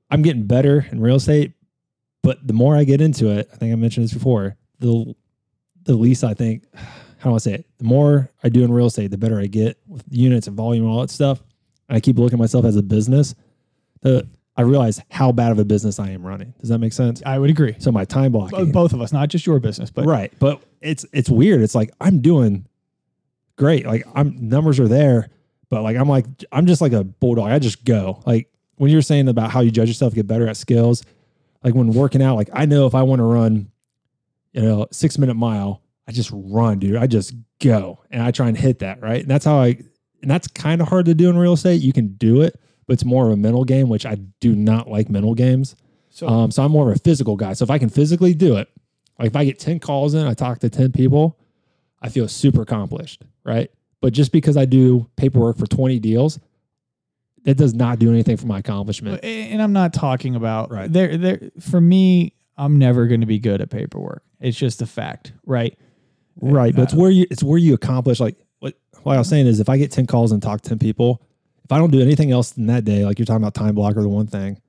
I'm 0.10 0.22
getting 0.22 0.48
better 0.48 0.86
in 0.92 1.00
real 1.00 1.16
estate, 1.16 1.54
but 2.24 2.46
the 2.46 2.54
more 2.54 2.76
I 2.76 2.84
get 2.84 3.02
into 3.02 3.30
it, 3.30 3.50
I 3.54 3.56
think 3.56 3.72
I 3.72 3.76
mentioned 3.76 4.04
this 4.04 4.14
before, 4.14 4.58
the 4.80 5.16
the 5.84 5.96
least 5.96 6.24
I 6.24 6.34
think 6.34 6.64
how 7.20 7.30
do 7.30 7.36
I 7.36 7.40
say 7.40 7.54
it? 7.54 7.66
The 7.78 7.84
more 7.84 8.32
I 8.44 8.50
do 8.50 8.64
in 8.64 8.72
real 8.72 8.88
estate, 8.88 9.12
the 9.12 9.18
better 9.18 9.40
I 9.40 9.46
get 9.46 9.78
with 9.88 10.04
units 10.10 10.48
and 10.48 10.58
volume 10.58 10.86
and 10.86 10.92
all 10.94 11.02
that 11.02 11.12
stuff. 11.12 11.42
And 11.88 11.96
I 11.96 12.00
keep 12.00 12.18
looking 12.18 12.38
at 12.38 12.40
myself 12.40 12.66
as 12.66 12.76
a 12.76 12.82
business. 12.82 13.36
The 14.02 14.28
I 14.58 14.64
realize 14.64 15.02
how 15.10 15.32
bad 15.32 15.52
of 15.52 15.60
a 15.60 15.66
business 15.66 16.00
I 16.00 16.10
am 16.10 16.26
running. 16.26 16.54
Does 16.60 16.70
that 16.70 16.80
make 16.80 16.94
sense? 16.94 17.22
i 17.26 17.38
would 17.40 17.50
agree 17.50 17.76
So 17.80 17.92
my 17.92 18.06
time 18.06 18.32
blocking 18.32 18.72
both 18.72 18.94
of 18.94 19.02
us 19.02 19.12
not 19.14 19.30
just 19.30 19.46
your 19.46 19.60
business 19.60 19.90
but 19.92 20.06
right 20.06 20.32
but 20.40 20.62
it's 20.82 21.06
it's 21.14 21.30
weird 21.30 21.62
it's 21.62 21.74
like 21.76 21.92
i'm 22.02 22.20
doing 22.22 22.66
great 23.56 23.86
like 23.86 24.04
i'm 24.16 24.50
numbers 24.50 24.80
are 24.80 24.88
there 24.88 25.30
but 25.70 25.84
like 25.84 25.96
i'm 25.96 26.10
like 26.10 26.26
i'm 26.52 26.66
just 26.66 26.82
like 26.82 26.92
a 26.94 27.04
bulldog 27.04 27.50
i 27.50 27.60
just 27.60 27.86
go 27.86 28.22
like 28.26 28.50
when 28.76 28.90
you're 28.92 29.02
saying 29.02 29.28
about 29.28 29.52
how 29.52 29.62
you 29.62 29.72
judge 29.72 29.88
yourself 29.88 30.14
get 30.14 30.28
better 30.28 30.48
at 30.48 30.58
skills 30.58 31.04
like 31.64 31.74
when 31.74 31.92
working 31.94 32.22
out 32.22 32.36
like 32.36 32.50
i 32.54 32.66
know 32.66 32.86
if 32.88 32.96
i 32.96 33.04
want 33.04 33.20
to 33.20 33.24
run 33.24 33.71
you 34.54 34.62
know 34.62 34.88
six 34.92 35.18
minute 35.18 35.36
mile 35.36 35.82
i 36.08 36.12
just 36.12 36.30
run 36.34 36.80
dude 36.80 36.96
i 36.98 37.08
just 37.08 37.34
go 37.62 38.00
and 38.12 38.22
i 38.22 38.32
try 38.32 38.48
and 38.48 38.58
hit 38.58 38.80
that 38.80 39.02
right 39.02 39.22
and 39.22 39.30
that's 39.30 39.46
how 39.46 39.58
i 39.60 39.78
and 40.22 40.30
that's 40.30 40.48
kind 40.48 40.82
of 40.82 40.88
hard 40.88 41.06
to 41.08 41.16
do 41.16 41.32
in 41.32 41.38
real 41.38 41.54
estate. 41.54 41.82
You 41.82 41.92
can 41.94 42.10
do 42.14 42.42
it, 42.42 42.60
but 42.86 42.94
it's 42.94 43.04
more 43.04 43.26
of 43.26 43.32
a 43.32 43.36
mental 43.38 43.64
game, 43.64 43.90
which 43.90 44.06
I 44.06 44.18
do 44.40 44.54
not 44.56 44.88
like 44.88 45.10
mental 45.10 45.34
games. 45.34 45.76
So 46.12 46.28
Um, 46.28 46.52
so 46.52 46.64
I'm 46.64 46.72
more 46.72 46.92
of 46.92 46.96
a 46.96 47.00
physical 47.00 47.36
guy. 47.36 47.54
So 47.54 47.64
if 47.64 47.72
I 47.72 47.80
can 47.80 47.90
physically 47.90 48.36
do 48.36 48.56
it, 48.58 48.70
like 49.18 49.26
if 49.30 49.36
I 49.36 49.46
get 49.46 49.58
10 49.58 49.80
calls 49.80 50.14
in, 50.14 50.28
I 50.28 50.36
talk 50.36 50.60
to 50.60 50.70
10 50.70 50.92
people, 50.92 51.40
I 52.04 52.10
feel 52.10 52.28
super 52.28 52.62
accomplished, 52.62 53.24
right? 53.44 53.72
But 54.00 54.14
just 54.14 54.32
because 54.32 54.58
I 54.58 54.66
do 54.66 55.10
paperwork 55.16 55.58
for 55.58 55.66
20 55.66 55.98
deals, 55.98 56.40
that 57.46 57.58
does 57.58 57.74
not 57.74 57.98
do 57.98 58.12
anything 58.12 58.38
for 58.38 58.46
my 58.46 58.60
accomplishment. 58.60 59.24
and 59.24 59.60
I'm 59.60 59.74
not 59.74 59.92
talking 59.92 60.36
about 60.36 60.70
Right. 60.70 60.94
there 60.94 61.18
there 61.18 61.40
for 61.60 61.82
me 61.82 62.34
I'm 62.58 62.78
never 62.78 63.08
going 63.08 63.22
to 63.22 63.28
be 63.28 63.40
good 63.40 63.60
at 63.60 63.72
paperwork. 63.72 64.24
It's 64.42 64.58
just 64.58 64.82
a 64.82 64.86
fact, 64.86 65.34
right? 65.46 65.78
Right. 66.40 66.76
But 66.76 66.84
it's 66.84 66.94
uh, 66.94 66.98
where 66.98 67.12
you 67.12 67.26
it's 67.30 67.44
where 67.44 67.58
you 67.58 67.74
accomplish 67.74 68.20
like 68.20 68.38
what 68.60 68.76
what 69.04 69.16
I 69.16 69.18
was 69.20 69.30
saying 69.30 69.48
is 69.48 69.60
if 69.60 69.70
I 69.70 69.78
get 69.78 69.92
10 69.92 70.08
calls 70.08 70.32
and 70.32 70.42
talk 70.42 70.62
to 70.62 70.70
10 70.70 70.80
people, 70.80 71.22
if 71.64 71.72
I 71.72 71.78
don't 71.78 71.92
do 71.92 72.02
anything 72.02 72.32
else 72.32 72.58
in 72.58 72.68
that 72.68 72.84
day, 72.84 73.06
like 73.06 73.20
you're 73.20 73.26
talking 73.26 73.44
about 73.44 73.54
time 73.54 73.76
blocker, 73.76 74.02
the 74.02 74.10
one 74.10 74.28
thing, 74.28 74.60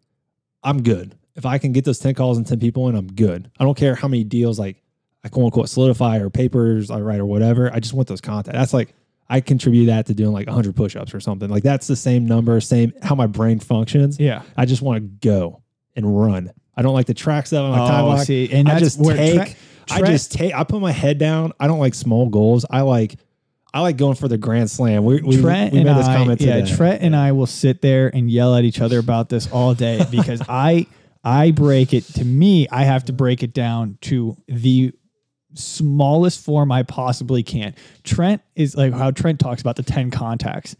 I'm 0.63 0.83
good. 0.83 1.17
If 1.35 1.47
I 1.47 1.59
can 1.59 1.73
get 1.73 1.85
those 1.85 1.99
10 1.99 2.15
calls 2.15 2.37
and 2.37 2.47
10 2.47 2.61
people 2.61 2.89
in, 2.89 2.95
I'm 2.95 3.07
good. 3.07 3.51
I 3.59 3.65
don't 3.65 3.77
care 3.77 3.95
how 3.95 4.09
many 4.09 4.25
deals 4.25 4.59
like 4.59 4.83
I 5.25 5.29
quote 5.29 5.47
unquote 5.47 5.69
solidify 5.69 6.19
or 6.19 6.31
papers 6.31 6.91
I 6.91 7.01
write 7.01 7.21
or 7.21 7.27
whatever. 7.27 7.73
I 7.73 7.81
just 7.81 7.95
want 7.95 8.09
those 8.09 8.21
contacts. 8.21 8.59
That's 8.59 8.75
like 8.75 8.95
I 9.29 9.41
contribute 9.41 9.87
that 9.87 10.07
to 10.07 10.15
doing 10.15 10.33
like 10.33 10.47
100 10.47 10.77
push-ups 10.77 11.15
or 11.15 11.21
something. 11.21 11.49
Like 11.49 11.63
that's 11.63 11.87
the 11.87 11.97
same 11.97 12.27
number, 12.27 12.61
same 12.61 12.93
how 13.03 13.15
my 13.15 13.27
brain 13.27 13.61
functions. 13.61 14.21
Yeah. 14.21 14.43
I 14.57 14.67
just 14.67 14.83
want 14.83 14.99
to 14.99 15.29
go 15.29 15.63
and 15.97 16.21
run. 16.21 16.53
I 16.77 16.83
don't 16.83 16.95
like 16.95 17.07
the 17.07 17.15
track 17.15 17.47
stuff. 17.47 17.59
I 17.59 17.77
don't 17.77 17.79
like 17.79 17.91
time 17.91 18.05
Oh, 18.05 18.13
block. 18.13 18.27
see, 18.27 18.51
and 18.51 18.69
I 18.69 18.79
just 18.79 19.03
take. 19.03 19.35
Trent- 19.35 19.57
I 19.91 20.03
just 20.03 20.33
take. 20.33 20.55
I 20.55 20.65
put 20.65 20.81
my 20.81 20.93
head 20.93 21.19
down. 21.19 21.53
I 21.61 21.67
don't 21.67 21.81
like 21.81 21.95
small 21.95 22.29
goals. 22.29 22.65
I 22.71 22.83
like. 22.83 23.17
I 23.75 23.81
like 23.81 23.97
going 23.97 24.17
for 24.17 24.29
the 24.29 24.37
grand 24.37 24.71
slam. 24.71 25.03
We, 25.03 25.23
we, 25.23 25.41
Trent 25.41 25.73
we 25.73 25.79
and 25.79 25.89
made 25.89 25.97
this 25.97 26.07
I, 26.07 26.17
comment 26.17 26.41
yeah, 26.43 26.57
today. 26.57 26.77
Trent 26.77 27.03
and 27.03 27.17
I 27.17 27.33
will 27.33 27.47
sit 27.47 27.81
there 27.81 28.15
and 28.15 28.31
yell 28.31 28.55
at 28.55 28.65
each 28.65 28.83
other 28.83 28.99
about 28.99 29.31
this 29.31 29.51
all 29.51 29.75
day 29.75 30.05
because 30.11 30.43
I 30.47 30.87
I 31.25 31.53
break 31.53 31.95
it 31.95 32.05
to 32.15 32.25
me. 32.25 32.69
I 32.71 32.85
have 32.85 33.07
to 33.07 33.15
break 33.15 33.43
it 33.43 33.55
down 33.55 33.97
to 34.03 34.37
the 34.47 34.93
smallest 35.55 36.45
form 36.45 36.71
I 36.71 36.83
possibly 36.83 37.43
can. 37.43 37.75
Trent 38.05 38.43
is 38.55 38.77
like 38.77 38.93
how 38.93 39.11
Trent 39.11 39.41
talks 39.41 39.63
about 39.63 39.77
the 39.77 39.83
ten 39.83 40.11
contacts. 40.11 40.77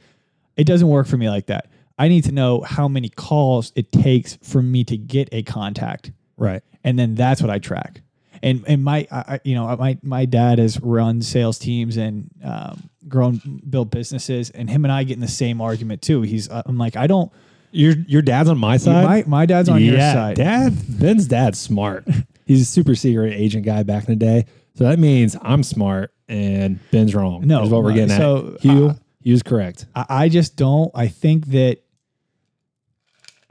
It 0.57 0.65
doesn't 0.65 0.89
work 0.89 1.07
for 1.07 1.17
me 1.17 1.31
like 1.31 1.47
that. 1.47 1.69
I 2.03 2.09
need 2.09 2.25
to 2.25 2.33
know 2.33 2.63
how 2.63 2.89
many 2.89 3.09
calls 3.09 3.73
it 3.77 3.93
takes 3.93 4.37
for 4.43 4.61
me 4.61 4.83
to 4.83 4.97
get 4.97 5.29
a 5.31 5.45
contact 5.45 6.11
right. 6.37 6.61
and 6.83 6.99
then 6.99 7.15
that's 7.15 7.41
what 7.41 7.49
I 7.49 7.61
track. 7.61 8.01
And 8.43 8.65
and 8.67 8.83
my 8.83 9.07
I, 9.13 9.39
you 9.45 9.55
know 9.55 9.77
my 9.77 9.97
my 10.03 10.25
dad 10.25 10.59
has 10.59 10.81
run 10.81 11.23
sales 11.23 11.61
teams 11.61 11.97
and 11.97 12.29
um, 12.43 12.91
grown 13.07 13.63
built 13.71 13.93
businesses, 13.93 14.51
and 14.51 14.69
him 14.69 14.85
and 14.85 14.91
I 14.91 15.05
get 15.05 15.15
in 15.15 15.21
the 15.21 15.29
same 15.29 15.61
argument 15.61 16.03
too. 16.03 16.23
He's 16.23 16.51
uh, 16.51 16.63
I'm 16.67 16.77
like 16.77 16.97
I 16.97 17.07
don't. 17.07 17.31
Your 17.71 17.95
your 18.09 18.21
dad's 18.21 18.49
on 18.49 18.59
my 18.59 18.79
side. 18.79 19.05
My 19.05 19.25
my 19.29 19.47
dad's 19.47 19.69
on 19.69 19.81
your 19.81 19.95
yeah, 19.95 20.13
side. 20.13 20.37
Dad. 20.39 20.75
Ben's 20.99 21.29
dad's 21.29 21.61
smart. 21.61 22.05
He's 22.47 22.63
a 22.63 22.65
super 22.65 22.97
secret 22.97 23.33
agent 23.33 23.65
guy 23.65 23.85
back 23.85 24.09
in 24.09 24.19
the 24.19 24.25
day. 24.25 24.47
So 24.75 24.85
that 24.85 24.99
means 24.99 25.37
I'm 25.41 25.63
smart 25.63 26.13
and 26.29 26.81
Ben's 26.91 27.15
wrong. 27.15 27.47
No, 27.47 27.63
is 27.63 27.71
what 27.71 27.85
we're 27.85 27.91
no, 27.91 27.95
getting 27.95 28.17
so, 28.17 28.55
at. 28.57 28.61
Hugh, 28.61 28.89
uh, 28.89 28.95
Hugh's 29.23 29.45
correct. 29.45 29.87
I, 29.95 30.07
I 30.09 30.29
just 30.29 30.57
don't. 30.57 30.91
I 30.97 31.07
think 31.07 31.47
that. 31.47 31.82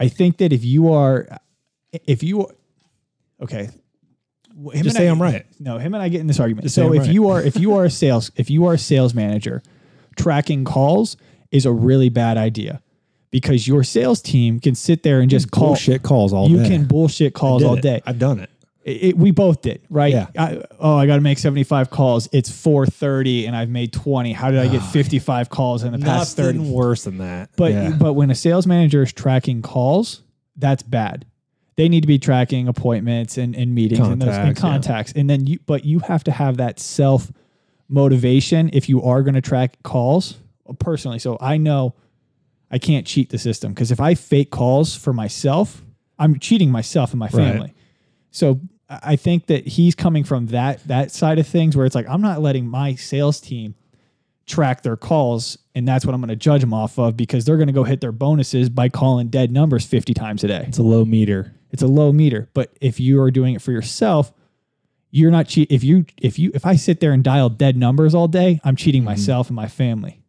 I 0.01 0.07
think 0.07 0.37
that 0.37 0.51
if 0.51 0.65
you 0.65 0.91
are, 0.91 1.27
if 1.91 2.23
you, 2.23 2.49
okay, 3.39 3.69
him 4.73 4.83
Just 4.83 4.95
say 4.95 5.07
I- 5.07 5.11
I'm 5.11 5.21
right. 5.21 5.45
No, 5.59 5.77
him 5.77 5.93
and 5.93 6.01
I 6.01 6.09
get 6.09 6.21
in 6.21 6.27
this 6.27 6.39
argument. 6.39 6.63
Just 6.63 6.73
so 6.73 6.91
if 6.93 7.01
right. 7.03 7.11
you 7.11 7.29
are 7.29 7.39
if 7.41 7.59
you 7.59 7.75
are 7.75 7.85
a 7.85 7.89
sales 7.89 8.31
if 8.35 8.49
you 8.49 8.65
are 8.65 8.73
a 8.73 8.77
sales 8.79 9.13
manager, 9.13 9.61
tracking 10.15 10.65
calls 10.65 11.17
is 11.51 11.67
a 11.67 11.71
really 11.71 12.09
bad 12.09 12.35
idea 12.37 12.81
because 13.29 13.67
your 13.67 13.83
sales 13.83 14.21
team 14.23 14.59
can 14.59 14.73
sit 14.73 15.03
there 15.03 15.19
and 15.19 15.29
just 15.29 15.51
call. 15.51 15.67
bullshit 15.67 16.01
calls 16.01 16.33
all 16.33 16.47
day. 16.47 16.53
You 16.53 16.63
day. 16.63 16.69
can 16.69 16.85
bullshit 16.85 17.33
calls 17.35 17.63
all 17.63 17.75
it. 17.75 17.81
day. 17.81 18.01
I've 18.05 18.19
done 18.19 18.39
it. 18.39 18.49
It- 18.83 19.03
it- 19.03 19.17
we 19.17 19.29
both 19.31 19.61
did, 19.61 19.81
right? 19.89 20.11
Yeah. 20.11 20.27
I, 20.37 20.63
oh, 20.79 20.95
I 20.95 21.05
got 21.05 21.15
to 21.15 21.21
make 21.21 21.37
75 21.37 21.89
calls. 21.91 22.27
It's 22.31 22.49
4:30 22.49 23.45
and 23.45 23.55
I've 23.55 23.69
made 23.69 23.93
20. 23.93 24.33
How 24.33 24.49
did 24.49 24.59
I 24.59 24.67
get 24.67 24.81
ah, 24.81 24.89
55 24.91 25.49
calls 25.49 25.83
in 25.83 25.91
the 25.91 25.99
past 25.99 26.35
30? 26.35 26.57
Nothing 26.57 26.71
worse 26.73 27.03
than 27.03 27.19
that. 27.19 27.51
But 27.55 27.71
Yeah. 27.73 27.91
but 27.97 28.13
when 28.13 28.31
a 28.31 28.35
sales 28.35 28.65
manager 28.65 29.03
is 29.03 29.13
tracking 29.13 29.61
calls, 29.61 30.23
that's 30.55 30.81
bad. 30.83 31.25
They 31.77 31.89
need 31.89 32.01
to 32.01 32.07
be 32.07 32.19
tracking 32.19 32.67
appointments 32.67 33.37
and, 33.37 33.55
and 33.55 33.73
meetings 33.73 34.07
and, 34.07 34.21
those, 34.21 34.35
and 34.35 34.55
Contacts, 34.57 35.13
yeah. 35.15 35.21
And 35.21 35.29
then 35.29 35.45
you 35.47 35.59
but 35.65 35.85
you 35.85 35.99
have 35.99 36.23
to 36.25 36.31
have 36.31 36.57
that 36.57 36.79
self 36.79 37.31
motivation 37.87 38.69
if 38.73 38.89
you 38.89 39.01
are 39.03 39.21
going 39.21 39.33
to 39.35 39.41
track 39.41 39.77
calls 39.83 40.37
personally. 40.79 41.19
So 41.19 41.37
I 41.41 41.57
know 41.57 41.93
I 42.71 42.77
can't 42.79 43.05
cheat 43.05 43.29
the 43.29 43.37
system 43.37 43.73
because 43.73 43.91
if 43.91 43.99
I 43.99 44.15
fake 44.15 44.49
calls 44.49 44.95
for 44.95 45.13
myself, 45.13 45.83
I'm 46.17 46.39
cheating 46.39 46.71
myself 46.71 47.11
and 47.11 47.19
my 47.19 47.25
Right. 47.27 47.33
family. 47.33 47.73
So 48.31 48.61
I 49.03 49.15
think 49.15 49.47
that 49.47 49.65
he's 49.65 49.95
coming 49.95 50.23
from 50.23 50.47
that 50.47 50.85
that 50.87 51.11
side 51.11 51.39
of 51.39 51.47
things 51.47 51.77
where 51.77 51.85
it's 51.85 51.95
like 51.95 52.07
I'm 52.09 52.21
not 52.21 52.41
letting 52.41 52.67
my 52.67 52.95
sales 52.95 53.39
team 53.39 53.75
track 54.47 54.81
their 54.81 54.97
calls 54.97 55.57
and 55.75 55.87
that's 55.87 56.05
what 56.05 56.13
I'm 56.13 56.19
going 56.19 56.29
to 56.29 56.35
judge 56.35 56.61
them 56.61 56.73
off 56.73 56.99
of 56.99 57.15
because 57.15 57.45
they're 57.45 57.55
going 57.55 57.67
to 57.67 57.73
go 57.73 57.83
hit 57.83 58.01
their 58.01 58.11
bonuses 58.11 58.69
by 58.69 58.89
calling 58.89 59.29
dead 59.29 59.51
numbers 59.51 59.85
50 59.85 60.13
times 60.13 60.43
a 60.43 60.47
day. 60.47 60.65
it's 60.67 60.77
a 60.77 60.83
low 60.83 61.05
meter. 61.05 61.53
It's 61.71 61.81
a 61.81 61.87
low 61.87 62.11
meter, 62.11 62.49
but 62.53 62.75
if 62.81 62.99
you 62.99 63.21
are 63.21 63.31
doing 63.31 63.55
it 63.55 63.61
for 63.61 63.71
yourself, 63.71 64.33
you're 65.09 65.31
not 65.31 65.47
cheat 65.47 65.71
if 65.71 65.83
you 65.83 66.05
if 66.21 66.37
you 66.37 66.51
if 66.53 66.65
I 66.65 66.75
sit 66.75 66.99
there 66.99 67.13
and 67.13 67.23
dial 67.23 67.49
dead 67.49 67.77
numbers 67.77 68.13
all 68.13 68.27
day, 68.27 68.59
I'm 68.63 68.75
cheating 68.75 69.01
mm-hmm. 69.01 69.11
myself 69.11 69.47
and 69.47 69.55
my 69.55 69.67
family. 69.67 70.21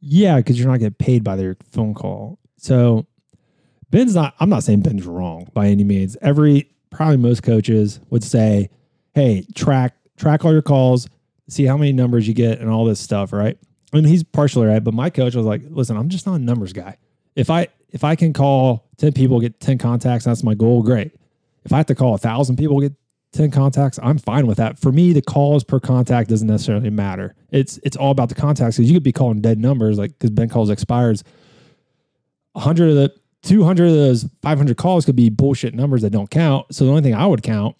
Yeah, 0.00 0.36
because 0.36 0.58
you're 0.58 0.68
not 0.68 0.78
getting 0.78 0.94
paid 0.94 1.22
by 1.22 1.36
their 1.36 1.56
phone 1.72 1.94
call. 1.94 2.38
So 2.56 3.06
Ben's 3.90 4.14
not. 4.14 4.34
I'm 4.40 4.48
not 4.48 4.62
saying 4.62 4.80
Ben's 4.80 5.06
wrong 5.06 5.48
by 5.52 5.66
any 5.66 5.84
means. 5.84 6.16
Every 6.22 6.70
probably 6.90 7.16
most 7.16 7.42
coaches 7.42 8.00
would 8.10 8.24
say, 8.24 8.70
"Hey, 9.14 9.44
track 9.54 9.96
track 10.16 10.44
all 10.44 10.52
your 10.52 10.62
calls, 10.62 11.08
see 11.48 11.64
how 11.64 11.76
many 11.76 11.92
numbers 11.92 12.28
you 12.28 12.34
get, 12.34 12.60
and 12.60 12.70
all 12.70 12.84
this 12.84 13.00
stuff." 13.00 13.32
Right? 13.32 13.58
And 13.92 14.06
he's 14.06 14.22
partially 14.22 14.66
right, 14.66 14.82
but 14.82 14.94
my 14.94 15.10
coach 15.10 15.34
was 15.34 15.46
like, 15.46 15.62
"Listen, 15.68 15.96
I'm 15.96 16.08
just 16.08 16.26
not 16.26 16.34
a 16.34 16.38
numbers 16.38 16.72
guy. 16.72 16.98
If 17.34 17.50
I 17.50 17.68
if 17.90 18.04
I 18.04 18.14
can 18.14 18.32
call 18.32 18.88
ten 18.96 19.12
people, 19.12 19.40
get 19.40 19.60
ten 19.60 19.78
contacts, 19.78 20.24
that's 20.24 20.42
my 20.42 20.54
goal. 20.54 20.82
Great. 20.82 21.12
If 21.64 21.72
I 21.72 21.78
have 21.78 21.86
to 21.86 21.94
call 21.94 22.14
a 22.14 22.18
thousand 22.18 22.56
people, 22.56 22.80
get 22.80 22.94
10 23.32 23.50
contacts, 23.50 23.98
I'm 24.02 24.18
fine 24.18 24.46
with 24.46 24.58
that. 24.58 24.78
For 24.78 24.90
me, 24.90 25.12
the 25.12 25.22
calls 25.22 25.62
per 25.62 25.78
contact 25.78 26.30
doesn't 26.30 26.48
necessarily 26.48 26.90
matter. 26.90 27.34
It's 27.50 27.78
it's 27.82 27.96
all 27.96 28.10
about 28.10 28.28
the 28.28 28.34
contacts 28.34 28.76
because 28.76 28.90
you 28.90 28.96
could 28.96 29.02
be 29.02 29.12
calling 29.12 29.40
dead 29.40 29.58
numbers, 29.58 29.98
like 29.98 30.12
because 30.12 30.30
Ben 30.30 30.48
calls 30.48 30.70
expires. 30.70 31.22
100 32.52 32.88
of 32.88 32.94
the 32.96 33.14
200 33.42 33.86
of 33.86 33.92
those 33.92 34.28
500 34.42 34.76
calls 34.76 35.04
could 35.04 35.16
be 35.16 35.30
bullshit 35.30 35.74
numbers 35.74 36.02
that 36.02 36.10
don't 36.10 36.30
count. 36.30 36.74
So 36.74 36.84
the 36.84 36.90
only 36.90 37.02
thing 37.02 37.14
I 37.14 37.26
would 37.26 37.42
count 37.42 37.76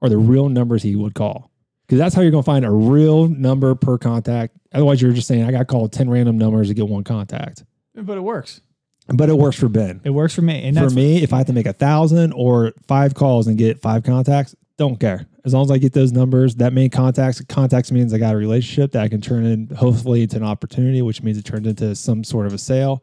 are 0.00 0.08
the 0.08 0.18
real 0.18 0.48
numbers 0.48 0.82
he 0.82 0.96
would 0.96 1.14
call 1.14 1.50
because 1.86 1.98
that's 1.98 2.14
how 2.14 2.22
you're 2.22 2.30
going 2.30 2.42
to 2.42 2.46
find 2.46 2.64
a 2.64 2.70
real 2.70 3.28
number 3.28 3.74
per 3.74 3.98
contact. 3.98 4.56
Otherwise, 4.72 5.02
you're 5.02 5.12
just 5.12 5.28
saying, 5.28 5.44
I 5.44 5.52
got 5.52 5.66
called 5.66 5.92
10 5.92 6.08
random 6.08 6.38
numbers 6.38 6.68
to 6.68 6.74
get 6.74 6.88
one 6.88 7.04
contact. 7.04 7.64
But 7.94 8.16
it 8.16 8.22
works. 8.22 8.62
But 9.08 9.28
it 9.28 9.36
works 9.36 9.58
for 9.58 9.68
Ben. 9.68 10.00
It 10.04 10.10
works 10.10 10.34
for 10.34 10.42
me. 10.42 10.62
And 10.62 10.76
For 10.76 10.84
that's 10.84 10.94
me, 10.94 11.22
if 11.22 11.32
I 11.32 11.38
have 11.38 11.46
to 11.48 11.52
make 11.52 11.66
a 11.66 11.72
thousand 11.72 12.32
or 12.32 12.72
five 12.86 13.14
calls 13.14 13.46
and 13.46 13.58
get 13.58 13.82
five 13.82 14.04
contacts, 14.04 14.54
don't 14.78 14.98
care. 14.98 15.26
As 15.44 15.52
long 15.52 15.64
as 15.64 15.70
I 15.70 15.78
get 15.78 15.92
those 15.92 16.12
numbers, 16.12 16.54
that 16.56 16.72
many 16.72 16.88
contacts, 16.88 17.40
contacts 17.42 17.90
means 17.90 18.14
I 18.14 18.18
got 18.18 18.34
a 18.34 18.38
relationship 18.38 18.92
that 18.92 19.02
I 19.02 19.08
can 19.08 19.20
turn 19.20 19.44
in 19.44 19.68
hopefully 19.68 20.22
into 20.22 20.36
an 20.36 20.44
opportunity, 20.44 21.02
which 21.02 21.22
means 21.22 21.36
it 21.36 21.44
turns 21.44 21.66
into 21.66 21.94
some 21.96 22.24
sort 22.24 22.46
of 22.46 22.54
a 22.54 22.58
sale, 22.58 23.02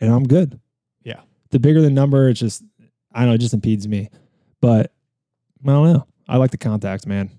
and 0.00 0.12
I'm 0.12 0.24
good. 0.24 0.60
The 1.50 1.58
bigger 1.58 1.80
the 1.80 1.90
number, 1.90 2.28
it's 2.28 2.40
just 2.40 2.62
I 3.12 3.20
don't 3.20 3.28
know, 3.28 3.34
it 3.34 3.38
just 3.38 3.54
impedes 3.54 3.86
me. 3.88 4.10
But 4.60 4.92
I 5.64 5.68
don't 5.70 5.92
know. 5.92 6.06
I 6.28 6.36
like 6.38 6.50
the 6.50 6.58
contacts, 6.58 7.06
man. 7.06 7.30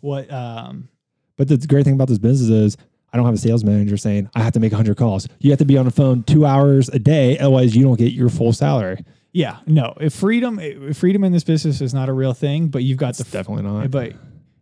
what 0.00 0.30
um 0.32 0.88
But 1.36 1.48
the 1.48 1.58
great 1.58 1.84
thing 1.84 1.94
about 1.94 2.08
this 2.08 2.18
business 2.18 2.50
is 2.50 2.76
I 3.12 3.16
don't 3.16 3.26
have 3.26 3.34
a 3.34 3.38
sales 3.38 3.64
manager 3.64 3.96
saying 3.96 4.28
I 4.34 4.42
have 4.42 4.52
to 4.54 4.60
make 4.60 4.72
100 4.72 4.96
calls. 4.96 5.28
You 5.38 5.50
have 5.50 5.58
to 5.60 5.64
be 5.64 5.78
on 5.78 5.84
the 5.84 5.90
phone 5.90 6.22
two 6.24 6.44
hours 6.44 6.88
a 6.88 6.98
day, 6.98 7.38
otherwise 7.38 7.74
you 7.74 7.82
don't 7.84 7.98
get 7.98 8.12
your 8.12 8.28
full 8.28 8.52
salary. 8.52 9.04
yeah, 9.32 9.58
no. 9.66 9.94
If 10.00 10.12
freedom 10.14 10.58
if 10.58 10.96
freedom 10.96 11.24
in 11.24 11.32
this 11.32 11.44
business 11.44 11.80
is 11.80 11.94
not 11.94 12.08
a 12.08 12.12
real 12.12 12.34
thing, 12.34 12.68
but 12.68 12.82
you've 12.82 12.98
got 12.98 13.14
the 13.16 13.24
definitely 13.24 13.62
not. 13.62 13.90
but 13.90 14.12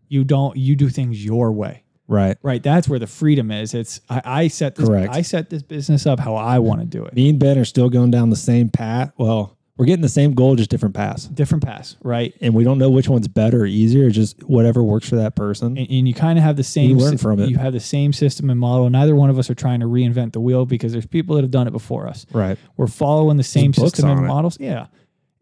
you 0.08 0.24
don't 0.24 0.56
you 0.56 0.76
do 0.76 0.88
things 0.88 1.24
your 1.24 1.52
way. 1.52 1.83
Right. 2.06 2.36
Right. 2.42 2.62
That's 2.62 2.88
where 2.88 2.98
the 2.98 3.06
freedom 3.06 3.50
is. 3.50 3.72
It's 3.74 4.00
I, 4.10 4.22
I 4.24 4.48
set 4.48 4.74
this 4.76 4.88
Correct. 4.88 5.14
I 5.14 5.22
set 5.22 5.50
this 5.50 5.62
business 5.62 6.06
up 6.06 6.20
how 6.20 6.34
I 6.36 6.58
want 6.58 6.80
to 6.80 6.86
do 6.86 7.04
it. 7.04 7.14
me 7.14 7.30
and 7.30 7.38
Ben 7.38 7.58
are 7.58 7.64
still 7.64 7.88
going 7.88 8.10
down 8.10 8.30
the 8.30 8.36
same 8.36 8.68
path. 8.68 9.12
Well, 9.16 9.56
we're 9.76 9.86
getting 9.86 10.02
the 10.02 10.08
same 10.08 10.34
goal, 10.34 10.54
just 10.54 10.70
different 10.70 10.94
paths. 10.94 11.24
Different 11.26 11.64
paths, 11.64 11.96
right? 12.02 12.32
And 12.40 12.54
we 12.54 12.62
don't 12.62 12.78
know 12.78 12.90
which 12.90 13.08
one's 13.08 13.26
better 13.26 13.62
or 13.62 13.66
easier, 13.66 14.08
just 14.08 14.40
whatever 14.44 14.84
works 14.84 15.08
for 15.08 15.16
that 15.16 15.34
person. 15.34 15.76
And, 15.76 15.90
and 15.90 16.06
you 16.06 16.14
kind 16.14 16.38
of 16.38 16.44
have 16.44 16.56
the 16.56 16.62
same 16.62 16.96
learn 16.96 17.18
sy- 17.18 17.22
from 17.22 17.40
it. 17.40 17.48
You 17.48 17.56
have 17.56 17.72
the 17.72 17.80
same 17.80 18.12
system 18.12 18.50
and 18.50 18.60
model. 18.60 18.88
Neither 18.88 19.16
one 19.16 19.30
of 19.30 19.38
us 19.38 19.50
are 19.50 19.54
trying 19.56 19.80
to 19.80 19.86
reinvent 19.86 20.32
the 20.32 20.40
wheel 20.40 20.64
because 20.64 20.92
there's 20.92 21.06
people 21.06 21.34
that 21.34 21.42
have 21.42 21.50
done 21.50 21.66
it 21.66 21.72
before 21.72 22.06
us. 22.06 22.24
right. 22.32 22.56
We're 22.76 22.86
following 22.86 23.36
the 23.36 23.42
same 23.42 23.72
books 23.72 23.94
system 23.94 24.10
and 24.10 24.20
it. 24.20 24.28
models. 24.28 24.58
Yeah. 24.60 24.86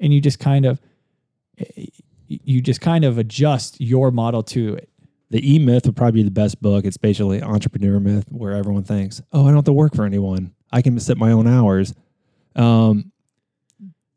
And 0.00 0.14
you 0.14 0.20
just 0.22 0.38
kind 0.38 0.64
of 0.64 0.80
eh, 1.58 1.86
you 2.28 2.62
just 2.62 2.80
kind 2.80 3.04
of 3.04 3.18
adjust 3.18 3.80
your 3.82 4.10
model 4.10 4.42
to 4.44 4.76
it. 4.76 4.88
The 5.33 5.55
E 5.55 5.59
Myth 5.59 5.87
would 5.87 5.97
probably 5.97 6.20
be 6.20 6.24
the 6.24 6.30
best 6.30 6.61
book. 6.62 6.85
It's 6.85 6.97
basically 6.99 7.43
entrepreneur 7.43 7.99
myth 7.99 8.26
where 8.30 8.53
everyone 8.53 8.85
thinks, 8.85 9.20
oh, 9.33 9.43
I 9.43 9.47
don't 9.47 9.57
have 9.57 9.64
to 9.64 9.72
work 9.72 9.95
for 9.97 10.05
anyone. 10.05 10.55
I 10.70 10.83
can 10.83 10.99
set 11.01 11.16
my 11.16 11.33
own 11.33 11.47
hours. 11.47 11.93
Um, 12.55 13.11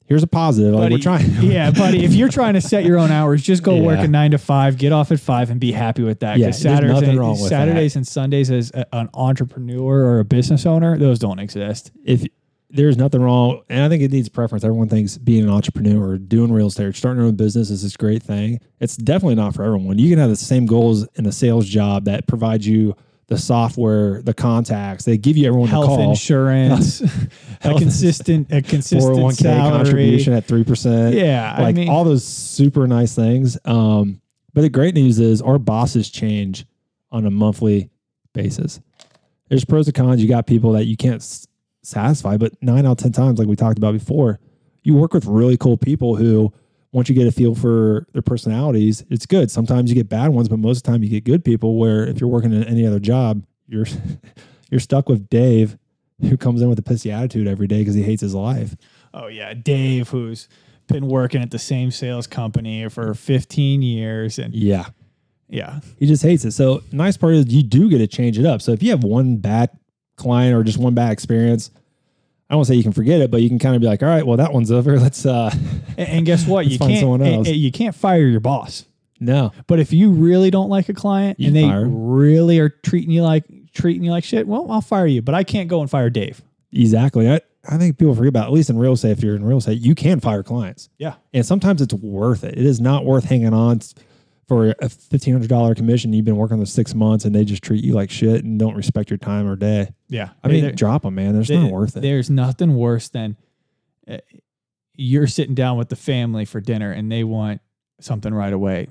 here's 0.06 0.24
a 0.24 0.28
positive. 0.28 0.74
Like 0.74 0.92
we're 0.92 0.98
Buddy, 0.98 1.02
trying. 1.02 1.32
yeah, 1.42 1.72
buddy. 1.84 2.04
If 2.04 2.14
you're 2.14 2.30
trying 2.30 2.54
to 2.56 2.62
set 2.62 2.84
your 2.86 2.98
own 3.00 3.12
hours, 3.12 3.42
just 3.42 3.64
go 3.64 3.82
work 3.82 3.98
Yeah. 4.00 4.04
a 4.06 4.08
nine 4.10 4.32
to 4.32 4.38
five, 4.38 4.78
get 4.78 4.92
off 4.92 5.12
at 5.12 5.20
five, 5.20 5.50
and 5.50 5.60
be 5.60 5.72
happy 5.72 6.04
with 6.04 6.20
that. 6.20 6.38
Yeah, 6.38 6.52
Saturdays, 6.52 6.94
nothing 6.94 7.10
and, 7.12 7.20
wrong 7.20 7.40
with 7.40 7.50
Saturdays 7.50 7.96
and 7.96 8.06
Sundays 8.06 8.52
as 8.52 8.72
a, 8.74 8.86
an 8.96 9.10
entrepreneur 9.14 10.04
or 10.06 10.20
a 10.20 10.26
business 10.26 10.66
owner, 10.66 10.98
those 10.98 11.18
don't 11.20 11.40
exist. 11.40 11.92
if 12.04 12.26
there's 12.70 12.98
nothing 12.98 13.22
wrong, 13.22 13.62
and 13.70 13.84
I 13.84 13.90
think 13.90 14.02
it 14.04 14.12
needs 14.12 14.28
preference. 14.28 14.64
Everyone 14.64 14.90
thinks 14.90 15.18
being 15.18 15.44
an 15.44 15.50
entrepreneur 15.50 16.12
or 16.12 16.18
doing 16.18 16.52
real 16.52 16.68
estate 16.68 16.86
or 16.86 16.94
starting 16.94 17.20
your 17.20 17.28
own 17.28 17.36
business 17.36 17.70
is 17.70 17.84
this 17.84 17.96
great 17.96 18.24
thing. 18.24 18.60
It's 18.80 18.98
definitely 18.98 19.36
not 19.36 19.54
for 19.56 19.64
everyone. 19.64 20.00
You 20.00 20.10
can 20.10 20.20
have 20.20 20.30
the 20.30 20.36
same 20.36 20.66
goals 20.66 21.08
in 21.16 21.26
a 21.26 21.32
sales 21.32 21.68
job 21.68 22.06
that 22.06 22.28
provides 22.28 22.68
you 22.68 22.96
the 23.28 23.38
software, 23.38 24.22
the 24.22 24.34
contacts. 24.34 25.06
They 25.06 25.18
give 25.18 25.36
you 25.38 25.48
everyone 25.48 25.70
Health 25.70 25.86
to 25.86 25.96
call. 25.96 26.10
insurance, 26.12 27.02
a 27.64 27.74
consistent, 27.76 28.52
a 28.52 28.62
consistent 28.62 29.16
401k 29.18 29.34
salary. 29.36 29.72
contribution 29.78 30.34
at 30.34 30.46
three 30.46 30.64
percent. 30.64 31.16
Yeah, 31.16 31.56
I 31.58 31.62
like 31.62 31.76
mean- 31.76 31.90
all 31.90 32.04
those 32.04 32.24
super 32.26 32.88
nice 32.88 33.16
things. 33.16 33.58
Um, 33.66 34.22
but 34.54 34.62
the 34.62 34.70
great 34.70 34.96
news 34.96 35.20
is 35.20 35.42
our 35.42 35.58
bosses 35.60 36.10
change 36.10 36.66
on 37.12 37.26
a 37.26 37.32
monthly 37.32 37.90
basis. 38.34 38.80
There's 39.50 39.66
pros 39.66 39.88
and 39.88 39.96
cons. 39.96 40.22
You 40.22 40.28
got 40.30 40.48
people 40.48 40.72
that 40.74 40.86
you 40.86 40.98
can't 40.98 41.22
s- 41.86 41.90
satisfy, 41.90 42.38
but 42.38 42.54
nine 42.62 42.86
out 42.86 42.94
of 42.94 42.98
ten 42.98 43.12
times, 43.12 43.40
like 43.40 43.48
we 43.48 43.56
talked 43.56 43.78
about 43.78 43.94
before, 43.94 44.40
you 44.84 44.94
work 44.96 45.14
with 45.14 45.26
really 45.26 45.58
cool 45.58 45.78
people 45.78 46.16
who, 46.16 46.54
once 46.92 47.10
you 47.10 47.16
get 47.16 47.28
a 47.28 47.32
feel 47.32 47.56
for 47.56 48.06
their 48.14 48.22
personalities, 48.22 49.04
it's 49.10 49.26
good. 49.26 49.52
Sometimes 49.52 49.90
you 49.90 49.96
get 49.96 50.08
bad 50.10 50.30
ones, 50.30 50.48
but 50.50 50.60
most 50.60 50.78
of 50.78 50.84
the 50.84 50.92
time 50.92 51.04
you 51.04 51.10
get 51.10 51.24
good 51.24 51.44
people. 51.44 51.78
Where 51.78 52.06
if 52.08 52.20
you're 52.22 52.30
working 52.30 52.54
in 52.54 52.64
any 52.64 52.86
other 52.86 53.00
job, 53.00 53.44
you're 53.68 53.86
you're 54.72 54.80
stuck 54.80 55.10
with 55.10 55.30
Dave, 55.30 55.78
who 56.22 56.38
comes 56.38 56.62
in 56.62 56.70
with 56.70 56.80
a 56.80 56.84
pissy 56.84 57.12
attitude 57.12 57.48
every 57.48 57.68
day 57.68 57.80
because 57.80 57.96
he 57.96 58.04
hates 58.04 58.22
his 58.22 58.34
life. 58.36 58.76
Oh 59.14 59.28
yeah, 59.28 59.54
Dave, 59.54 60.10
who's 60.10 60.48
been 60.88 61.08
working 61.08 61.42
at 61.42 61.50
the 61.52 61.58
same 61.60 61.90
sales 61.92 62.28
company 62.28 62.88
for 62.90 63.14
15 63.16 63.82
years, 63.82 64.38
and 64.38 64.54
Yeah. 64.54 64.86
yeah, 65.50 65.80
He 65.98 66.06
just 66.06 66.22
hates 66.22 66.46
it. 66.46 66.52
So 66.52 66.84
nice 66.92 67.18
part 67.18 67.34
is 67.34 67.48
you 67.52 67.64
do 67.64 67.90
get 67.90 67.98
to 68.00 68.08
change 68.08 68.38
it 68.38 68.46
up. 68.46 68.62
So 68.62 68.72
if 68.72 68.84
you 68.84 68.92
have 68.92 69.04
one 69.04 69.38
bad 69.38 69.70
client 70.16 70.56
or 70.56 70.64
just 70.64 70.78
one 70.78 70.94
bad 70.94 71.12
experience, 71.12 71.72
I 72.50 72.56
won't 72.56 72.68
say 72.68 72.76
you 72.76 72.84
can 72.84 72.92
forget 72.92 73.22
it, 73.22 73.32
but 73.32 73.42
you 73.42 73.50
can 73.50 73.60
kind 73.60 73.76
of 73.76 73.82
be 73.82 73.88
like, 73.88 74.04
all 74.04 74.10
right, 74.10 74.26
well 74.26 74.38
that 74.38 74.54
one's 74.54 74.72
over. 74.72 75.00
Let's 75.06 75.26
uh 75.26 75.50
and, 75.98 76.10
and 76.10 76.26
guess 76.26 76.46
what? 76.46 76.66
You 76.68 76.78
find 76.78 76.92
can't 76.92 77.02
someone 77.02 77.22
else. 77.22 77.48
you 77.48 77.72
can't 77.72 77.96
fire 77.96 78.26
your 78.28 78.40
boss. 78.40 78.86
no. 79.20 79.52
But 79.68 79.80
if 79.80 79.94
you 79.94 80.12
really 80.12 80.52
don't 80.52 80.70
like 80.70 80.90
a 80.90 80.94
client 80.94 81.40
You 81.40 81.48
and 81.48 81.56
they 81.56 81.64
fire 81.64 81.88
really 81.88 82.60
are 82.60 82.70
treating 82.70 83.12
you 83.12 83.24
like 83.24 83.46
treating 83.74 84.04
you 84.04 84.12
like 84.12 84.24
shit, 84.24 84.48
well, 84.48 84.72
I'll 84.72 84.82
fire 84.82 85.08
you. 85.08 85.22
But 85.22 85.36
I 85.36 85.44
can't 85.44 85.70
go 85.70 85.82
and 85.82 85.90
fire 85.90 86.10
Dave. 86.10 86.42
Exactly. 86.72 87.30
I, 87.30 87.42
I 87.68 87.78
think 87.78 87.98
people 87.98 88.14
forget 88.14 88.30
about 88.30 88.48
at 88.48 88.54
least 88.54 88.70
in 88.70 88.78
real 88.78 88.94
estate, 88.94 89.12
if 89.12 89.24
you're 89.24 89.36
in 89.36 89.44
real 89.44 89.58
estate, 89.58 89.80
you 89.80 89.96
can 89.96 90.20
fire 90.20 90.44
clients. 90.44 90.90
Yeah. 90.98 91.16
And 91.34 91.46
sometimes 91.46 91.82
it's 91.82 91.94
worth 91.94 92.44
it. 92.44 92.58
It 92.58 92.66
is 92.66 92.80
not 92.80 93.06
worth 93.06 93.26
hanging 93.26 93.54
on 93.54 93.80
for 94.48 94.76
a 94.80 94.90
fifteen 94.90 95.34
hundred 95.34 95.50
dollar 95.50 95.74
commission. 95.76 96.14
You've 96.14 96.26
been 96.26 96.38
working 96.38 96.60
for 96.60 96.66
six 96.66 96.94
months 96.94 97.26
and 97.26 97.34
they 97.34 97.44
just 97.46 97.64
treat 97.64 97.84
you 97.84 97.94
like 97.94 98.10
shit 98.12 98.44
and 98.44 98.60
don't 98.60 98.76
respect 98.76 99.10
your 99.10 99.18
time 99.18 99.48
or 99.48 99.56
day. 99.56 99.94
Yeah. 100.08 100.30
I 100.44 100.48
mean, 100.50 100.76
drop 100.76 101.02
them, 101.04 101.16
man. 101.16 101.34
There's 101.34 101.48
There- 101.48 101.60
not 101.62 101.72
worth 101.72 101.98
it. 101.98 102.02
There's 102.02 102.30
nothing 102.30 102.76
worse 102.76 103.10
than 103.10 103.38
uh, 104.08 104.18
you're 104.94 105.28
sitting 105.28 105.56
down 105.56 105.78
with 105.78 105.90
the 105.90 105.96
family 105.96 106.46
for 106.46 106.62
dinner 106.62 106.92
and 106.92 107.12
they 107.12 107.24
want 107.24 107.62
something 108.00 108.34
right 108.34 108.54
away. 108.54 108.88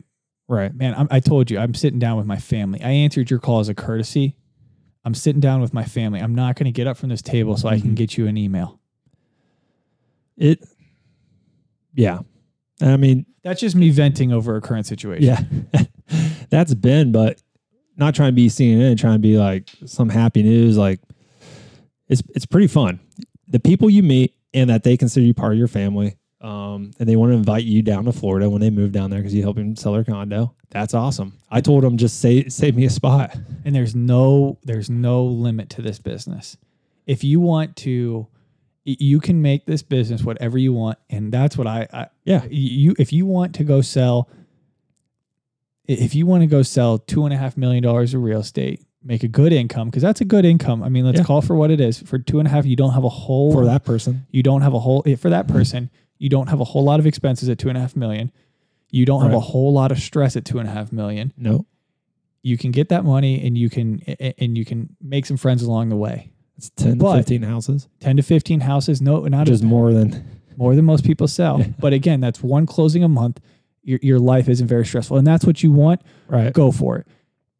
Right. 0.48 0.74
Man, 0.74 0.94
I'm, 0.94 1.08
I 1.10 1.20
told 1.20 1.50
you, 1.50 1.58
I'm 1.58 1.72
sitting 1.72 1.98
down 1.98 2.16
with 2.18 2.26
my 2.26 2.36
family. 2.38 2.82
I 2.82 2.90
answered 2.90 3.30
your 3.30 3.38
call 3.38 3.60
as 3.60 3.68
a 3.70 3.74
courtesy. 3.74 4.36
I'm 5.04 5.14
sitting 5.14 5.40
down 5.40 5.60
with 5.62 5.72
my 5.72 5.84
family. 5.84 6.20
I'm 6.20 6.34
not 6.34 6.56
going 6.56 6.66
to 6.66 6.72
get 6.72 6.86
up 6.86 6.96
from 6.98 7.08
this 7.10 7.22
table 7.22 7.56
so 7.56 7.68
I 7.68 7.78
can 7.80 7.92
Mhm. 7.92 7.94
get 7.96 8.16
you 8.18 8.26
an 8.26 8.36
email. 8.36 8.78
It. 10.36 10.62
Yeah. 11.94 12.20
I 12.80 12.96
mean, 12.96 13.26
That's 13.42 13.60
just 13.60 13.76
me 13.76 13.90
venting 13.90 14.32
over 14.32 14.56
a 14.56 14.60
current 14.60 14.86
situation. 14.86 15.68
Yeah, 15.72 15.84
that's 16.50 16.74
been, 16.74 17.12
but 17.12 17.40
not 17.96 18.14
trying 18.14 18.28
to 18.30 18.34
be 18.34 18.48
CNN, 18.48 18.98
trying 18.98 19.14
to 19.14 19.18
be 19.20 19.38
like 19.38 19.70
some 19.86 20.08
happy 20.08 20.42
news. 20.42 20.76
Like 20.76 21.00
it's 22.08 22.22
it's 22.34 22.46
pretty 22.46 22.66
fun. 22.66 23.00
The 23.48 23.60
people 23.60 23.88
you 23.90 24.02
meet 24.02 24.34
and 24.52 24.70
that 24.70 24.82
they 24.82 24.96
consider 24.96 25.24
you 25.26 25.34
part 25.34 25.52
of 25.52 25.58
your 25.58 25.68
family, 25.68 26.16
um, 26.40 26.90
and 26.98 27.08
they 27.08 27.16
want 27.16 27.32
to 27.32 27.36
invite 27.36 27.64
you 27.64 27.82
down 27.82 28.04
to 28.06 28.12
Florida 28.12 28.50
when 28.50 28.60
they 28.60 28.70
move 28.70 28.92
down 28.92 29.10
there 29.10 29.20
because 29.20 29.34
you 29.34 29.42
help 29.42 29.56
them 29.56 29.76
sell 29.76 29.92
their 29.92 30.04
condo. 30.04 30.54
That's 30.70 30.94
awesome. 30.94 31.34
I 31.50 31.60
told 31.60 31.84
them 31.84 31.96
just 31.96 32.20
say 32.20 32.48
save 32.48 32.74
me 32.74 32.84
a 32.84 32.90
spot. 32.90 33.36
and 33.64 33.74
there's 33.74 33.94
no 33.94 34.58
there's 34.64 34.90
no 34.90 35.24
limit 35.24 35.70
to 35.70 35.82
this 35.82 35.98
business 36.00 36.56
if 37.06 37.22
you 37.22 37.38
want 37.38 37.76
to 37.76 38.26
you 38.84 39.18
can 39.18 39.40
make 39.40 39.64
this 39.66 39.82
business 39.82 40.22
whatever 40.22 40.58
you 40.58 40.72
want 40.72 40.98
and 41.08 41.32
that's 41.32 41.56
what 41.56 41.66
i, 41.66 41.86
I 41.92 42.06
Yeah, 42.24 42.44
you 42.50 42.94
if 42.98 43.12
you 43.12 43.26
want 43.26 43.54
to 43.56 43.64
go 43.64 43.80
sell 43.80 44.28
if 45.86 46.14
you 46.14 46.26
want 46.26 46.42
to 46.42 46.46
go 46.46 46.62
sell 46.62 46.98
two 46.98 47.24
and 47.24 47.34
a 47.34 47.36
half 47.36 47.56
million 47.56 47.82
dollars 47.82 48.14
of 48.14 48.22
real 48.22 48.40
estate 48.40 48.84
make 49.02 49.22
a 49.22 49.28
good 49.28 49.52
income 49.52 49.90
because 49.90 50.02
that's 50.02 50.22
a 50.22 50.24
good 50.24 50.46
income. 50.46 50.82
I 50.82 50.88
mean 50.88 51.04
let's 51.04 51.18
Yeah. 51.18 51.24
call 51.24 51.42
for 51.42 51.54
what 51.54 51.70
it 51.70 51.78
is. 51.78 51.98
For 51.98 52.18
two 52.18 52.38
and 52.38 52.48
a 52.48 52.50
half 52.50 52.64
you 52.64 52.74
don't 52.74 52.94
have 52.94 53.04
a 53.04 53.08
whole 53.10 53.52
for 53.52 53.66
that 53.66 53.84
person. 53.84 54.26
you 54.30 54.42
don't 54.42 54.62
have 54.62 54.72
a 54.72 54.78
whole 54.78 55.02
for 55.02 55.28
that 55.28 55.46
mm-hmm. 55.46 55.56
person 55.56 55.90
you 56.18 56.28
don't 56.28 56.48
have 56.48 56.60
a 56.60 56.64
whole 56.64 56.84
lot 56.84 57.00
of 57.00 57.06
expenses 57.06 57.48
at 57.48 57.58
two 57.58 57.68
and 57.68 57.76
a 57.76 57.80
half 57.80 57.96
million. 57.96 58.32
You 58.90 59.04
don't 59.04 59.22
have 59.22 59.34
a 59.34 59.40
whole 59.40 59.72
lot 59.72 59.90
of 59.90 59.98
stress 59.98 60.36
at 60.36 60.44
two 60.44 60.58
and 60.58 60.68
a 60.68 60.72
half 60.72 60.92
million. 60.92 61.32
No, 61.36 61.66
you 62.42 62.56
can 62.56 62.70
get 62.70 62.90
that 62.90 63.04
money 63.04 63.44
and 63.44 63.58
you 63.58 63.68
can 63.68 64.00
and 64.38 64.56
you 64.56 64.64
can 64.64 64.96
make 65.00 65.26
some 65.26 65.36
friends 65.36 65.62
along 65.62 65.88
the 65.88 65.96
way. 65.96 66.30
It's 66.56 66.70
ten 66.70 66.98
But- 66.98 67.12
to 67.12 67.18
fifteen 67.18 67.42
houses, 67.42 67.88
10 68.00 68.16
to 68.16 68.22
15 68.22 68.60
houses, 68.60 69.00
no 69.00 69.20
not 69.22 69.46
just 69.46 69.62
more 69.62 69.92
than 69.92 70.24
more 70.56 70.74
than 70.74 70.84
most 70.84 71.04
people 71.04 71.26
sell. 71.26 71.58
Yeah. 71.60 71.68
But 71.78 71.92
again, 71.92 72.20
that's 72.20 72.42
one 72.42 72.66
closing 72.66 73.02
a 73.02 73.08
month. 73.08 73.40
Your 73.82 73.98
your 74.02 74.18
life 74.18 74.48
isn't 74.48 74.66
very 74.66 74.86
stressful 74.86 75.16
and 75.16 75.26
that's 75.26 75.44
what 75.44 75.62
you 75.62 75.72
want, 75.72 76.00
right. 76.28 76.52
go 76.52 76.70
for 76.70 76.98
it. 76.98 77.06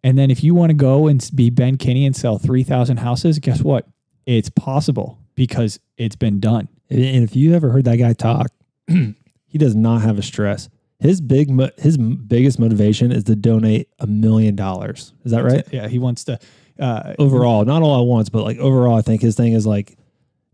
And 0.03 0.19
then 0.19 0.31
if 0.31 0.45
you 0.45 0.55
want 0.55 0.71
to 0.71 0.75
go 0.75 1.07
and 1.07 1.29
be 1.35 1.51
Ben 1.51 1.77
Kinney 1.79 2.05
and 2.05 2.15
sell 2.15 2.37
3,000 2.39 2.99
houses, 2.99 3.39
guess 3.39 3.63
what? 3.63 3.89
It's 4.27 4.51
possible 4.51 5.19
because 5.35 5.81
it's 5.97 6.15
been 6.17 6.41
done. 6.41 6.69
And 6.91 7.01
and 7.03 7.25
if 7.25 7.35
you 7.35 7.55
ever 7.55 7.71
heard 7.71 7.85
that 7.85 7.97
guy 7.97 8.13
talk, 8.13 8.53
he 8.87 9.59
does 9.59 9.75
not 9.75 10.03
have 10.03 10.19
a 10.19 10.23
stress. 10.23 10.69
His 11.01 11.21
big, 11.21 11.51
his 11.79 11.99
biggest 11.99 12.59
motivation 12.59 13.13
is 13.13 13.25
to 13.25 13.35
donate 13.37 13.89
a 13.99 14.07
million 14.07 14.57
dollars. 14.57 15.13
Is 15.25 15.33
that 15.33 15.45
right? 15.45 15.65
Yeah, 15.73 15.89
he 15.89 15.99
wants 15.99 16.25
to 16.25 16.39
uh 16.79 17.15
Overall, 17.19 17.65
not 17.65 17.83
all 17.83 18.01
at 18.01 18.07
once, 18.07 18.29
but 18.29 18.43
like 18.45 18.59
overall, 18.59 18.97
I 18.97 19.03
think 19.03 19.23
his 19.23 19.37
thing 19.37 19.53
is 19.53 19.67
like 19.67 19.97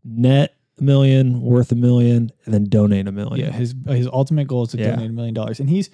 net 0.05 0.55
a 0.79 0.83
million, 0.83 1.41
worth 1.43 1.73
a 1.73 1.75
million, 1.75 2.31
and 2.45 2.55
then 2.55 2.65
donate 2.65 3.07
a 3.07 3.13
million. 3.13 3.47
Yeah, 3.47 3.53
his 3.53 3.75
his 3.87 4.07
ultimate 4.07 4.47
goal 4.49 4.65
is 4.65 4.71
to 4.71 4.79
Yeah. 4.79 4.91
donate 4.93 5.11
a 5.11 5.13
million 5.13 5.35
dollars, 5.35 5.61
and 5.61 5.69
he's 5.69 5.91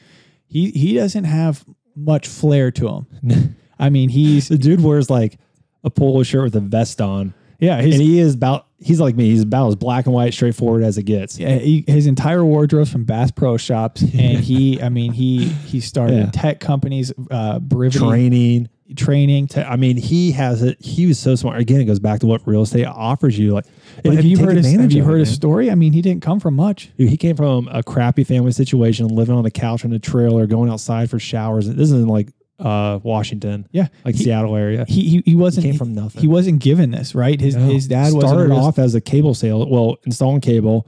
he 0.46 0.70
he 0.70 0.94
doesn't 0.94 1.24
have 1.24 1.64
much 1.94 2.26
flair 2.28 2.70
to 2.72 2.88
him. 3.22 3.56
I 3.78 3.90
mean, 3.90 4.08
he's 4.08 4.48
the 4.48 4.58
dude 4.58 4.82
wears 4.82 5.10
like 5.10 5.38
a 5.84 5.90
polo 5.90 6.22
shirt 6.22 6.44
with 6.44 6.56
a 6.56 6.60
vest 6.60 7.00
on, 7.00 7.34
yeah, 7.58 7.76
and 7.78 7.92
he 7.92 8.18
is 8.18 8.34
about. 8.34 8.66
He's 8.78 9.00
like 9.00 9.16
me. 9.16 9.30
He's 9.30 9.40
about 9.42 9.68
as 9.68 9.76
black 9.76 10.04
and 10.04 10.14
white, 10.14 10.34
straightforward 10.34 10.82
as 10.82 10.98
it 10.98 11.04
gets. 11.04 11.38
yeah, 11.38 11.56
he, 11.56 11.82
his 11.86 12.06
entire 12.06 12.44
wardrobe's 12.44 12.92
from 12.92 13.04
Bass 13.04 13.30
Pro 13.30 13.56
Shops, 13.56 14.02
and 14.02 14.38
he 14.44 14.80
I 14.82 14.90
mean 14.90 15.12
he 15.12 15.46
he 15.46 15.80
started 15.80 16.16
Yeah. 16.16 16.30
tech 16.30 16.60
companies, 16.60 17.10
uh, 17.30 17.58
Brivity 17.58 17.98
Training. 18.06 18.68
Training. 18.94 19.48
To, 19.48 19.68
I 19.68 19.76
mean, 19.76 19.96
he 19.96 20.30
has 20.32 20.62
it. 20.62 20.80
He 20.80 21.06
was 21.06 21.18
so 21.18 21.34
smart. 21.34 21.58
Again, 21.58 21.80
it 21.80 21.86
goes 21.86 21.98
back 21.98 22.20
to 22.20 22.26
what 22.26 22.46
real 22.46 22.62
estate 22.62 22.84
offers 22.86 23.38
you. 23.38 23.52
Like, 23.54 23.64
But 24.02 24.10
if 24.10 24.16
have 24.16 24.24
you 24.24 24.38
heard 24.38 24.56
his, 24.56 24.70
have 24.72 24.92
you 24.92 25.02
heard 25.04 25.18
his 25.20 25.32
story? 25.34 25.70
I 25.70 25.74
mean, 25.74 25.92
he 25.92 26.02
didn't 26.02 26.22
come 26.22 26.38
from 26.40 26.54
much. 26.56 26.90
Dude, 26.96 27.08
he 27.08 27.16
came 27.16 27.36
from 27.36 27.68
a 27.72 27.82
crappy 27.82 28.22
family 28.24 28.52
situation, 28.52 29.08
living 29.08 29.34
on 29.34 29.42
the 29.44 29.50
couch 29.50 29.84
in 29.84 29.92
a 29.92 29.98
trailer, 29.98 30.46
going 30.46 30.70
outside 30.70 31.10
for 31.10 31.18
showers. 31.18 31.66
This 31.68 31.90
isn't 31.90 32.08
like 32.08 32.28
uh, 32.58 33.00
Washington, 33.02 33.66
Yeah, 33.72 33.88
like 34.04 34.14
he, 34.14 34.24
Seattle 34.24 34.56
area. 34.56 34.84
he 34.88 35.02
he 35.02 35.08
he 35.16 35.22
He 35.26 35.34
wasn't 35.36 35.66
came 35.66 35.76
from 35.76 35.94
nothing. 35.94 36.22
he 36.22 36.26
wasn't 36.28 36.60
given 36.62 36.90
this 36.90 37.14
right. 37.14 37.38
His 37.40 37.54
No. 37.56 37.66
his 37.66 37.86
dad 37.88 38.10
started 38.12 38.48
real- 38.50 38.56
off 38.56 38.78
as 38.78 38.94
a 38.94 39.00
cable 39.00 39.34
sale. 39.34 39.68
Well, 39.68 39.96
installing 40.06 40.40
cable, 40.40 40.86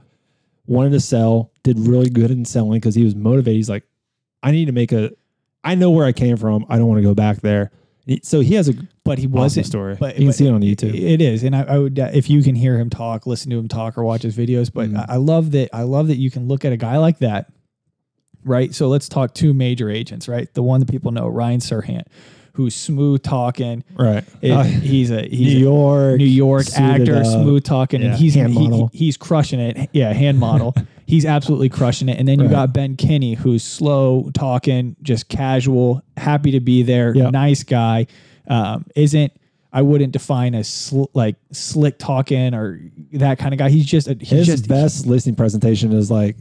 wanted 0.65 0.91
to 0.91 0.99
sell, 0.99 1.51
did 1.63 1.77
really 1.79 2.09
good 2.09 2.31
in 2.31 2.43
selling 2.45 2.79
because 2.79 2.95
he 2.95 3.03
was 3.03 3.15
motivated. 3.15 3.57
He's 3.57 3.69
like, 3.69 3.83
I 4.41 4.51
need 4.51 4.65
to 4.65 4.71
make 4.71 4.91
a. 4.91 5.11
I 5.63 5.75
know 5.75 5.91
where 5.91 6.05
I 6.05 6.11
came 6.11 6.37
from. 6.37 6.65
I 6.69 6.77
don't 6.77 6.87
want 6.87 6.99
to 6.99 7.03
go 7.03 7.13
back 7.13 7.41
there. 7.41 7.69
So 8.23 8.39
he 8.39 8.55
has 8.55 8.69
a 8.69 8.73
but 9.03 9.17
he 9.19 9.27
wasn't 9.27 9.65
story. 9.65 9.95
but- 9.99 10.15
you 10.15 10.19
can 10.21 10.25
but 10.27 10.35
see 10.35 10.47
it 10.47 10.51
on 10.51 10.61
YouTube. 10.61 10.93
It 10.93 11.21
is, 11.21 11.43
and 11.43 11.55
I, 11.55 11.63
I 11.63 11.77
would 11.77 11.99
uh, 11.99 12.09
if 12.13 12.29
you 12.29 12.41
can 12.43 12.55
hear 12.55 12.77
him 12.77 12.89
talk, 12.89 13.25
listen 13.27 13.49
to 13.51 13.57
him 13.59 13.67
talk, 13.67 13.97
or 13.97 14.03
watch 14.03 14.23
his 14.23 14.35
videos. 14.37 14.71
But 14.73 14.89
Mhm. 14.89 14.97
I, 15.09 15.13
I 15.13 15.17
love 15.17 15.51
that. 15.51 15.69
I 15.73 15.83
love 15.83 16.07
that 16.07 16.17
you 16.17 16.29
can 16.31 16.47
look 16.47 16.65
at 16.65 16.71
a 16.73 16.77
guy 16.77 16.97
like 16.97 17.19
that, 17.19 17.51
right? 18.43 18.73
So 18.73 18.87
let's 18.87 19.09
talk 19.09 19.33
two 19.33 19.53
major 19.53 19.89
agents, 19.89 20.27
right? 20.27 20.51
The 20.53 20.63
one 20.63 20.79
that 20.79 20.89
people 20.89 21.11
know, 21.11 21.27
Ryan 21.27 21.59
Serhant, 21.59 22.03
who's 22.59 22.75
smooth 22.75 23.23
talking. 23.23 23.85
Right. 23.97 24.21
It- 24.41 24.51
Uh, 24.51 24.63
he's 24.63 25.11
a 25.11 25.21
he's 25.21 25.53
New 25.53 25.57
a 25.57 25.61
York. 25.61 26.17
New 26.17 26.25
York 26.25 26.65
actor, 26.75 27.15
up. 27.19 27.25
smooth 27.25 27.63
talking, 27.63 28.01
Yeah, 28.01 28.09
and 28.09 28.17
he's 28.17 28.35
hand 28.35 28.51
he- 28.53 28.67
model. 28.67 28.89
he's 28.91 29.15
crushing 29.15 29.61
it. 29.61 29.89
Yeah, 29.93 30.11
hand 30.11 30.39
model. 30.39 30.75
he's 31.05 31.25
absolutely 31.25 31.69
crushing 31.69 32.09
it. 32.09 32.19
And 32.19 32.27
then 32.27 32.39
you 32.39 32.45
Right. 32.47 32.51
got 32.51 32.73
Ben 32.73 32.97
Kinney, 32.97 33.35
who's 33.35 33.63
slow 33.63 34.29
talking, 34.33 34.97
just 35.01 35.29
casual, 35.29 36.03
happy 36.17 36.51
to 36.51 36.59
be 36.59 36.83
there, 36.83 37.15
Yep. 37.15 37.31
nice 37.31 37.63
guy. 37.63 38.07
Um, 38.47 38.85
isn't 38.93 39.31
I 39.71 39.81
wouldn't 39.83 40.11
define 40.11 40.53
as 40.55 40.67
sl- 40.67 41.05
like 41.13 41.35
slick 41.53 41.97
talking 41.97 42.53
or 42.53 42.81
that 43.13 43.37
kind 43.39 43.53
of 43.53 43.57
guy. 43.59 43.69
He's 43.69 43.85
just 43.85 44.07
a, 44.09 44.15
he's 44.19 44.29
His 44.31 44.47
just 44.47 44.67
best 44.67 45.05
listening 45.07 45.35
presentation 45.35 45.93
is 45.93 46.11
like. 46.11 46.35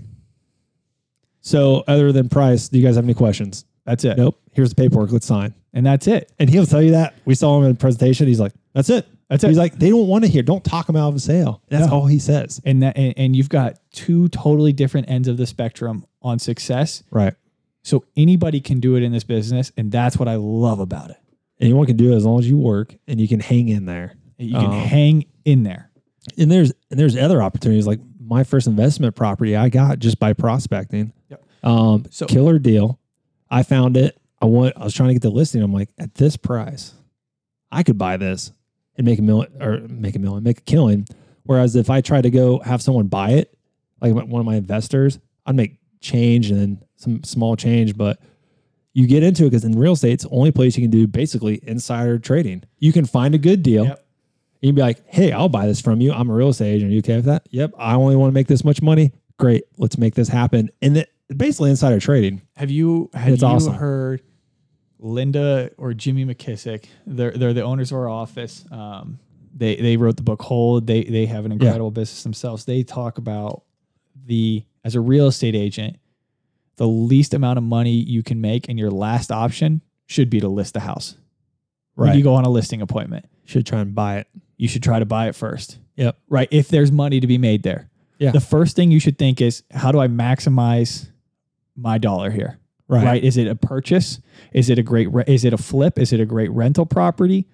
So, 1.42 1.84
other 1.86 2.10
than 2.10 2.28
price, 2.28 2.68
do 2.68 2.78
you 2.78 2.84
guys 2.84 2.96
have 2.96 3.04
any 3.04 3.14
questions? 3.14 3.64
That's 3.88 4.04
it, 4.04 4.16
Nope. 4.16 4.38
Here's 4.52 4.70
the 4.70 4.74
paperwork. 4.76 5.10
Let's 5.12 5.26
sign. 5.26 5.54
and 5.72 5.84
that's 5.84 6.06
it. 6.06 6.30
And 6.38 6.48
he'll 6.50 6.66
tell 6.66 6.82
you 6.82 6.92
that. 6.92 7.14
We 7.24 7.34
saw 7.34 7.58
him 7.58 7.64
in 7.64 7.72
a 7.72 7.74
presentation. 7.74 8.26
He's 8.26 8.40
like, 8.40 8.52
"That's 8.74 8.90
it. 8.90 9.06
That's 9.28 9.44
it. 9.44 9.48
He's 9.48 9.58
like, 9.58 9.78
they 9.78 9.90
don't 9.90 10.06
want 10.08 10.24
to 10.24 10.30
hear. 10.30 10.42
Don't 10.42 10.64
talk 10.64 10.88
him 10.88 10.96
out 10.96 11.08
of 11.10 11.14
a 11.16 11.20
sale. 11.20 11.62
That's 11.68 11.86
No. 11.88 11.92
all 11.92 12.06
he 12.06 12.18
says. 12.18 12.60
And 12.64 12.82
that 12.82 12.96
and, 12.96 13.12
and 13.16 13.36
you've 13.36 13.50
got 13.50 13.78
two 13.92 14.28
totally 14.28 14.72
different 14.72 15.10
ends 15.10 15.28
of 15.28 15.36
the 15.36 15.46
spectrum 15.46 16.06
on 16.22 16.38
success. 16.38 17.02
Right. 17.10 17.34
So 17.82 18.04
anybody 18.16 18.60
can 18.60 18.80
do 18.80 18.96
it 18.96 19.02
in 19.02 19.12
this 19.12 19.24
business, 19.24 19.70
and 19.76 19.92
that's 19.92 20.18
what 20.18 20.28
I 20.28 20.36
love 20.36 20.80
about 20.80 21.10
it. 21.10 21.16
Anyone 21.60 21.86
can 21.86 21.96
do 21.96 22.12
it 22.12 22.16
as 22.16 22.24
long 22.24 22.38
as 22.38 22.48
you 22.48 22.56
work 22.56 22.94
and 23.06 23.20
you 23.20 23.28
can 23.28 23.40
hang 23.40 23.68
in 23.68 23.84
there. 23.86 24.14
You 24.38 24.54
can 24.54 24.66
Um, 24.66 24.72
hang 24.72 25.24
in 25.44 25.62
there. 25.64 25.90
And 26.38 26.50
there's 26.50 26.72
and 26.90 26.98
there's 26.98 27.16
other 27.16 27.42
opportunities 27.42 27.86
like 27.86 28.00
my 28.20 28.44
first 28.44 28.66
investment 28.66 29.14
property 29.14 29.56
I 29.56 29.68
got 29.68 29.98
just 29.98 30.18
by 30.18 30.32
prospecting. 30.32 31.12
Yep. 31.30 31.44
Um, 31.62 32.04
So- 32.10 32.26
killer 32.26 32.58
deal. 32.58 32.98
I 33.50 33.62
found 33.62 33.96
it. 33.96 34.20
I 34.40 34.46
want. 34.46 34.74
I 34.76 34.84
was 34.84 34.94
trying 34.94 35.08
to 35.08 35.14
get 35.14 35.22
the 35.22 35.30
listing. 35.30 35.62
I'm 35.62 35.72
like, 35.72 35.90
at 35.98 36.14
this 36.14 36.36
price, 36.36 36.94
I 37.70 37.82
could 37.82 37.98
buy 37.98 38.16
this 38.16 38.52
and 38.96 39.06
make 39.06 39.18
a 39.18 39.22
million 39.22 39.50
or 39.60 39.80
make 39.88 40.16
a 40.16 40.18
million, 40.18 40.42
make 40.42 40.58
a 40.58 40.62
killing. 40.62 41.06
Whereas 41.44 41.76
if 41.76 41.90
I 41.90 42.00
try 42.00 42.20
to 42.20 42.30
go 42.30 42.58
have 42.60 42.82
someone 42.82 43.06
buy 43.06 43.30
it, 43.30 43.56
like 44.00 44.14
one 44.14 44.40
of 44.40 44.46
my 44.46 44.56
investors, 44.56 45.18
I'd 45.46 45.56
make 45.56 45.78
change 46.00 46.50
and 46.50 46.60
then 46.60 46.82
some 46.96 47.24
small 47.24 47.56
change, 47.56 47.96
but 47.96 48.20
you 48.92 49.06
get 49.06 49.22
into 49.22 49.44
it 49.44 49.50
because 49.50 49.64
in 49.64 49.78
real 49.78 49.92
estate, 49.92 50.12
it's 50.12 50.24
the 50.24 50.30
only 50.30 50.50
place 50.50 50.76
you 50.76 50.82
can 50.82 50.90
do 50.90 51.06
basically 51.06 51.60
insider 51.62 52.18
trading. 52.18 52.64
You 52.78 52.92
can 52.92 53.06
find 53.06 53.34
a 53.34 53.38
good 53.38 53.62
deal. 53.62 53.84
Yep. 53.84 54.04
You'd 54.60 54.74
be 54.74 54.82
like, 54.82 55.06
hey, 55.06 55.30
I'll 55.30 55.48
buy 55.48 55.66
this 55.66 55.80
from 55.80 56.00
you. 56.00 56.12
I'm 56.12 56.28
a 56.28 56.34
real 56.34 56.48
estate 56.48 56.74
agent. 56.74 56.90
Are 56.90 56.92
you 56.92 56.98
okay 56.98 57.16
with 57.16 57.26
that? 57.26 57.46
Yep. 57.50 57.74
I 57.78 57.94
only 57.94 58.16
want 58.16 58.30
to 58.30 58.34
make 58.34 58.48
this 58.48 58.64
much 58.64 58.82
money. 58.82 59.12
Great. 59.38 59.64
Let's 59.76 59.98
make 59.98 60.16
this 60.16 60.28
happen. 60.28 60.70
And 60.82 60.96
it, 60.98 61.12
basically 61.36 61.70
insider 61.70 62.00
trading. 62.00 62.42
Have 62.56 62.70
you 62.70 63.10
have 63.14 63.32
It's 63.34 63.42
you 63.42 63.48
awesome. 63.48 63.74
heard 63.74 64.22
Linda 64.98 65.70
or 65.78 65.94
Jimmy 65.94 66.24
McKissack? 66.24 66.86
They're 67.06 67.32
they're 67.32 67.54
the 67.54 67.62
owners 67.62 67.92
of 67.92 67.98
our 67.98 68.08
office. 68.08 68.64
Um, 68.70 69.18
they 69.54 69.76
they 69.76 69.96
wrote 69.96 70.16
the 70.16 70.22
book 70.22 70.42
Hold. 70.42 70.86
They 70.86 71.04
they 71.04 71.26
have 71.26 71.44
an 71.44 71.52
incredible 71.52 71.90
business 71.90 72.22
themselves. 72.22 72.64
They 72.64 72.82
talk 72.82 73.18
about 73.18 73.62
the 74.26 74.64
as 74.84 74.94
a 74.94 75.00
real 75.00 75.26
estate 75.26 75.54
agent, 75.54 75.96
the 76.76 76.86
least 76.88 77.34
amount 77.34 77.58
of 77.58 77.64
money 77.64 77.92
you 77.92 78.22
can 78.22 78.40
make, 78.40 78.68
and 78.68 78.78
your 78.78 78.90
last 78.90 79.30
option 79.32 79.82
should 80.06 80.30
be 80.30 80.40
to 80.40 80.48
list 80.48 80.74
the 80.74 80.80
house. 80.80 81.16
When 81.94 82.16
you 82.16 82.22
go 82.22 82.34
on 82.34 82.44
a 82.44 82.48
listing 82.48 82.80
appointment, 82.80 83.26
Should 83.44 83.66
try 83.66 83.80
and 83.80 83.92
buy 83.92 84.18
it. 84.18 84.28
you 84.56 84.68
should 84.68 84.84
try 84.84 85.00
to 85.00 85.04
buy 85.04 85.26
it 85.28 85.34
first. 85.34 85.78
Yep. 85.96 86.16
Right. 86.28 86.46
If 86.52 86.68
there's 86.68 86.92
money 86.92 87.18
to 87.18 87.26
be 87.26 87.38
made 87.38 87.64
there. 87.64 87.90
Yeah. 88.20 88.30
The 88.30 88.40
first 88.40 88.76
thing 88.76 88.92
you 88.92 89.00
should 89.00 89.18
think 89.18 89.40
is 89.40 89.64
how 89.72 89.90
do 89.90 89.98
I 89.98 90.06
maximize 90.06 91.08
my 91.78 91.98
dollar 91.98 92.30
here? 92.30 92.58
Right. 92.88 93.04
right? 93.04 93.22
Is 93.24 93.36
it 93.36 93.46
a 93.46 93.54
purchase? 93.54 94.20
Is 94.52 94.70
it 94.70 94.78
a 94.78 94.82
great? 94.82 95.12
Re- 95.12 95.24
is 95.26 95.44
it 95.44 95.52
a 95.52 95.58
flip? 95.58 95.98
Is 95.98 96.12
it 96.12 96.20
a 96.20 96.26
great 96.26 96.50
rental 96.50 96.86
property? 96.86 97.46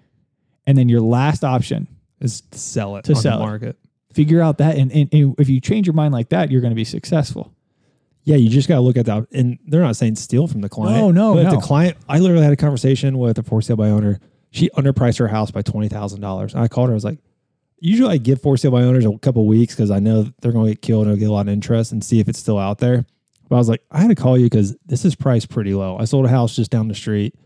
And 0.67 0.79
then 0.79 0.89
your 0.89 1.01
last 1.01 1.45
option, 1.45 1.89
Is 2.21 2.41
to 2.41 2.59
sell 2.59 2.97
it 2.97 3.05
To 3.07 3.15
on 3.15 3.21
sell 3.21 3.39
the 3.39 3.45
it. 3.45 3.47
market. 3.49 3.77
figure 4.15 4.41
out 4.41 4.59
that, 4.59 4.77
and, 4.79 4.91
and, 4.93 5.13
and 5.13 5.35
if 5.39 5.49
you 5.49 5.61
change 5.61 5.87
your 5.87 5.95
mind 5.95 6.15
like 6.15 6.29
that, 6.31 6.51
you're 6.51 6.61
going 6.63 6.71
to 6.71 6.77
be 6.77 6.85
successful. 6.85 7.53
Yeah, 8.23 8.37
you 8.37 8.49
just 8.49 8.69
got 8.69 8.77
to 8.77 8.81
look 8.81 8.97
at 8.97 9.05
that. 9.07 9.27
And 9.33 9.59
they're 9.67 9.83
not 9.83 9.97
saying 9.97 10.15
steal 10.17 10.47
from 10.47 10.63
the 10.63 10.69
client. 10.71 10.97
No, 10.97 11.11
no, 11.11 11.35
but 11.35 11.43
no. 11.43 11.51
the 11.51 11.61
client, 11.61 11.99
I 12.09 12.21
literally 12.21 12.45
had 12.45 12.53
a 12.53 12.57
conversation 12.57 13.19
with 13.19 13.39
a 13.39 13.43
for 13.43 13.61
sale 13.61 13.77
by 13.77 13.91
owner. 13.91 14.21
She 14.53 14.71
underpriced 14.71 15.19
her 15.19 15.29
house 15.29 15.51
by 15.51 15.61
twenty 15.63 15.89
thousand 15.89 16.21
dollars. 16.23 16.55
I 16.55 16.69
called 16.69 16.89
her. 16.89 16.95
I 16.95 16.95
was 16.95 17.05
like, 17.05 17.19
usually 17.81 18.15
I 18.15 18.17
give 18.19 18.41
for 18.41 18.57
sale 18.57 18.71
by 18.71 18.83
owners 18.85 19.05
a 19.05 19.19
couple 19.19 19.45
weeks 19.47 19.75
because 19.75 19.91
I 19.91 19.99
know 19.99 20.33
they're 20.41 20.53
going 20.53 20.67
to 20.67 20.73
get 20.73 20.81
killed 20.81 21.03
and 21.03 21.11
I'll 21.11 21.19
get 21.19 21.29
a 21.29 21.33
lot 21.33 21.49
of 21.49 21.53
interest 21.53 21.93
and 21.93 22.03
see 22.03 22.21
if 22.21 22.29
it's 22.29 22.39
still 22.39 22.59
out 22.59 22.79
there. 22.79 23.05
But 23.55 23.59
I 23.59 23.61
was 23.61 23.69
like, 23.69 23.85
I 23.89 24.01
had 24.01 24.09
to 24.09 24.17
call 24.17 24.37
you 24.37 24.47
because 24.47 24.77
this 24.85 25.05
is 25.05 25.15
priced 25.15 25.49
pretty 25.49 25.75
low. 25.75 25.97
I 25.97 26.07
sold 26.07 26.25
a 26.25 26.29
house 26.29 26.57
just 26.57 26.73
down 26.73 26.89
the 26.89 26.95
street 26.97 27.37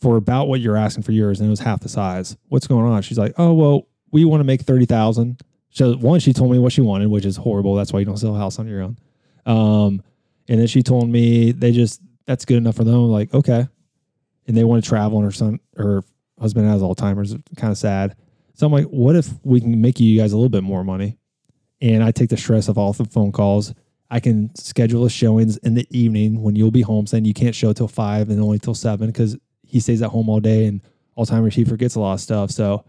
for 0.00 0.16
about 0.16 0.48
what 0.48 0.58
you're 0.58 0.76
asking 0.76 1.04
for 1.04 1.12
yours, 1.12 1.38
and 1.38 1.46
it 1.46 1.50
was 1.50 1.60
half 1.60 1.78
the 1.78 1.88
size. 1.88 2.36
What's 2.48 2.66
going 2.66 2.84
on? 2.84 3.00
She's 3.02 3.16
like, 3.16 3.32
Oh 3.38 3.52
well, 3.52 3.86
we 4.10 4.24
want 4.24 4.40
to 4.40 4.44
make 4.44 4.62
thirty 4.62 4.86
thousand. 4.86 5.40
So 5.70 5.94
one, 5.98 6.18
she 6.18 6.32
told 6.32 6.50
me 6.50 6.58
what 6.58 6.72
she 6.72 6.80
wanted, 6.80 7.10
which 7.10 7.24
is 7.24 7.36
horrible. 7.36 7.76
That's 7.76 7.92
why 7.92 8.00
you 8.00 8.06
don't 8.06 8.16
sell 8.16 8.34
a 8.34 8.38
house 8.40 8.58
on 8.58 8.66
your 8.66 8.82
own. 8.82 8.98
Um, 9.46 10.02
and 10.48 10.58
then 10.58 10.66
she 10.66 10.82
told 10.82 11.08
me 11.08 11.52
they 11.52 11.70
just 11.70 12.00
that's 12.26 12.44
good 12.44 12.56
enough 12.56 12.74
for 12.74 12.82
them. 12.82 12.96
I'm 12.96 13.10
like, 13.12 13.32
okay. 13.32 13.68
And 14.48 14.56
they 14.56 14.64
want 14.64 14.82
to 14.82 14.88
travel, 14.88 15.18
and 15.18 15.26
her 15.26 15.30
son, 15.30 15.60
her 15.76 16.02
husband 16.40 16.68
has 16.68 16.82
Alzheimer's. 16.82 17.36
Kind 17.56 17.70
of 17.70 17.78
sad. 17.78 18.16
So 18.54 18.66
I'm 18.66 18.72
like, 18.72 18.86
what 18.86 19.14
if 19.14 19.28
we 19.44 19.60
can 19.60 19.80
make 19.80 20.00
you 20.00 20.18
guys 20.18 20.32
a 20.32 20.36
little 20.36 20.48
bit 20.48 20.64
more 20.64 20.82
money? 20.82 21.18
And 21.80 22.02
I 22.02 22.10
take 22.10 22.30
the 22.30 22.36
stress 22.36 22.66
of 22.66 22.76
all 22.78 22.92
the 22.92 23.04
phone 23.04 23.30
calls. 23.30 23.72
I 24.10 24.20
can 24.20 24.54
schedule 24.54 25.02
the 25.04 25.10
showings 25.10 25.56
in 25.58 25.74
the 25.74 25.86
evening 25.90 26.42
when 26.42 26.54
you'll 26.56 26.70
be 26.70 26.82
home, 26.82 27.06
saying 27.06 27.24
you 27.24 27.34
can't 27.34 27.54
show 27.54 27.72
till 27.72 27.88
five 27.88 28.30
and 28.30 28.40
only 28.40 28.58
till 28.58 28.74
seven 28.74 29.08
because 29.08 29.36
he 29.66 29.80
stays 29.80 30.00
at 30.02 30.10
home 30.10 30.28
all 30.28 30.40
day 30.40 30.66
and 30.66 30.80
Alzheimer's. 31.18 31.54
He 31.56 31.64
forgets 31.64 31.94
a 31.96 32.00
lot 32.00 32.14
of 32.14 32.20
stuff. 32.20 32.50
So 32.52 32.84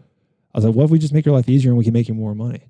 I 0.54 0.58
was 0.58 0.64
like, 0.64 0.74
what 0.74 0.84
if 0.84 0.90
we 0.90 0.98
just 0.98 1.12
make 1.12 1.26
your 1.26 1.34
life 1.34 1.48
easier 1.48 1.70
and 1.70 1.78
we 1.78 1.84
can 1.84 1.92
make 1.92 2.08
you 2.08 2.14
more 2.14 2.34
money? 2.34 2.62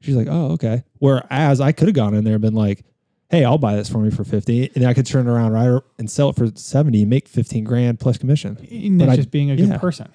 She's 0.00 0.16
like, 0.16 0.26
oh, 0.28 0.52
okay. 0.52 0.82
Whereas 0.98 1.60
I 1.60 1.70
could 1.72 1.86
have 1.88 1.94
gone 1.94 2.14
in 2.14 2.24
there 2.24 2.34
and 2.34 2.42
been 2.42 2.54
like, 2.54 2.84
hey, 3.30 3.44
I'll 3.44 3.58
buy 3.58 3.76
this 3.76 3.88
for 3.88 3.98
me 3.98 4.10
for 4.10 4.24
50 4.24 4.72
and 4.74 4.84
I 4.84 4.92
could 4.94 5.06
turn 5.06 5.28
it 5.28 5.30
around 5.30 5.52
right 5.52 5.80
and 5.98 6.10
sell 6.10 6.30
it 6.30 6.36
for 6.36 6.48
70 6.52 7.02
and 7.02 7.08
make 7.10 7.28
15 7.28 7.62
grand 7.64 8.00
plus 8.00 8.18
commission. 8.18 8.58
And 8.70 8.98
But 8.98 9.06
that's 9.06 9.12
I- 9.12 9.16
just 9.16 9.30
being 9.30 9.50
a 9.50 9.56
good 9.56 9.68
yeah. 9.68 9.78
person. 9.78 10.08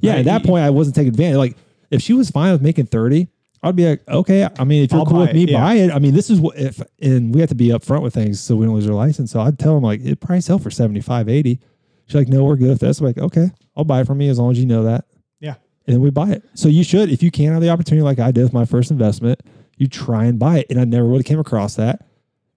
Yeah, 0.00 0.12
Right, 0.12 0.18
at 0.20 0.24
that 0.24 0.44
point, 0.44 0.64
I 0.64 0.70
wasn't 0.70 0.96
taking 0.96 1.10
advantage. 1.10 1.36
Like, 1.36 1.56
if 1.90 2.02
she 2.02 2.14
was 2.14 2.30
fine 2.30 2.52
with 2.52 2.62
making 2.62 2.86
30, 2.86 3.28
I'd 3.64 3.76
be 3.76 3.88
like, 3.88 4.02
okay, 4.08 4.48
I 4.58 4.64
mean, 4.64 4.84
if 4.84 4.92
you're 4.92 5.00
I'll 5.00 5.06
cool 5.06 5.20
with 5.20 5.32
me, 5.32 5.44
it, 5.44 5.50
yeah. 5.50 5.60
buy 5.60 5.74
it. 5.74 5.90
I 5.90 5.98
mean, 5.98 6.14
this 6.14 6.30
is 6.30 6.40
what, 6.40 6.56
if, 6.58 6.80
and 7.00 7.34
we 7.34 7.40
have 7.40 7.48
to 7.50 7.54
be 7.54 7.68
upfront 7.68 8.02
with 8.02 8.14
things 8.14 8.40
so 8.40 8.56
we 8.56 8.66
don't 8.66 8.74
lose 8.74 8.88
our 8.88 8.94
license. 8.94 9.30
So 9.32 9.40
I'd 9.40 9.58
tell 9.58 9.74
them, 9.74 9.82
like, 9.82 10.00
it 10.00 10.20
probably 10.20 10.40
sell 10.40 10.58
for 10.58 10.70
75, 10.70 11.28
80. 11.28 11.60
She's 12.06 12.14
like, 12.14 12.28
no, 12.28 12.44
we're 12.44 12.56
good 12.56 12.68
with 12.68 12.80
this. 12.80 13.00
I'm 13.00 13.06
like, 13.06 13.18
okay, 13.18 13.50
I'll 13.76 13.84
buy 13.84 14.00
it 14.02 14.06
from 14.06 14.18
me 14.18 14.28
as 14.28 14.38
long 14.38 14.50
as 14.52 14.58
you 14.58 14.66
know 14.66 14.84
that. 14.84 15.06
Yeah. 15.40 15.54
And 15.86 15.94
then 15.94 16.00
we 16.00 16.10
buy 16.10 16.30
it. 16.30 16.44
So 16.54 16.68
you 16.68 16.84
should, 16.84 17.10
if 17.10 17.22
you 17.22 17.30
can 17.30 17.52
have 17.52 17.62
the 17.62 17.70
opportunity, 17.70 18.02
like 18.02 18.18
I 18.18 18.30
did 18.30 18.42
with 18.42 18.52
my 18.52 18.64
first 18.66 18.90
investment, 18.90 19.40
you 19.78 19.86
try 19.88 20.26
and 20.26 20.38
buy 20.38 20.58
it. 20.58 20.66
And 20.70 20.80
I 20.80 20.84
never 20.84 21.06
would 21.06 21.18
have 21.18 21.26
came 21.26 21.38
across 21.40 21.76
that 21.76 22.06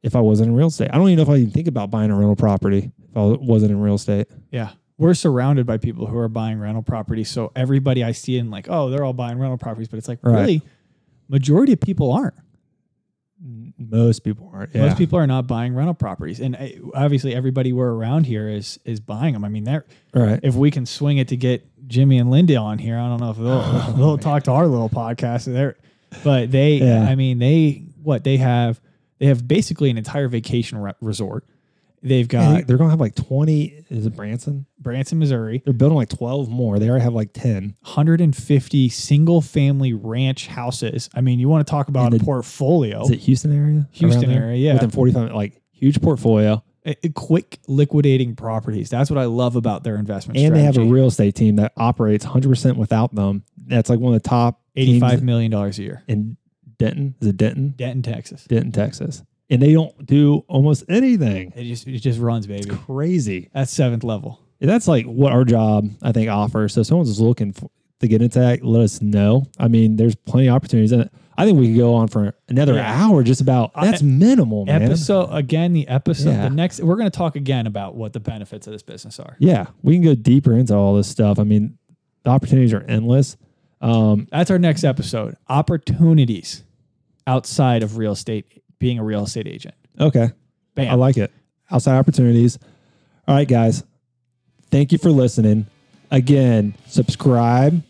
if 0.03 0.15
I 0.15 0.19
wasn't 0.19 0.49
in 0.49 0.55
real 0.55 0.67
estate. 0.67 0.89
I 0.91 0.97
don't 0.97 1.07
even 1.09 1.17
know 1.17 1.23
if 1.23 1.29
I 1.29 1.37
even 1.41 1.51
think 1.51 1.67
about 1.67 1.89
buying 1.89 2.11
a 2.11 2.15
rental 2.15 2.35
property 2.35 2.91
if 3.09 3.17
I 3.17 3.21
wasn't 3.23 3.71
in 3.71 3.79
real 3.81 3.95
estate. 3.95 4.27
Yeah. 4.51 4.71
We're 4.99 5.13
surrounded 5.13 5.65
by 5.65 5.77
people 5.77 6.07
who 6.07 6.17
are 6.17 6.27
buying 6.27 6.59
rental 6.59 6.81
properties. 6.83 7.29
So 7.29 7.51
everybody 7.55 8.03
I 8.03 8.11
see 8.13 8.37
in 8.37 8.49
like, 8.49 8.67
oh, 8.69 8.89
they're 8.89 9.03
all 9.03 9.13
buying 9.13 9.37
rental 9.39 9.57
properties, 9.57 9.87
but 9.87 9.97
it's 9.97 10.07
like 10.07 10.19
Right. 10.23 10.39
really, 10.41 10.61
majority 11.27 11.73
of 11.73 11.79
people 11.79 12.11
aren't. 12.11 12.33
Most 13.77 14.23
people 14.23 14.49
aren't. 14.51 14.73
Yeah. 14.73 14.87
Most 14.87 14.97
people 14.97 15.19
are 15.19 15.27
not 15.27 15.45
buying 15.45 15.75
rental 15.75 15.93
properties, 15.93 16.39
and 16.39 16.55
uh, 16.55 16.67
obviously 16.95 17.35
everybody 17.35 17.71
we're 17.71 17.93
around 17.93 18.25
here 18.25 18.49
is 18.49 18.79
is 18.83 18.99
buying 18.99 19.33
them. 19.33 19.45
I 19.45 19.49
mean, 19.49 19.63
they're 19.63 19.85
right. 20.13 20.39
if 20.41 20.55
we 20.55 20.71
can 20.71 20.87
swing 20.87 21.19
it 21.19 21.27
to 21.27 21.37
get 21.37 21.63
Jimmy 21.87 22.17
and 22.17 22.31
Linda 22.31 22.55
on 22.55 22.79
here, 22.79 22.97
I 22.97 23.07
don't 23.07 23.19
know 23.19 23.29
if 23.29 23.37
they'll 23.37 23.93
they'll 23.97 24.17
talk 24.17 24.43
to 24.45 24.51
our 24.51 24.65
little 24.65 24.89
podcast 24.89 25.45
there, 25.45 25.75
but 26.23 26.49
they, 26.51 26.77
Yeah. 26.77 27.03
I 27.03 27.13
mean, 27.13 27.37
they 27.37 27.83
what 28.01 28.23
they 28.23 28.37
have 28.37 28.81
they 29.19 29.27
have 29.27 29.47
basically 29.47 29.91
an 29.91 29.99
entire 29.99 30.27
vacation 30.27 30.79
re- 30.79 30.93
resort. 30.99 31.45
They've 32.07 32.31
Yeah, 32.31 32.59
got 32.59 32.67
they're 32.67 32.77
gonna 32.77 32.89
have 32.89 32.99
like 32.99 33.15
twenty. 33.15 33.83
Is 33.89 34.05
it 34.05 34.15
Branson? 34.15 34.65
Branson, 34.79 35.19
Missouri, 35.19 35.61
They're 35.65 35.73
building 35.73 35.97
like 35.97 36.09
twelve 36.09 36.49
more. 36.49 36.79
They 36.79 36.89
already 36.89 37.03
have 37.03 37.13
like 37.13 37.33
ten. 37.33 37.75
150 37.81 38.89
single 38.89 39.41
family 39.41 39.93
ranch 39.93 40.47
houses. 40.47 41.09
I 41.13 41.21
mean, 41.21 41.39
you 41.39 41.49
want 41.49 41.65
to 41.65 41.69
talk 41.71 41.87
about 41.89 42.13
And 42.13 42.21
a 42.21 42.23
portfolio? 42.23 43.03
Is 43.03 43.11
it 43.11 43.19
Houston 43.19 43.55
area? 43.55 43.87
Houston 43.91 44.31
area, 44.31 44.57
yeah. 44.57 44.73
Within 44.73 44.91
forty-five, 44.91 45.31
like 45.33 45.61
huge 45.71 46.01
portfolio, 46.01 46.63
Uh, 46.85 46.93
uh, 47.03 47.09
quick 47.13 47.59
liquidating 47.67 48.35
properties. 48.35 48.89
That's 48.89 49.09
what 49.09 49.17
I 49.19 49.25
love 49.25 49.55
about 49.55 49.83
their 49.83 49.95
investment 49.97 50.39
and 50.39 50.55
they 50.55 50.63
have 50.63 50.77
a 50.77 50.83
real 50.85 51.07
estate 51.07 51.35
team 51.35 51.57
that 51.57 51.73
operates 51.77 52.23
hundred 52.25 52.49
percent 52.49 52.77
without 52.77 53.13
them. 53.13 53.43
That's 53.67 53.89
like 53.89 53.99
one 53.99 54.13
of 54.15 54.21
the 54.23 54.29
top 54.29 54.61
$85 54.77 55.21
million 55.23 55.53
a 55.53 55.69
year. 55.71 56.03
in 56.07 56.37
Denton. 56.77 57.15
Is 57.21 57.27
it 57.29 57.37
Denton? 57.37 57.73
Denton, 57.75 58.01
Texas. 58.03 58.45
Denton, 58.45 58.71
Texas. 58.71 59.23
And 59.49 59.61
they 59.61 59.71
don't 59.73 60.05
do 60.05 60.43
almost 60.49 60.83
anything. 60.89 61.53
It 61.55 61.63
just 61.65 61.87
it 61.87 61.99
just 61.99 62.19
runs, 62.19 62.47
baby. 62.47 62.69
Crazy. 62.69 63.49
That's 63.53 63.71
seventh 63.71 64.03
level. 64.03 64.39
That's 64.59 64.87
like 64.87 65.05
what 65.05 65.31
our 65.31 65.45
job 65.45 65.89
I 66.01 66.11
think 66.11 66.29
offers. 66.29 66.73
So 66.73 66.81
if 66.81 66.87
someone's 66.87 67.21
looking 67.21 67.53
for, 67.53 67.69
to 68.01 68.07
get 68.07 68.21
into 68.21 68.39
that, 68.39 68.63
let 68.63 68.81
us 68.83 69.01
know. 69.01 69.45
I 69.57 69.67
mean, 69.69 69.95
there's 69.95 70.15
plenty 70.15 70.47
of 70.47 70.55
opportunities, 70.55 70.91
and 70.91 71.09
I 71.37 71.45
think 71.45 71.57
we 71.59 71.67
could 71.69 71.77
go 71.77 71.93
on 71.93 72.07
for 72.09 72.33
another 72.49 72.73
Yeah. 72.73 73.05
hour 73.05 73.23
just 73.23 73.39
about 73.41 73.71
that's 73.73 74.01
minimal, 74.03 74.65
man. 74.65 74.81
Episode 74.83 75.29
again, 75.31 75.73
the 75.73 75.87
episode, 75.87 76.29
Yeah. 76.31 76.49
the 76.49 76.55
next, 76.55 76.81
we're 76.81 76.95
going 76.95 77.09
to 77.09 77.15
talk 77.17 77.35
again 77.35 77.65
about 77.67 77.95
what 77.95 78.13
the 78.13 78.19
benefits 78.19 78.67
of 78.67 78.73
this 78.73 78.83
business 78.83 79.19
are. 79.19 79.35
Yeah, 79.39 79.67
we 79.83 79.93
can 79.95 80.03
go 80.03 80.13
deeper 80.15 80.53
into 80.53 80.75
all 80.75 80.95
this 80.95 81.07
stuff. 81.07 81.39
I 81.39 81.43
mean, 81.43 81.77
the 82.23 82.31
opportunities 82.31 82.73
are 82.73 82.81
endless. 82.81 83.37
Um, 83.81 84.27
That's 84.31 84.49
our 84.51 84.59
next 84.59 84.83
episode. 84.83 85.37
Opportunities 85.47 86.63
outside 87.27 87.83
of 87.83 87.97
real 87.97 88.13
estate, 88.13 88.45
being 88.79 88.99
a 88.99 89.03
real 89.03 89.23
estate 89.23 89.47
agent. 89.47 89.75
okay, 89.99 90.31
Bam. 90.75 90.89
I 90.91 90.95
like 90.95 91.17
it. 91.17 91.31
Outside 91.71 91.97
opportunities. 91.97 92.57
All 93.27 93.35
right, 93.35 93.47
guys. 93.47 93.83
Thank 94.71 94.91
you 94.91 94.97
for 94.97 95.09
listening. 95.09 95.65
Again, 96.11 96.73
subscribe, 96.87 97.83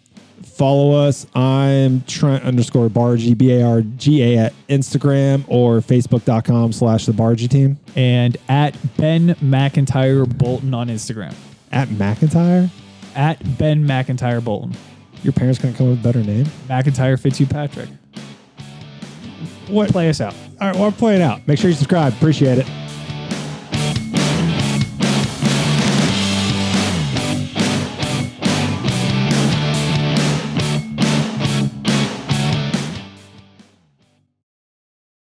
follow 0.44 0.92
us. 1.08 1.28
I'm 1.36 2.02
Trent 2.08 2.44
underscore 2.44 2.90
Bargy, 2.90 3.38
B 3.38 3.52
A 3.54 3.64
R 3.64 3.82
G 3.82 4.24
A 4.24 4.38
at 4.46 4.54
Instagram 4.70 5.44
or 5.48 5.80
Facebook.com 5.80 6.72
slash 6.74 7.06
the 7.06 7.12
Bargy 7.12 7.48
team. 7.50 7.78
and 7.96 8.38
at 8.50 8.76
Ben 8.98 9.36
McIntyre 9.36 10.28
Bolton 10.38 10.74
on 10.74 10.88
Instagram. 10.88 11.36
At 11.72 11.90
McIntyre. 11.90 12.70
At 13.16 13.58
Ben 13.58 13.84
McIntyre 13.86 14.44
Bolton. 14.44 14.76
Your 15.24 15.34
parents 15.34 15.60
couldn't 15.60 15.76
come 15.76 15.88
up 15.88 15.92
with 15.92 16.00
a 16.00 16.04
better 16.04 16.24
name. 16.24 16.46
McIntyre 16.68 17.20
Fitzpatrick. 17.20 17.90
What? 19.68 19.90
Play 19.92 20.10
us 20.10 20.22
out. 20.22 20.34
All 20.60 20.68
right, 20.68 20.76
well, 20.76 20.92
play 20.92 21.16
it 21.16 21.22
out. 21.22 21.48
Make 21.48 21.60
sure 21.60 21.70
you 21.70 21.76
subscribe. 21.76 22.14
Appreciate 22.14 22.58
it. 22.58 22.87